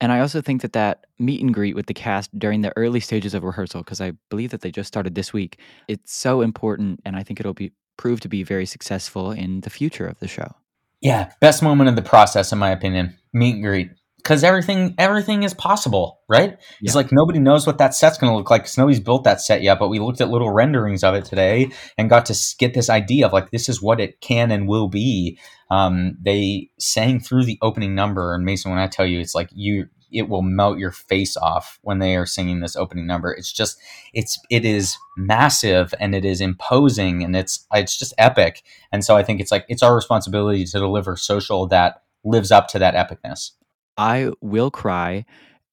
And 0.02 0.10
I 0.10 0.18
also 0.18 0.40
think 0.40 0.62
that 0.62 0.72
that 0.72 1.06
meet 1.20 1.40
and 1.40 1.54
greet 1.54 1.76
with 1.76 1.86
the 1.86 1.94
cast 1.94 2.36
during 2.36 2.62
the 2.62 2.72
early 2.76 2.98
stages 2.98 3.34
of 3.34 3.44
rehearsal, 3.44 3.82
because 3.82 4.00
I 4.00 4.14
believe 4.30 4.50
that 4.50 4.60
they 4.60 4.72
just 4.72 4.88
started 4.88 5.14
this 5.14 5.32
week, 5.32 5.60
it's 5.86 6.12
so 6.12 6.40
important, 6.40 7.00
and 7.04 7.14
I 7.14 7.22
think 7.22 7.38
it'll 7.38 7.54
be 7.54 7.70
prove 7.96 8.18
to 8.20 8.28
be 8.28 8.42
very 8.42 8.66
successful 8.66 9.30
in 9.30 9.60
the 9.60 9.70
future 9.70 10.08
of 10.08 10.18
the 10.18 10.26
show. 10.26 10.56
Yeah, 11.00 11.30
best 11.40 11.62
moment 11.62 11.88
of 11.88 11.94
the 11.94 12.02
process, 12.02 12.50
in 12.50 12.58
my 12.58 12.70
opinion, 12.70 13.16
meet 13.32 13.54
and 13.54 13.62
greet, 13.62 13.90
because 14.16 14.42
everything 14.42 14.96
everything 14.98 15.44
is 15.44 15.54
possible, 15.54 16.20
right? 16.28 16.50
Yeah. 16.50 16.56
It's 16.82 16.96
like 16.96 17.12
nobody 17.12 17.38
knows 17.38 17.64
what 17.64 17.78
that 17.78 17.94
set's 17.94 18.18
going 18.18 18.32
to 18.32 18.36
look 18.36 18.50
like 18.50 18.62
because 18.62 18.78
nobody's 18.78 18.98
built 18.98 19.22
that 19.22 19.40
set 19.40 19.62
yet. 19.62 19.78
But 19.78 19.88
we 19.88 20.00
looked 20.00 20.20
at 20.20 20.30
little 20.30 20.50
renderings 20.50 21.04
of 21.04 21.14
it 21.14 21.24
today 21.24 21.70
and 21.96 22.10
got 22.10 22.26
to 22.26 22.54
get 22.58 22.74
this 22.74 22.90
idea 22.90 23.26
of 23.26 23.32
like 23.32 23.52
this 23.52 23.68
is 23.68 23.80
what 23.80 24.00
it 24.00 24.20
can 24.20 24.50
and 24.50 24.66
will 24.66 24.88
be 24.88 25.38
um, 25.72 26.18
they 26.20 26.68
sang 26.78 27.18
through 27.18 27.46
the 27.46 27.58
opening 27.62 27.94
number, 27.94 28.34
and 28.34 28.44
Mason, 28.44 28.70
when 28.70 28.78
I 28.78 28.88
tell 28.88 29.06
you, 29.06 29.20
it's 29.20 29.34
like 29.34 29.48
you, 29.54 29.88
it 30.12 30.28
will 30.28 30.42
melt 30.42 30.76
your 30.76 30.90
face 30.90 31.34
off 31.34 31.78
when 31.80 31.98
they 31.98 32.14
are 32.14 32.26
singing 32.26 32.60
this 32.60 32.76
opening 32.76 33.06
number. 33.06 33.32
It's 33.32 33.50
just, 33.50 33.78
it's, 34.12 34.38
it 34.50 34.66
is 34.66 34.98
massive 35.16 35.94
and 35.98 36.14
it 36.14 36.26
is 36.26 36.42
imposing 36.42 37.24
and 37.24 37.34
it's, 37.34 37.66
it's 37.72 37.98
just 37.98 38.12
epic. 38.18 38.62
And 38.92 39.02
so 39.02 39.16
I 39.16 39.22
think 39.22 39.40
it's 39.40 39.50
like 39.50 39.64
it's 39.66 39.82
our 39.82 39.94
responsibility 39.94 40.66
to 40.66 40.78
deliver 40.78 41.16
social 41.16 41.66
that 41.68 42.02
lives 42.22 42.50
up 42.50 42.68
to 42.68 42.78
that 42.78 42.94
epicness. 42.94 43.52
I 43.96 44.32
will 44.42 44.70
cry 44.70 45.24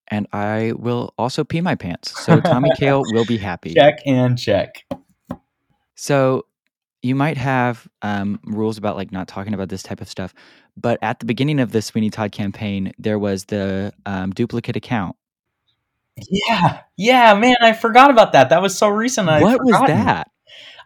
and 0.08 0.26
I 0.32 0.72
will 0.76 1.12
also 1.18 1.44
pee 1.44 1.60
my 1.60 1.74
pants. 1.74 2.18
So 2.24 2.40
Tommy 2.40 2.70
Kail 2.78 3.02
will 3.08 3.26
be 3.26 3.36
happy. 3.36 3.74
Check 3.74 3.98
and 4.06 4.38
check. 4.38 4.82
So 5.94 6.46
you 7.02 7.14
might 7.14 7.36
have 7.36 7.88
um, 8.02 8.40
rules 8.44 8.78
about 8.78 8.96
like 8.96 9.12
not 9.12 9.28
talking 9.28 9.54
about 9.54 9.68
this 9.68 9.82
type 9.82 10.00
of 10.00 10.08
stuff, 10.08 10.34
but 10.76 10.98
at 11.02 11.18
the 11.18 11.26
beginning 11.26 11.60
of 11.60 11.72
the 11.72 11.82
Sweeney 11.82 12.10
Todd 12.10 12.32
campaign, 12.32 12.92
there 12.98 13.18
was 13.18 13.44
the 13.46 13.92
um, 14.06 14.30
duplicate 14.30 14.76
account. 14.76 15.16
Yeah, 16.28 16.80
yeah, 16.96 17.34
man, 17.34 17.56
I 17.62 17.72
forgot 17.72 18.10
about 18.10 18.32
that. 18.32 18.50
That 18.50 18.60
was 18.60 18.76
so 18.76 18.88
recent. 18.88 19.28
I 19.28 19.40
what 19.40 19.64
was 19.64 19.80
that? 19.86 20.30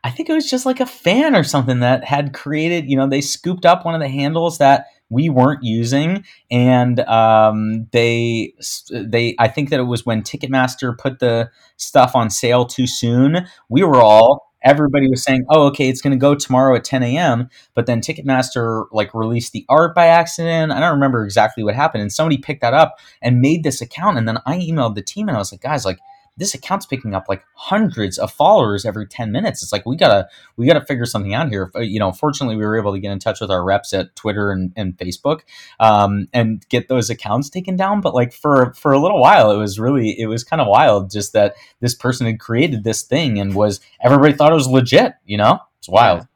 I 0.05 0.11
think 0.11 0.29
it 0.29 0.35
was 0.35 0.49
just 0.49 0.67
like 0.67 0.81
a 0.81 0.87
fan 0.87 1.35
or 1.35 1.43
something 1.43 1.81
that 1.81 2.05
had 2.05 2.35
created. 2.35 2.89
You 2.89 2.97
know, 2.97 3.09
they 3.09 3.23
scooped 3.23 3.65
up 3.65 3.85
one 3.85 3.95
of 3.95 4.01
the 4.01 4.09
handles 4.09 4.59
that 4.59 4.87
we 5.09 5.29
weren't 5.29 5.65
using, 5.65 6.25
and 6.51 7.01
um, 7.01 7.89
they 7.91 8.55
they. 8.93 9.35
I 9.39 9.49
think 9.49 9.71
that 9.71 9.81
it 9.81 9.85
was 9.85 10.05
when 10.05 10.23
Ticketmaster 10.23 10.97
put 10.97 11.19
the 11.19 11.51
stuff 11.77 12.15
on 12.15 12.31
sale 12.31 12.67
too 12.67 12.87
soon. 12.87 13.47
We 13.69 13.83
were 13.83 14.01
all 14.01 14.54
everybody 14.65 15.09
was 15.09 15.23
saying, 15.23 15.45
"Oh, 15.51 15.65
okay, 15.69 15.89
it's 15.89 16.01
going 16.01 16.13
to 16.13 16.17
go 16.19 16.35
tomorrow 16.35 16.75
at 16.77 16.85
10 16.85 17.03
a.m." 17.03 17.49
But 17.75 17.87
then 17.87 18.01
Ticketmaster 18.01 18.87
like 18.93 19.15
released 19.15 19.53
the 19.53 19.65
art 19.69 19.95
by 19.95 20.07
accident. 20.07 20.73
I 20.73 20.81
don't 20.81 20.95
remember 20.95 21.25
exactly 21.25 21.63
what 21.65 21.75
happened, 21.75 22.03
and 22.03 22.13
somebody 22.13 22.39
picked 22.39 22.63
that 22.63 22.75
up 22.75 22.97
and 23.23 23.41
made 23.41 23.63
this 23.65 23.81
account. 23.81 24.19
And 24.19 24.27
then 24.29 24.39
I 24.47 24.59
emailed 24.59 24.95
the 24.95 25.03
team 25.03 25.29
and 25.29 25.37
I 25.37 25.41
was 25.41 25.53
like, 25.53 25.63
"Guys, 25.63 25.85
like." 25.85 25.99
This 26.37 26.55
account's 26.55 26.87
picking 26.87 27.15
up 27.15 27.27
like 27.29 27.45
hundreds 27.55 28.19
of 28.19 28.33
followers 28.33 28.85
every 28.85 29.07
10 29.07 29.31
minutes. 29.31 29.63
It's 29.63 29.73
like 29.73 29.87
we 29.87 29.97
gotta 29.97 30.29
we 30.57 30.67
gotta 30.67 30.85
figure 30.85 31.05
something 31.05 31.35
out 31.35 31.49
here. 31.49 31.71
You 31.77 32.01
know 32.01 32.13
fortunately 32.13 32.57
we 32.57 32.65
were 32.65 32.77
able 32.77 32.93
to 32.93 32.99
get 32.99 33.13
in 33.13 33.19
touch 33.19 33.41
with 33.41 33.51
our 33.51 33.63
reps 33.63 33.93
at 33.93 34.15
twitter 34.17 34.51
and, 34.51 34.73
and 34.77 34.97
facebook 34.97 35.41
um, 35.81 36.27
and 36.33 36.67
get 36.69 36.89
those 36.89 37.11
accounts 37.11 37.49
taken 37.49 37.77
down. 37.77 38.01
But 38.01 38.15
like 38.15 38.33
for 38.33 38.73
for 38.75 38.93
a 38.93 38.99
little 38.99 39.21
while 39.21 39.51
it 39.51 39.57
was 39.57 39.79
really 39.79 40.19
it 40.19 40.27
was 40.27 40.43
kind 40.43 40.61
of 40.61 40.69
wild 40.69 41.11
just 41.11 41.33
that 41.35 41.55
this 41.81 41.95
person 41.95 42.27
had 42.27 42.41
created 42.41 42.85
this 42.85 43.03
thing 43.03 43.39
and 43.39 43.55
was 43.55 43.81
everybody 44.01 44.33
thought 44.33 44.53
it 44.53 44.57
was 44.57 44.69
legit 44.69 45.15
you 45.25 45.37
know? 45.37 45.61
It's 45.79 45.89
wild. 45.89 46.21
Yeah. 46.21 46.27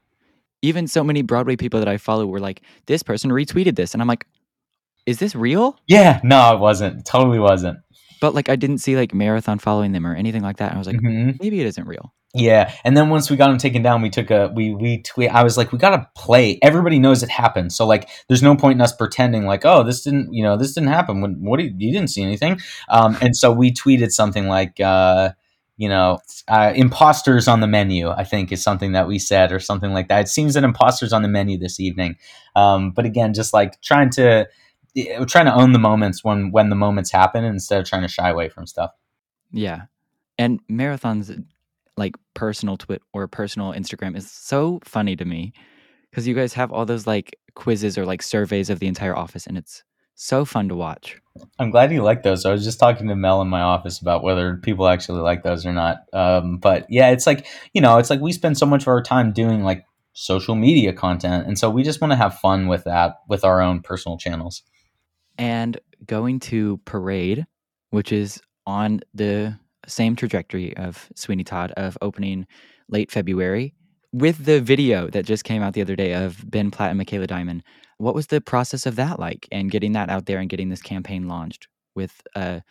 even 0.63 0.87
so 0.87 1.03
many 1.03 1.23
broadway 1.23 1.57
people 1.57 1.81
that 1.81 1.89
i 1.89 1.97
follow 1.97 2.27
were 2.27 2.41
like 2.41 2.63
this 2.87 3.03
person 3.03 3.31
retweeted 3.31 3.77
this. 3.77 3.95
And 3.95 4.03
i'm 4.03 4.09
like 4.09 4.27
is 5.07 5.19
this 5.19 5.35
real? 5.35 5.79
Yeah. 5.87 6.21
No 6.23 6.55
it 6.55 6.61
wasn't. 6.61 7.07
Totally 7.07 7.39
wasn't 7.39 7.79
but 8.21 8.35
like 8.35 8.49
I 8.49 8.57
didn't 8.57 8.79
see 8.79 8.97
like 8.97 9.15
marathon 9.15 9.59
following 9.59 9.93
them 9.93 10.07
or 10.07 10.15
anything 10.15 10.43
like 10.43 10.59
that. 10.59 10.71
And 10.71 10.77
I 10.77 10.79
was 10.79 10.87
like, 10.87 10.97
mm-hmm. 10.97 11.37
maybe 11.41 11.61
it 11.61 11.67
isn't 11.67 11.87
real. 11.87 12.13
Yeah, 12.35 12.73
and 12.85 12.95
then 12.95 13.09
once 13.09 13.31
we 13.31 13.37
got 13.37 13.49
them 13.49 13.57
taken 13.57 13.83
down, 13.83 14.03
we 14.03 14.11
took 14.11 14.31
a 14.31 14.53
we 14.55 14.75
we 14.75 15.03
tweet. 15.03 15.31
I 15.31 15.43
was 15.43 15.57
like, 15.57 15.73
we 15.73 15.79
gotta 15.79 16.07
play. 16.15 16.59
Everybody 16.63 16.99
knows 16.99 17.23
it 17.23 17.31
happened, 17.31 17.73
so 17.73 17.87
like, 17.87 18.09
there's 18.29 18.43
no 18.43 18.55
point 18.55 18.77
in 18.77 18.83
us 18.83 18.95
pretending 18.95 19.47
like, 19.47 19.65
oh, 19.65 19.83
this 19.83 20.03
didn't, 20.03 20.35
you 20.35 20.43
know, 20.43 20.59
this 20.59 20.75
didn't 20.75 20.91
happen. 20.91 21.23
When 21.23 21.43
what 21.43 21.59
you, 21.59 21.75
you 21.77 21.91
didn't 21.91 22.11
see 22.11 22.23
anything, 22.23 22.61
um, 22.91 23.17
and 23.23 23.35
so 23.35 23.51
we 23.51 23.73
tweeted 23.73 24.11
something 24.11 24.47
like, 24.47 24.79
uh, 24.79 25.31
you 25.79 25.89
know, 25.89 26.19
uh, 26.49 26.73
imposters 26.77 27.49
on 27.49 27.61
the 27.61 27.67
menu, 27.67 28.11
I 28.11 28.25
think 28.25 28.53
is 28.53 28.63
something 28.63 28.93
that 28.93 29.09
we 29.09 29.19
said 29.19 29.51
or 29.51 29.59
something 29.59 29.95
like 29.95 30.09
that. 30.09 30.21
It 30.21 30.29
seems 30.29 30.53
that 30.55 30.65
imposters 30.65 31.15
on 31.15 31.23
the 31.23 31.29
menu 31.29 31.57
this 31.57 31.81
evening. 31.81 32.17
Um, 32.55 32.91
but 32.91 33.07
again, 33.07 33.33
just 33.33 33.55
like 33.55 33.81
trying 33.81 34.11
to, 34.11 34.49
trying 35.27 35.47
to 35.47 35.55
own 35.55 35.73
the 35.73 35.79
moments 35.79 36.25
when, 36.25 36.51
when 36.51 36.71
the 36.71 36.77
moments 36.77 37.11
happen 37.11 37.45
instead 37.45 37.81
of 37.81 37.87
trying 37.87 38.03
to 38.03 38.09
shy 38.09 38.29
away 38.29 38.49
from 38.49 38.67
stuff. 38.67 38.91
Yeah. 39.51 39.83
And 40.39 40.61
marathons 40.69 41.45
like 41.97 42.17
personal 42.35 42.77
twit 42.77 43.03
or 43.13 43.27
personal 43.27 43.73
Instagram 43.73 44.17
is 44.17 44.31
so 44.31 44.81
funny 44.85 45.17
to 45.17 45.25
me 45.25 45.53
because 46.11 46.27
you 46.27 46.35
guys 46.35 46.53
have 46.55 46.73
all 46.73 46.87
those 46.87 47.07
like 47.07 47.37
quizzes 47.55 47.99
or 47.99 48.07
like 48.07 48.23
surveys 48.23 48.71
of 48.71 48.79
the 48.79 48.87
entire 48.87 49.17
office 49.17 49.47
and 49.47 49.59
it's 49.59 49.83
so 50.15 50.45
fun 50.45 50.69
to 50.69 50.75
watch. 50.75 51.17
I'm 51.61 51.71
glad 51.71 51.93
you 51.93 52.03
like 52.03 52.25
those. 52.25 52.45
I 52.45 52.51
was 52.51 52.65
just 52.65 52.81
talking 52.81 53.07
to 53.07 53.15
Mel 53.15 53.41
in 53.41 53.49
my 53.49 53.61
office 53.61 54.01
about 54.01 54.25
whether 54.25 54.57
people 54.57 54.89
actually 54.89 55.21
like 55.21 55.45
those 55.45 55.65
or 55.65 55.73
not. 55.73 55.99
Um, 56.13 56.59
but 56.59 56.87
yeah, 56.89 57.11
it's 57.11 57.27
like, 57.27 57.47
you 57.73 57.81
know, 57.81 57.99
it's 57.99 58.11
like 58.11 58.21
we 58.21 58.33
spend 58.33 58.59
so 58.59 58.67
much 58.67 58.83
of 58.83 58.89
our 58.89 59.03
time 59.03 59.33
doing 59.33 59.63
like 59.63 59.85
social 60.13 60.57
media 60.57 60.93
content. 60.93 61.47
And 61.47 61.57
so 61.57 61.71
we 61.71 61.85
just 61.85 62.01
want 62.01 62.11
to 62.11 62.17
have 62.17 62.39
fun 62.41 62.67
with 62.67 62.83
that 62.85 63.19
with 63.29 63.45
our 63.45 63.61
own 63.61 63.81
personal 63.81 64.19
channels. 64.19 64.65
And 65.39 65.79
going 66.07 66.41
to 66.41 66.79
Parade, 66.85 67.47
which 67.91 68.13
is 68.13 68.41
on 68.67 69.01
the 69.15 69.59
same 69.87 70.17
trajectory 70.17 70.77
of 70.77 71.09
Sweeney 71.15 71.45
Todd 71.45 71.73
of 71.77 71.97
opening 72.03 72.47
late 72.89 73.11
February. 73.11 73.75
With 74.13 74.45
the 74.45 74.61
video 74.61 75.09
that 75.11 75.27
just 75.27 75.45
came 75.45 75.63
out 75.63 75.75
the 75.75 75.83
other 75.83 75.97
day 75.97 76.15
of 76.15 76.51
Ben 76.51 76.71
Platt 76.71 76.91
and 76.91 76.99
Michaela 76.99 77.27
Diamond, 77.27 77.63
what 77.99 78.15
was 78.15 78.29
the 78.29 78.41
process 78.41 78.87
of 78.87 78.97
that 78.97 79.19
like 79.19 79.47
and 79.53 79.71
getting 79.71 79.93
that 79.93 80.09
out 80.09 80.27
there 80.27 80.39
and 80.39 80.49
getting 80.49 80.69
this 80.69 80.83
campaign 80.83 81.29
launched 81.29 81.69
with 81.95 82.23
a 82.35 82.63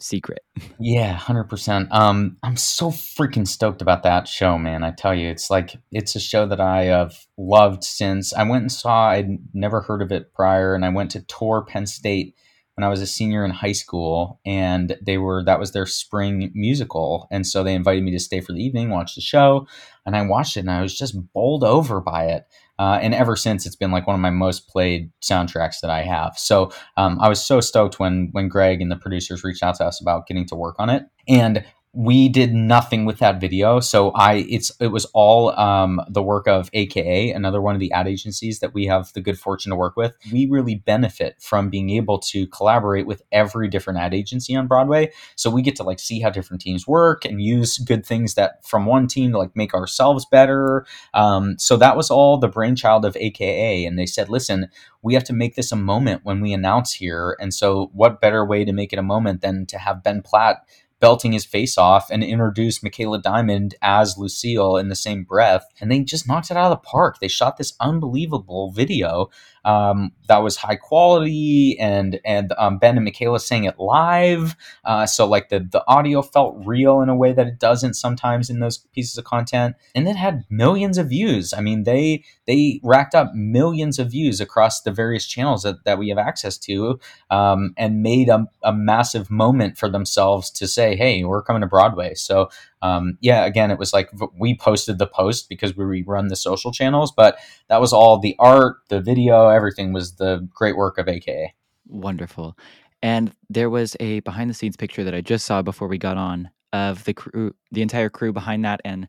secret? 0.00 0.40
Yeah, 0.78 1.16
100%. 1.16 1.88
Um, 1.90 2.36
I'm 2.42 2.56
so 2.56 2.90
freaking 2.90 3.46
stoked 3.46 3.82
about 3.82 4.02
that 4.02 4.28
show, 4.28 4.58
man. 4.58 4.84
I 4.84 4.90
tell 4.90 5.14
you, 5.14 5.28
it's 5.28 5.50
like, 5.50 5.76
it's 5.92 6.14
a 6.14 6.20
show 6.20 6.46
that 6.46 6.60
I 6.60 6.84
have 6.84 7.14
loved 7.38 7.84
since 7.84 8.32
I 8.34 8.42
went 8.44 8.62
and 8.62 8.72
saw, 8.72 9.08
I'd 9.08 9.38
never 9.52 9.80
heard 9.80 10.02
of 10.02 10.12
it 10.12 10.32
prior, 10.34 10.74
and 10.74 10.84
I 10.84 10.90
went 10.90 11.10
to 11.12 11.22
tour 11.22 11.64
Penn 11.66 11.86
State 11.86 12.34
when 12.74 12.84
I 12.84 12.88
was 12.88 13.00
a 13.00 13.06
senior 13.06 13.44
in 13.44 13.52
high 13.52 13.72
school, 13.72 14.40
and 14.44 14.96
they 15.00 15.16
were 15.18 15.44
that 15.44 15.60
was 15.60 15.72
their 15.72 15.86
spring 15.86 16.50
musical, 16.54 17.28
and 17.30 17.46
so 17.46 17.62
they 17.62 17.74
invited 17.74 18.02
me 18.02 18.10
to 18.12 18.18
stay 18.18 18.40
for 18.40 18.52
the 18.52 18.64
evening, 18.64 18.90
watch 18.90 19.14
the 19.14 19.20
show, 19.20 19.66
and 20.04 20.16
I 20.16 20.22
watched 20.22 20.56
it, 20.56 20.60
and 20.60 20.70
I 20.70 20.82
was 20.82 20.98
just 20.98 21.14
bowled 21.32 21.62
over 21.62 22.00
by 22.00 22.26
it. 22.26 22.46
Uh, 22.78 22.98
and 23.00 23.14
ever 23.14 23.36
since, 23.36 23.66
it's 23.66 23.76
been 23.76 23.90
like 23.90 24.06
one 24.06 24.14
of 24.14 24.20
my 24.20 24.30
most 24.30 24.68
played 24.68 25.10
soundtracks 25.22 25.80
that 25.80 25.90
I 25.90 26.02
have. 26.02 26.36
So 26.36 26.72
um, 26.96 27.18
I 27.20 27.28
was 27.28 27.44
so 27.44 27.60
stoked 27.60 28.00
when 28.00 28.30
when 28.32 28.48
Greg 28.48 28.80
and 28.80 28.90
the 28.90 28.96
producers 28.96 29.44
reached 29.44 29.62
out 29.62 29.76
to 29.76 29.84
us 29.84 30.00
about 30.00 30.26
getting 30.26 30.46
to 30.46 30.56
work 30.56 30.76
on 30.78 30.90
it. 30.90 31.04
And 31.28 31.64
we 31.94 32.28
did 32.28 32.52
nothing 32.52 33.04
with 33.04 33.18
that 33.18 33.40
video. 33.40 33.78
So 33.78 34.10
i 34.10 34.44
it's 34.48 34.72
it 34.80 34.88
was 34.88 35.04
all 35.14 35.56
um, 35.58 36.00
the 36.08 36.22
work 36.22 36.48
of 36.48 36.68
AKA 36.72 37.30
another 37.30 37.60
one 37.60 37.74
of 37.74 37.80
the 37.80 37.92
ad 37.92 38.08
agencies 38.08 38.58
that 38.60 38.74
we 38.74 38.86
have 38.86 39.12
the 39.12 39.20
good 39.20 39.38
fortune 39.38 39.70
to 39.70 39.76
work 39.76 39.96
with. 39.96 40.12
We 40.32 40.46
really 40.46 40.74
benefit 40.74 41.40
from 41.40 41.70
being 41.70 41.90
able 41.90 42.18
to 42.18 42.46
collaborate 42.48 43.06
with 43.06 43.22
every 43.30 43.68
different 43.68 44.00
ad 44.00 44.12
agency 44.12 44.56
on 44.56 44.66
broadway. 44.66 45.12
So 45.36 45.50
we 45.50 45.62
get 45.62 45.76
to 45.76 45.84
like 45.84 46.00
see 46.00 46.20
how 46.20 46.30
different 46.30 46.62
teams 46.62 46.86
work 46.86 47.24
and 47.24 47.40
use 47.40 47.78
good 47.78 48.04
things 48.04 48.34
that 48.34 48.66
from 48.66 48.86
one 48.86 49.06
team 49.06 49.30
to 49.32 49.38
like 49.38 49.54
make 49.54 49.72
ourselves 49.72 50.26
better. 50.26 50.86
Um, 51.14 51.56
so 51.58 51.76
that 51.76 51.96
was 51.96 52.10
all 52.10 52.38
the 52.38 52.48
brainchild 52.48 53.04
of 53.04 53.16
AKA 53.16 53.84
and 53.86 53.98
they 53.98 54.06
said 54.06 54.28
listen 54.28 54.68
we 55.04 55.14
have 55.14 55.24
to 55.24 55.34
make 55.34 55.54
this 55.54 55.70
a 55.70 55.76
moment 55.76 56.22
when 56.24 56.40
we 56.40 56.54
announce 56.54 56.94
here. 56.94 57.36
And 57.38 57.52
so 57.52 57.90
what 57.92 58.22
better 58.22 58.42
way 58.42 58.64
to 58.64 58.72
make 58.72 58.90
it 58.90 58.98
a 58.98 59.02
moment 59.02 59.42
than 59.42 59.66
to 59.66 59.78
have 59.78 60.02
ben 60.02 60.22
platt 60.22 60.66
belting 61.04 61.32
his 61.32 61.44
face 61.44 61.76
off 61.76 62.08
and 62.10 62.24
introduced 62.24 62.82
Micaela 62.82 63.20
Diamond 63.20 63.74
as 63.82 64.16
Lucille 64.16 64.78
in 64.78 64.88
the 64.88 64.94
same 64.94 65.22
breath. 65.22 65.66
And 65.78 65.92
they 65.92 66.00
just 66.00 66.26
knocked 66.26 66.50
it 66.50 66.56
out 66.56 66.72
of 66.72 66.82
the 66.82 66.88
park. 66.88 67.18
They 67.20 67.28
shot 67.28 67.58
this 67.58 67.74
unbelievable 67.78 68.70
video 68.70 69.28
um, 69.66 70.12
that 70.28 70.38
was 70.38 70.56
high 70.56 70.76
quality 70.76 71.78
and 71.78 72.20
and 72.24 72.52
um, 72.58 72.78
Ben 72.78 72.96
and 72.96 73.04
Micaela 73.04 73.40
sang 73.40 73.64
it 73.64 73.78
live. 73.78 74.56
Uh, 74.84 75.06
so 75.06 75.26
like 75.26 75.48
the 75.48 75.60
the 75.60 75.84
audio 75.86 76.22
felt 76.22 76.56
real 76.64 77.00
in 77.00 77.08
a 77.08 77.16
way 77.16 77.32
that 77.32 77.46
it 77.46 77.58
doesn't 77.58 77.94
sometimes 77.94 78.50
in 78.50 78.60
those 78.60 78.78
pieces 78.78 79.16
of 79.18 79.24
content. 79.24 79.76
And 79.94 80.08
it 80.08 80.16
had 80.16 80.44
millions 80.50 80.98
of 80.98 81.08
views. 81.08 81.52
I 81.52 81.60
mean 81.60 81.84
they 81.84 82.24
they 82.46 82.80
racked 82.82 83.14
up 83.14 83.34
millions 83.34 83.98
of 83.98 84.10
views 84.10 84.40
across 84.40 84.82
the 84.82 84.92
various 84.92 85.26
channels 85.26 85.62
that, 85.62 85.84
that 85.84 85.98
we 85.98 86.08
have 86.10 86.18
access 86.18 86.58
to 86.58 86.98
um, 87.30 87.74
and 87.76 88.02
made 88.02 88.28
a, 88.28 88.46
a 88.62 88.72
massive 88.72 89.30
moment 89.30 89.78
for 89.78 89.88
themselves 89.88 90.50
to 90.50 90.68
say, 90.68 90.93
hey, 90.96 91.24
we're 91.24 91.42
coming 91.42 91.62
to 91.62 91.66
Broadway. 91.66 92.14
So 92.14 92.48
um, 92.82 93.18
yeah, 93.20 93.44
again, 93.44 93.70
it 93.70 93.78
was 93.78 93.92
like 93.92 94.10
we 94.38 94.56
posted 94.56 94.98
the 94.98 95.06
post 95.06 95.48
because 95.48 95.76
we 95.76 96.02
run 96.02 96.28
the 96.28 96.36
social 96.36 96.72
channels, 96.72 97.12
but 97.12 97.38
that 97.68 97.80
was 97.80 97.92
all 97.92 98.18
the 98.18 98.36
art, 98.38 98.76
the 98.88 99.00
video, 99.00 99.48
everything 99.48 99.92
was 99.92 100.16
the 100.16 100.48
great 100.52 100.76
work 100.76 100.98
of 100.98 101.08
AKA. 101.08 101.54
Wonderful. 101.86 102.56
And 103.02 103.32
there 103.50 103.68
was 103.68 103.96
a 104.00 104.20
behind 104.20 104.48
the 104.48 104.54
scenes 104.54 104.76
picture 104.76 105.04
that 105.04 105.14
I 105.14 105.20
just 105.20 105.44
saw 105.44 105.60
before 105.60 105.88
we 105.88 105.98
got 105.98 106.16
on 106.16 106.50
of 106.72 107.04
the 107.04 107.14
crew, 107.14 107.54
the 107.70 107.82
entire 107.82 108.08
crew 108.08 108.32
behind 108.32 108.64
that, 108.64 108.80
and 108.84 109.08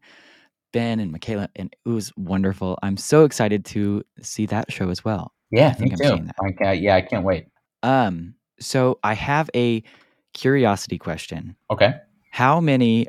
Ben 0.71 0.99
and 0.99 1.11
Micaela, 1.11 1.49
and 1.55 1.73
it 1.85 1.89
was 1.89 2.11
wonderful. 2.17 2.77
I'm 2.83 2.97
so 2.97 3.23
excited 3.23 3.63
to 3.65 4.03
see 4.21 4.45
that 4.47 4.71
show 4.71 4.89
as 4.89 5.05
well. 5.05 5.33
Yeah, 5.49 5.69
I 5.69 5.73
think 5.73 5.97
me 5.97 6.07
I'm 6.07 6.27
too. 6.27 6.65
I, 6.65 6.73
yeah, 6.73 6.95
I 6.95 7.01
can't 7.01 7.23
wait. 7.23 7.47
Um, 7.81 8.35
so 8.59 8.99
I 9.03 9.13
have 9.13 9.49
a 9.55 9.81
curiosity 10.35 10.99
question. 10.99 11.55
Okay. 11.71 11.95
How 12.29 12.59
many 12.59 13.07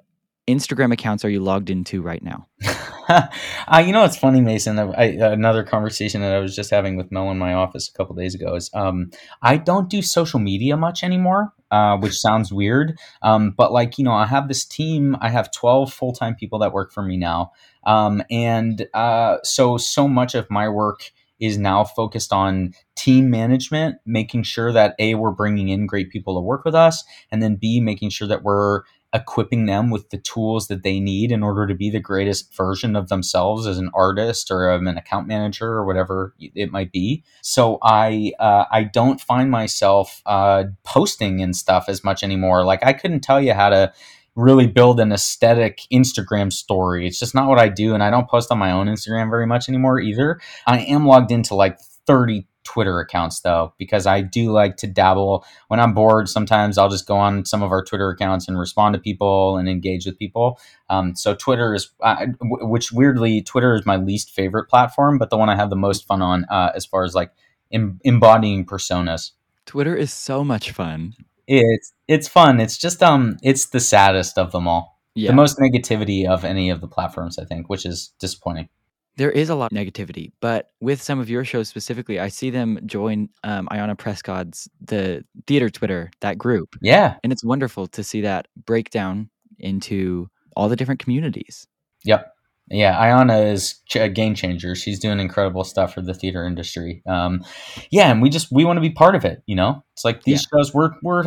Instagram 0.48 0.92
accounts 0.92 1.24
are 1.24 1.28
you 1.28 1.40
logged 1.40 1.68
into 1.68 2.00
right 2.00 2.22
now? 2.22 2.46
uh, 3.08 3.82
you 3.84 3.92
know, 3.92 4.04
it's 4.04 4.16
funny, 4.16 4.40
Mason. 4.40 4.78
I, 4.78 5.04
another 5.04 5.64
conversation 5.64 6.20
that 6.20 6.32
I 6.32 6.38
was 6.38 6.54
just 6.54 6.70
having 6.70 6.96
with 6.96 7.10
Mel 7.10 7.30
in 7.30 7.38
my 7.38 7.52
office 7.52 7.88
a 7.88 7.92
couple 7.92 8.14
days 8.14 8.34
ago 8.34 8.54
is 8.54 8.70
um, 8.72 9.10
I 9.42 9.56
don't 9.56 9.90
do 9.90 10.02
social 10.02 10.38
media 10.38 10.76
much 10.76 11.02
anymore, 11.02 11.52
uh, 11.70 11.96
which 11.98 12.14
sounds 12.14 12.52
weird. 12.52 12.96
Um, 13.22 13.54
but 13.56 13.72
like, 13.72 13.98
you 13.98 14.04
know, 14.04 14.12
I 14.12 14.26
have 14.26 14.46
this 14.46 14.64
team. 14.64 15.16
I 15.20 15.28
have 15.28 15.50
12 15.50 15.92
full 15.92 16.12
time 16.12 16.36
people 16.36 16.60
that 16.60 16.72
work 16.72 16.92
for 16.92 17.02
me 17.02 17.16
now. 17.16 17.50
Um, 17.84 18.22
and 18.30 18.86
uh, 18.94 19.38
so, 19.42 19.76
so 19.76 20.06
much 20.06 20.34
of 20.34 20.48
my 20.48 20.68
work 20.68 21.10
is 21.40 21.59
now 21.59 21.85
focused 21.85 22.33
on 22.33 22.72
team 22.94 23.31
management, 23.31 23.96
making 24.07 24.42
sure 24.42 24.72
that 24.72 24.94
A, 24.99 25.14
we're 25.14 25.31
bringing 25.31 25.68
in 25.68 25.87
great 25.87 26.11
people 26.11 26.35
to 26.35 26.40
work 26.40 26.64
with 26.64 26.75
us, 26.75 27.05
and 27.31 27.42
then 27.42 27.57
B, 27.57 27.81
making 27.81 28.11
sure 28.11 28.29
that 28.29 28.42
we're 28.42 28.83
equipping 29.12 29.66
them 29.66 29.90
with 29.90 30.11
the 30.11 30.18
tools 30.18 30.66
that 30.68 30.83
they 30.83 31.01
need 31.01 31.33
in 31.33 31.42
order 31.42 31.66
to 31.66 31.75
be 31.75 31.88
the 31.90 32.01
greatest 32.01 32.55
version 32.55 32.94
of 32.94 33.09
themselves 33.09 33.66
as 33.66 33.79
an 33.79 33.90
artist 33.94 34.51
or 34.51 34.68
an 34.68 34.87
account 34.88 35.27
manager 35.27 35.66
or 35.66 35.87
whatever 35.87 36.35
it 36.38 36.70
might 36.70 36.92
be. 36.92 37.25
So 37.40 37.79
I 37.83 38.33
uh, 38.38 38.64
I 38.70 38.85
don't 38.85 39.20
find 39.20 39.51
myself 39.51 40.22
uh, 40.27 40.64
posting 40.85 41.40
and 41.40 41.57
stuff 41.57 41.87
as 41.88 42.05
much 42.05 42.22
anymore. 42.22 42.64
Like 42.64 42.85
I 42.85 42.92
couldn't 42.92 43.20
tell 43.20 43.40
you 43.40 43.55
how 43.55 43.70
to 43.70 43.92
really 44.37 44.66
build 44.66 45.01
an 45.01 45.12
aesthetic 45.12 45.81
Instagram 45.92 46.53
story. 46.53 47.07
It's 47.07 47.18
just 47.18 47.35
not 47.35 47.49
what 47.49 47.59
I 47.59 47.68
do, 47.68 47.94
and 47.94 48.03
I 48.03 48.11
don't 48.11 48.29
post 48.29 48.53
on 48.53 48.59
my 48.59 48.70
own 48.70 48.87
Instagram 48.87 49.31
very 49.31 49.46
much 49.46 49.68
anymore 49.68 49.99
either. 49.99 50.40
I 50.66 50.81
am 50.81 51.07
logged 51.07 51.33
into 51.33 51.55
like 51.55 51.79
30 52.07 52.46
Twitter 52.66 52.99
accounts 53.01 53.40
though, 53.40 53.72
because 53.79 54.07
I 54.07 54.20
do 54.20 54.51
like 54.51 54.77
to 54.79 54.87
dabble 54.87 55.44
when 55.68 55.81
I'm 55.81 55.94
bored. 55.94 56.29
Sometimes 56.29 56.77
I'll 56.77 56.88
just 56.88 57.07
go 57.07 57.16
on 57.16 57.44
some 57.44 57.62
of 57.62 57.70
our 57.70 57.83
Twitter 57.83 58.11
accounts 58.11 58.49
and 58.49 58.59
respond 58.59 58.94
to 58.94 59.01
people 59.01 59.57
and 59.57 59.68
engage 59.68 60.05
with 60.05 60.18
people. 60.18 60.59
Um, 60.90 61.14
so 61.14 61.35
Twitter 61.35 61.75
is, 61.75 61.90
uh, 62.01 62.27
which 62.40 62.92
weirdly, 62.92 63.40
Twitter 63.40 63.75
is 63.75 63.87
my 63.87 63.96
least 63.96 64.33
favorite 64.33 64.68
platform, 64.68 65.16
but 65.16 65.31
the 65.31 65.38
one 65.38 65.49
I 65.49 65.57
have 65.57 65.70
the 65.70 65.77
most 65.77 66.07
fun 66.07 66.20
on 66.20 66.44
uh, 66.51 66.72
as 66.75 66.85
far 66.85 67.05
as 67.05 67.14
like 67.14 67.31
em- 67.72 68.01
embodying 68.05 68.66
personas. 68.66 69.31
Twitter 69.64 69.96
is 69.96 70.12
so 70.12 70.44
much 70.44 70.72
fun. 70.72 71.14
It's 71.46 71.92
it's 72.09 72.28
fun. 72.28 72.61
It's 72.61 72.78
just 72.78 73.02
um, 73.02 73.37
it's 73.42 73.66
the 73.66 73.80
saddest 73.80 74.38
of 74.38 74.52
them 74.52 74.66
all. 74.66 75.00
Yeah. 75.14 75.30
The 75.30 75.37
most 75.37 75.59
negativity 75.59 76.28
of 76.28 76.44
any 76.44 76.70
of 76.70 76.80
the 76.80 76.88
platforms, 76.88 77.38
I 77.38 77.44
think, 77.44 77.70
which 77.70 77.87
is 77.87 78.12
disappointing. 78.18 78.68
There 79.16 79.30
is 79.30 79.48
a 79.48 79.54
lot 79.54 79.72
of 79.72 79.78
negativity, 79.78 80.32
but 80.40 80.72
with 80.80 81.00
some 81.00 81.18
of 81.18 81.30
your 81.30 81.42
shows 81.42 81.70
specifically, 81.70 82.20
I 82.20 82.28
see 82.28 82.50
them 82.50 82.78
join 82.85 83.30
um, 83.44 83.66
Ayanna 83.72 83.96
Prescod's 83.96 84.68
the 84.82 85.24
theater 85.46 85.70
Twitter 85.70 86.11
that 86.20 86.37
group. 86.37 86.76
Yeah, 86.82 87.16
and 87.24 87.32
it's 87.32 87.42
wonderful 87.42 87.87
to 87.88 88.04
see 88.04 88.20
that 88.22 88.48
breakdown 88.66 89.30
into 89.59 90.28
all 90.54 90.68
the 90.68 90.76
different 90.76 91.00
communities. 91.00 91.66
Yep, 92.04 92.30
yeah, 92.68 92.96
Ayanna 93.00 93.52
is 93.52 93.76
a 93.94 94.09
game 94.09 94.35
changer. 94.35 94.74
She's 94.74 94.98
doing 94.98 95.20
incredible 95.20 95.62
stuff 95.62 95.94
for 95.94 96.02
the 96.02 96.14
theater 96.14 96.44
industry. 96.44 97.00
Um, 97.07 97.44
yeah, 97.90 98.11
and 98.11 98.20
we 98.20 98.29
just 98.29 98.50
we 98.50 98.64
want 98.64 98.76
to 98.76 98.81
be 98.81 98.90
part 98.90 99.14
of 99.14 99.24
it. 99.24 99.42
You 99.46 99.55
know, 99.55 99.85
it's 99.92 100.05
like 100.05 100.24
these 100.24 100.46
yeah. 100.52 100.59
shows. 100.59 100.74
We're 100.74 100.90
we're 101.00 101.22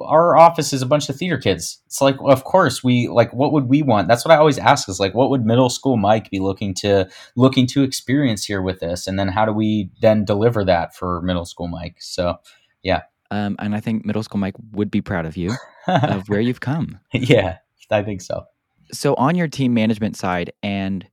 our 0.00 0.36
office 0.36 0.72
is 0.72 0.82
a 0.82 0.86
bunch 0.86 1.08
of 1.08 1.14
theater 1.14 1.38
kids. 1.38 1.80
It's 1.86 2.00
like, 2.00 2.16
of 2.20 2.42
course, 2.42 2.82
we 2.82 3.06
like. 3.06 3.32
What 3.32 3.52
would 3.52 3.68
we 3.68 3.82
want? 3.82 4.08
That's 4.08 4.24
what 4.24 4.32
I 4.32 4.38
always 4.38 4.58
ask. 4.58 4.88
Is 4.88 4.98
like, 4.98 5.14
what 5.14 5.30
would 5.30 5.46
middle 5.46 5.70
school 5.70 5.96
Mike 5.96 6.30
be 6.30 6.40
looking 6.40 6.74
to 6.74 7.08
looking 7.36 7.68
to 7.68 7.84
experience 7.84 8.44
here 8.44 8.60
with 8.60 8.80
this? 8.80 9.06
And 9.06 9.16
then 9.16 9.28
how 9.28 9.44
do 9.44 9.52
we 9.52 9.90
then 10.00 10.24
deliver 10.24 10.64
that 10.64 10.96
for 10.96 11.22
middle 11.22 11.44
school 11.44 11.68
Mike? 11.68 11.96
So, 12.00 12.38
yeah. 12.82 13.02
Um, 13.30 13.54
and 13.60 13.74
I 13.74 13.80
think 13.80 14.04
middle 14.04 14.24
school 14.24 14.40
Mike 14.40 14.56
would 14.72 14.90
be 14.90 15.00
proud 15.00 15.26
of 15.26 15.36
you 15.36 15.52
of 15.86 16.28
where 16.28 16.40
you've 16.40 16.60
come. 16.60 16.98
Yeah, 17.14 17.58
I 17.90 18.02
think 18.02 18.20
so. 18.20 18.46
So, 18.92 19.14
on 19.14 19.34
your 19.36 19.48
team 19.48 19.74
management 19.74 20.16
side 20.16 20.52
and 20.62 21.06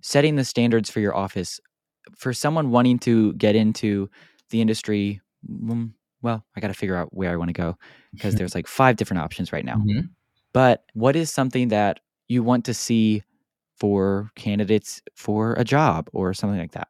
setting 0.00 0.36
the 0.36 0.44
standards 0.44 0.90
for 0.90 1.00
your 1.00 1.14
office, 1.14 1.60
for 2.16 2.32
someone 2.32 2.70
wanting 2.70 2.98
to 3.00 3.32
get 3.34 3.56
into 3.56 4.08
the 4.50 4.60
industry, 4.60 5.20
mm, 5.48 5.90
well, 6.22 6.44
I 6.56 6.60
got 6.60 6.68
to 6.68 6.74
figure 6.74 6.96
out 6.96 7.14
where 7.14 7.30
I 7.30 7.36
want 7.36 7.48
to 7.48 7.52
go 7.52 7.76
because 8.14 8.34
there's 8.36 8.54
like 8.54 8.66
five 8.66 8.96
different 8.96 9.22
options 9.22 9.52
right 9.52 9.64
now. 9.64 9.76
Mhm. 9.76 10.10
But 10.52 10.84
what 10.94 11.16
is 11.16 11.30
something 11.30 11.68
that 11.68 12.00
you 12.28 12.42
want 12.42 12.64
to 12.66 12.74
see 12.74 13.22
for 13.78 14.30
candidates 14.36 15.02
for 15.14 15.52
a 15.54 15.64
job 15.64 16.08
or 16.12 16.32
something 16.32 16.58
like 16.58 16.72
that? 16.72 16.88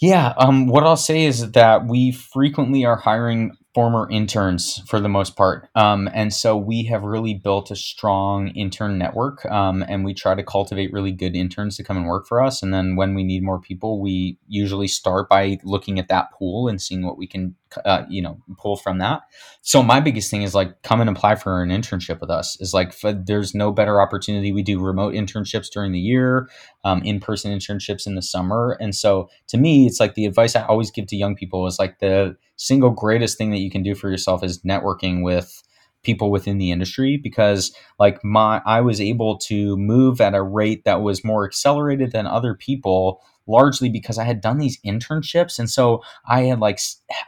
Yeah, 0.00 0.34
um, 0.38 0.66
what 0.66 0.84
I'll 0.84 0.96
say 0.96 1.24
is 1.24 1.52
that 1.52 1.86
we 1.86 2.12
frequently 2.12 2.84
are 2.84 2.96
hiring 2.96 3.52
former 3.74 4.08
interns 4.08 4.80
for 4.86 5.00
the 5.00 5.08
most 5.08 5.36
part. 5.36 5.68
Um, 5.74 6.08
and 6.14 6.32
so 6.32 6.56
we 6.56 6.84
have 6.84 7.02
really 7.02 7.34
built 7.34 7.72
a 7.72 7.76
strong 7.76 8.48
intern 8.48 8.98
network 8.98 9.44
um, 9.46 9.84
and 9.88 10.04
we 10.04 10.14
try 10.14 10.36
to 10.36 10.44
cultivate 10.44 10.92
really 10.92 11.10
good 11.10 11.34
interns 11.34 11.76
to 11.76 11.84
come 11.84 11.96
and 11.96 12.06
work 12.06 12.26
for 12.28 12.40
us. 12.40 12.62
And 12.62 12.72
then 12.72 12.94
when 12.94 13.14
we 13.14 13.24
need 13.24 13.42
more 13.42 13.60
people, 13.60 14.00
we 14.00 14.38
usually 14.46 14.86
start 14.86 15.28
by 15.28 15.58
looking 15.64 15.98
at 15.98 16.08
that 16.08 16.32
pool 16.32 16.68
and 16.68 16.80
seeing 16.80 17.04
what 17.04 17.18
we 17.18 17.26
can, 17.26 17.56
uh, 17.84 18.04
you 18.08 18.22
know, 18.22 18.38
pull 18.58 18.76
from 18.76 18.98
that. 18.98 19.22
So 19.62 19.82
my 19.82 20.00
biggest 20.00 20.30
thing 20.30 20.42
is 20.42 20.54
like 20.54 20.82
come 20.82 21.00
and 21.00 21.10
apply 21.10 21.36
for 21.36 21.62
an 21.62 21.70
internship 21.70 22.20
with 22.20 22.30
us 22.30 22.60
is 22.60 22.74
like 22.74 22.94
there's 23.02 23.54
no 23.54 23.72
better 23.72 24.00
opportunity. 24.00 24.52
We 24.52 24.62
do 24.62 24.80
remote 24.80 25.14
internships 25.14 25.70
during 25.70 25.92
the 25.92 26.00
year, 26.00 26.48
um, 26.84 27.02
in-person 27.02 27.56
internships 27.56 28.06
in 28.06 28.14
the 28.14 28.22
summer. 28.22 28.76
And 28.80 28.94
so 28.94 29.28
to 29.48 29.56
me, 29.56 29.86
it's 29.86 30.00
like 30.00 30.14
the 30.14 30.26
advice 30.26 30.56
I 30.56 30.64
always 30.66 30.90
give 30.90 31.06
to 31.08 31.16
young 31.16 31.34
people 31.34 31.66
is 31.66 31.78
like 31.78 31.98
the 31.98 32.36
single 32.56 32.90
greatest 32.90 33.38
thing 33.38 33.50
that 33.50 33.58
you 33.58 33.70
can 33.70 33.82
do 33.82 33.94
for 33.94 34.10
yourself 34.10 34.44
is 34.44 34.60
networking 34.62 35.22
with 35.22 35.62
people 36.02 36.30
within 36.30 36.58
the 36.58 36.70
industry 36.70 37.16
because 37.16 37.74
like 37.98 38.22
my 38.22 38.60
I 38.66 38.80
was 38.82 39.00
able 39.00 39.38
to 39.38 39.76
move 39.76 40.20
at 40.20 40.34
a 40.34 40.42
rate 40.42 40.84
that 40.84 41.00
was 41.02 41.24
more 41.24 41.46
accelerated 41.46 42.12
than 42.12 42.26
other 42.26 42.54
people 42.54 43.22
largely 43.46 43.88
because 43.88 44.18
I 44.18 44.24
had 44.24 44.40
done 44.40 44.58
these 44.58 44.80
internships 44.82 45.58
and 45.58 45.68
so 45.68 46.02
I 46.26 46.42
had 46.42 46.60
like 46.60 46.78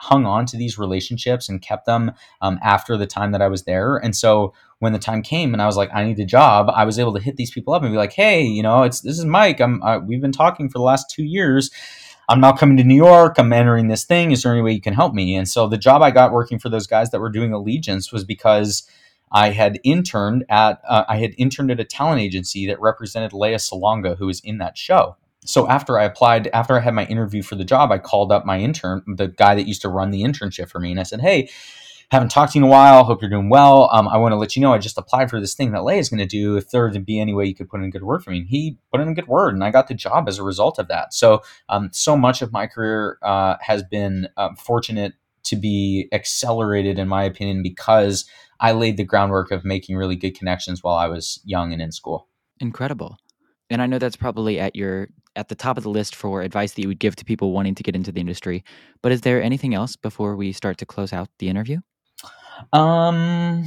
hung 0.01 0.27
on 0.27 0.47
to 0.47 0.57
these 0.57 0.79
relationships 0.79 1.49
and 1.49 1.62
kept 1.62 1.87
them 1.87 2.12
um, 2.41 2.59
after 2.62 2.97
the 2.97 3.07
time 3.07 3.33
that 3.33 3.43
I 3.43 3.49
was 3.49 3.64
there 3.64 3.97
and 3.97 4.17
so 4.17 4.55
when 4.79 4.93
the 4.93 4.99
time 4.99 5.23
came 5.23 5.53
and 5.53 5.62
I 5.62 5.67
was 5.67 5.77
like 5.77 5.91
I 5.93 6.05
need 6.05 6.19
a 6.19 6.25
job 6.25 6.71
I 6.75 6.85
was 6.85 6.99
able 6.99 7.14
to 7.14 7.23
hit 7.23 7.37
these 7.37 7.51
people 7.51 7.75
up 7.75 7.83
and 7.83 7.93
be 7.93 7.99
like 7.99 8.12
hey 8.12 8.43
you 8.43 8.62
know 8.62 8.83
it's 8.83 9.01
this 9.01 9.19
is 9.19 9.25
Mike 9.25 9.61
I'm 9.61 9.83
uh, 9.83 9.99
we've 9.99 10.21
been 10.21 10.33
talking 10.33 10.69
for 10.69 10.79
the 10.79 10.85
last 10.85 11.11
2 11.11 11.23
years 11.23 11.71
I'm 12.29 12.41
now 12.41 12.53
coming 12.53 12.77
to 12.79 12.85
New 12.85 12.97
York. 12.97 13.39
I'm 13.39 13.53
entering 13.53 13.87
this 13.87 14.05
thing. 14.05 14.33
Is 14.33 14.43
there 14.43 14.53
any 14.53 14.62
way 14.62 14.73
you 14.73 14.81
can 14.81 14.95
help 14.95 15.14
me? 15.14 15.37
And 15.37 15.49
so 15.49 15.69
the 15.69 15.79
job 15.79 16.03
I 16.03 16.11
got 16.11 16.33
working 16.33 16.59
for 16.59 16.69
those 16.69 16.89
guys 16.89 17.11
that 17.11 17.21
were 17.21 17.31
doing 17.31 17.53
Allegiance 17.53 18.11
was 18.11 18.25
because 18.25 18.83
I 19.31 19.51
had 19.51 19.81
interned 19.85 20.45
at 20.49 20.81
uh, 20.89 21.05
I 21.09 21.19
had 21.19 21.35
interned 21.39 21.71
at 21.71 21.81
a 21.81 21.85
talent 21.85 22.21
agency 22.21 22.67
that 22.67 22.81
represented 22.81 23.33
Lea 23.33 23.55
Salonga, 23.55 24.19
who 24.19 24.27
was 24.27 24.41
in 24.41 24.59
that 24.59 24.77
show. 24.79 25.17
So 25.47 25.68
after 25.68 25.99
I 25.99 26.05
applied, 26.05 26.49
after 26.49 26.76
I 26.76 26.80
had 26.80 26.94
my 26.94 27.07
interview 27.07 27.42
for 27.42 27.55
the 27.55 27.64
job, 27.64 27.90
I 27.90 27.99
called 27.99 28.32
up 28.32 28.44
my 28.44 28.59
intern, 28.59 29.03
the 29.07 29.28
guy 29.28 29.55
that 29.55 29.66
used 29.66 29.82
to 29.82 29.88
run 29.88 30.11
the 30.11 30.22
internship 30.22 30.68
for 30.68 30.78
me, 30.78 30.90
and 30.90 31.01
I 31.01 31.05
said, 31.05 31.20
"Hey, 31.20 31.49
haven't 32.11 32.30
talked 32.30 32.53
to 32.53 32.59
you 32.59 32.64
in 32.64 32.68
a 32.68 32.70
while. 32.70 33.05
Hope 33.05 33.20
you're 33.20 33.30
doing 33.30 33.49
well. 33.49 33.88
Um, 33.92 34.07
I 34.07 34.16
want 34.16 34.32
to 34.32 34.36
let 34.36 34.55
you 34.55 34.62
know 34.62 34.72
I 34.72 34.78
just 34.78 34.99
applied 34.99 35.28
for 35.28 35.40
this 35.40 35.55
thing 35.55 35.72
that 35.72 35.84
Lea 35.84 35.99
is 35.99 36.09
going 36.09 36.18
to 36.18 36.26
do. 36.26 36.57
If 36.57 36.70
there 36.70 36.88
to 36.88 37.01
be 37.01 37.18
any 37.18 37.34
way 37.34 37.47
you 37.47 37.55
could 37.55 37.68
put 37.68 37.80
in 37.80 37.86
a 37.86 37.90
good 37.90 38.05
word 38.05 38.22
for 38.22 38.30
me, 38.30 38.38
and 38.38 38.47
he 38.47 38.78
put 38.92 39.01
in 39.01 39.09
a 39.09 39.14
good 39.14 39.26
word, 39.26 39.55
and 39.55 39.64
I 39.64 39.70
got 39.70 39.88
the 39.88 39.94
job 39.94 40.28
as 40.28 40.38
a 40.38 40.44
result 40.44 40.78
of 40.78 40.88
that. 40.88 41.12
So, 41.12 41.42
um, 41.68 41.90
so 41.92 42.16
much 42.16 42.42
of 42.42 42.53
my 42.53 42.66
career 42.66 43.18
uh, 43.22 43.57
has 43.61 43.82
been 43.82 44.28
um, 44.36 44.57
fortunate 44.57 45.14
to 45.44 45.57
be 45.57 46.09
accelerated, 46.12 46.99
in 46.99 47.09
my 47.09 47.24
opinion, 47.24 47.62
because 47.62 48.24
I 48.61 48.72
laid 48.72 48.97
the 48.97 49.05
groundwork 49.05 49.51
of 49.51 49.64
making 49.64 49.97
really 49.97 50.16
good 50.16 50.36
connections 50.36 50.82
while 50.82 50.97
I 50.97 51.07
was 51.07 51.40
young 51.44 51.72
and 51.72 51.82
in 51.82 51.92
school. 51.92 52.28
Incredible. 52.61 53.18
And 53.68 53.82
I 53.82 53.86
know 53.86 53.99
that's 53.99 54.16
probably 54.16 54.59
at 54.59 54.76
your 54.76 55.09
at 55.37 55.49
the 55.49 55.55
top 55.55 55.76
of 55.76 55.82
the 55.82 55.91
list 55.91 56.14
for 56.14 56.43
advice 56.43 56.72
that 56.72 56.82
you 56.82 56.89
would 56.89 56.99
give 56.99 57.14
to 57.16 57.24
people 57.24 57.53
wanting 57.53 57.74
to 57.76 57.82
get 57.82 57.95
into 57.95 58.11
the 58.11 58.20
industry. 58.20 58.64
But 59.03 59.12
is 59.12 59.20
there 59.20 59.43
anything 59.43 59.74
else 59.74 59.95
before 59.95 60.34
we 60.34 60.53
start 60.53 60.78
to 60.78 60.87
close 60.87 61.12
out 61.12 61.28
the 61.39 61.49
interview? 61.49 61.78
Um, 62.72 63.64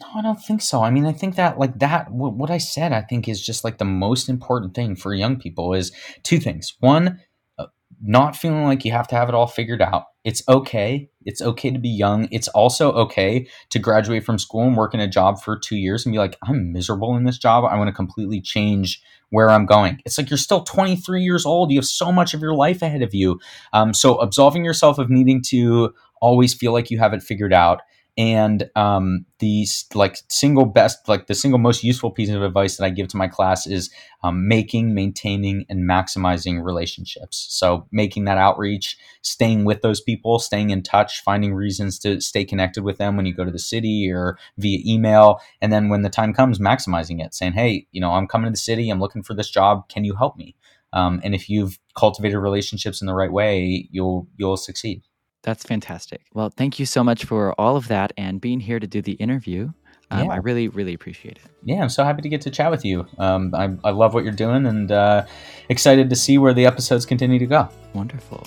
no, 0.00 0.06
I 0.14 0.22
don't 0.22 0.40
think 0.40 0.62
so. 0.62 0.82
I 0.82 0.90
mean, 0.90 1.06
I 1.06 1.12
think 1.12 1.36
that 1.36 1.58
like 1.58 1.78
that 1.78 2.10
what, 2.10 2.34
what 2.34 2.50
I 2.50 2.58
said, 2.58 2.92
I 2.92 3.02
think 3.02 3.28
is 3.28 3.44
just 3.44 3.64
like 3.64 3.78
the 3.78 3.84
most 3.84 4.28
important 4.28 4.74
thing 4.74 4.94
for 4.94 5.14
young 5.14 5.36
people 5.36 5.74
is 5.74 5.92
two 6.22 6.38
things. 6.38 6.76
One, 6.80 7.20
uh, 7.58 7.66
not 8.00 8.36
feeling 8.36 8.64
like 8.64 8.84
you 8.84 8.92
have 8.92 9.08
to 9.08 9.16
have 9.16 9.28
it 9.28 9.34
all 9.34 9.46
figured 9.46 9.82
out. 9.82 10.04
It's 10.24 10.42
okay. 10.48 11.08
It's 11.26 11.42
okay 11.42 11.70
to 11.70 11.78
be 11.78 11.88
young. 11.90 12.28
It's 12.30 12.48
also 12.48 12.92
okay 12.92 13.46
to 13.70 13.78
graduate 13.78 14.24
from 14.24 14.38
school 14.38 14.62
and 14.62 14.76
work 14.76 14.94
in 14.94 15.00
a 15.00 15.08
job 15.08 15.42
for 15.42 15.58
two 15.58 15.76
years 15.76 16.06
and 16.06 16.12
be 16.12 16.18
like, 16.18 16.36
I'm 16.44 16.72
miserable 16.72 17.16
in 17.16 17.24
this 17.24 17.36
job. 17.36 17.64
I 17.64 17.76
want 17.76 17.88
to 17.88 17.92
completely 17.92 18.40
change 18.40 19.02
where 19.30 19.50
I'm 19.50 19.66
going. 19.66 20.00
It's 20.06 20.16
like 20.16 20.30
you're 20.30 20.38
still 20.38 20.62
23 20.62 21.22
years 21.22 21.44
old. 21.44 21.70
You 21.70 21.78
have 21.78 21.84
so 21.84 22.12
much 22.12 22.32
of 22.32 22.40
your 22.40 22.54
life 22.54 22.80
ahead 22.80 23.02
of 23.02 23.12
you. 23.12 23.40
Um, 23.72 23.92
so 23.92 24.18
absolving 24.18 24.64
yourself 24.64 24.98
of 24.98 25.10
needing 25.10 25.42
to 25.48 25.92
always 26.22 26.54
feel 26.54 26.72
like 26.72 26.90
you 26.90 26.98
have 26.98 27.12
it 27.12 27.22
figured 27.22 27.52
out 27.52 27.82
and 28.18 28.70
um, 28.76 29.26
the 29.40 29.66
like 29.94 30.18
single 30.28 30.64
best 30.64 31.08
like 31.08 31.26
the 31.26 31.34
single 31.34 31.58
most 31.58 31.84
useful 31.84 32.10
piece 32.10 32.30
of 32.30 32.42
advice 32.42 32.76
that 32.76 32.84
i 32.84 32.90
give 32.90 33.08
to 33.08 33.16
my 33.16 33.28
class 33.28 33.66
is 33.66 33.90
um, 34.26 34.48
making 34.48 34.92
maintaining 34.92 35.64
and 35.68 35.88
maximizing 35.88 36.64
relationships. 36.64 37.46
So 37.50 37.86
making 37.92 38.24
that 38.24 38.38
outreach 38.38 38.96
staying 39.22 39.64
with 39.64 39.82
those 39.82 40.00
people 40.00 40.38
staying 40.38 40.70
in 40.70 40.82
touch 40.82 41.22
finding 41.22 41.54
reasons 41.54 41.98
to 42.00 42.20
stay 42.20 42.44
connected 42.44 42.82
with 42.82 42.98
them 42.98 43.16
when 43.16 43.26
you 43.26 43.34
go 43.34 43.44
to 43.44 43.50
the 43.50 43.58
city 43.58 44.10
or 44.10 44.38
via 44.58 44.80
email 44.84 45.40
and 45.60 45.72
then 45.72 45.88
when 45.88 46.02
the 46.02 46.10
time 46.10 46.32
comes 46.32 46.58
maximizing 46.58 47.24
it 47.24 47.34
saying 47.34 47.52
hey 47.52 47.86
you 47.92 48.00
know 48.00 48.12
i'm 48.12 48.26
coming 48.26 48.46
to 48.46 48.50
the 48.50 48.56
city 48.56 48.90
i'm 48.90 49.00
looking 49.00 49.22
for 49.22 49.34
this 49.34 49.50
job 49.50 49.88
can 49.88 50.04
you 50.04 50.14
help 50.14 50.36
me? 50.36 50.54
Um, 50.92 51.20
and 51.24 51.34
if 51.34 51.50
you've 51.50 51.78
cultivated 51.96 52.38
relationships 52.38 53.00
in 53.00 53.06
the 53.06 53.14
right 53.14 53.32
way 53.32 53.88
you'll 53.90 54.26
you'll 54.36 54.56
succeed 54.56 55.02
That's 55.42 55.62
fantastic. 55.64 56.22
Well, 56.34 56.50
thank 56.50 56.78
you 56.78 56.86
so 56.86 57.04
much 57.04 57.24
for 57.24 57.52
all 57.60 57.76
of 57.76 57.88
that 57.88 58.12
and 58.16 58.40
being 58.40 58.58
here 58.60 58.80
to 58.80 58.86
do 58.86 59.00
the 59.00 59.12
interview. 59.12 59.70
Um, 60.10 60.26
Yeah. 60.26 60.32
I 60.32 60.36
really, 60.36 60.68
really 60.68 60.94
appreciate 60.94 61.38
it. 61.44 61.50
yeah, 61.64 61.82
I'm 61.82 61.88
so 61.88 62.04
happy 62.04 62.22
to 62.22 62.28
get 62.28 62.40
to 62.42 62.50
chat 62.50 62.70
with 62.70 62.84
you. 62.84 63.06
Um, 63.18 63.52
I, 63.54 63.74
I 63.84 63.90
love 63.90 64.14
what 64.14 64.22
you're 64.24 64.32
doing 64.32 64.66
and 64.66 64.90
uh, 64.92 65.24
excited 65.68 66.10
to 66.10 66.16
see 66.16 66.38
where 66.38 66.54
the 66.54 66.64
episodes 66.66 67.04
continue 67.06 67.38
to 67.40 67.46
go. 67.46 67.68
Wonderful. 67.92 68.46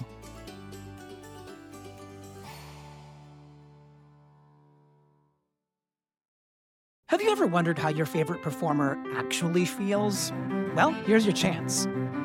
Have 7.07 7.21
you 7.21 7.31
ever 7.31 7.47
wondered 7.47 7.79
how 7.79 7.89
your 7.89 8.05
favorite 8.05 8.41
performer 8.41 8.97
actually 9.15 9.65
feels? 9.65 10.31
Well, 10.75 10.91
here's 10.91 11.25
your 11.25 11.33
chance. 11.33 11.87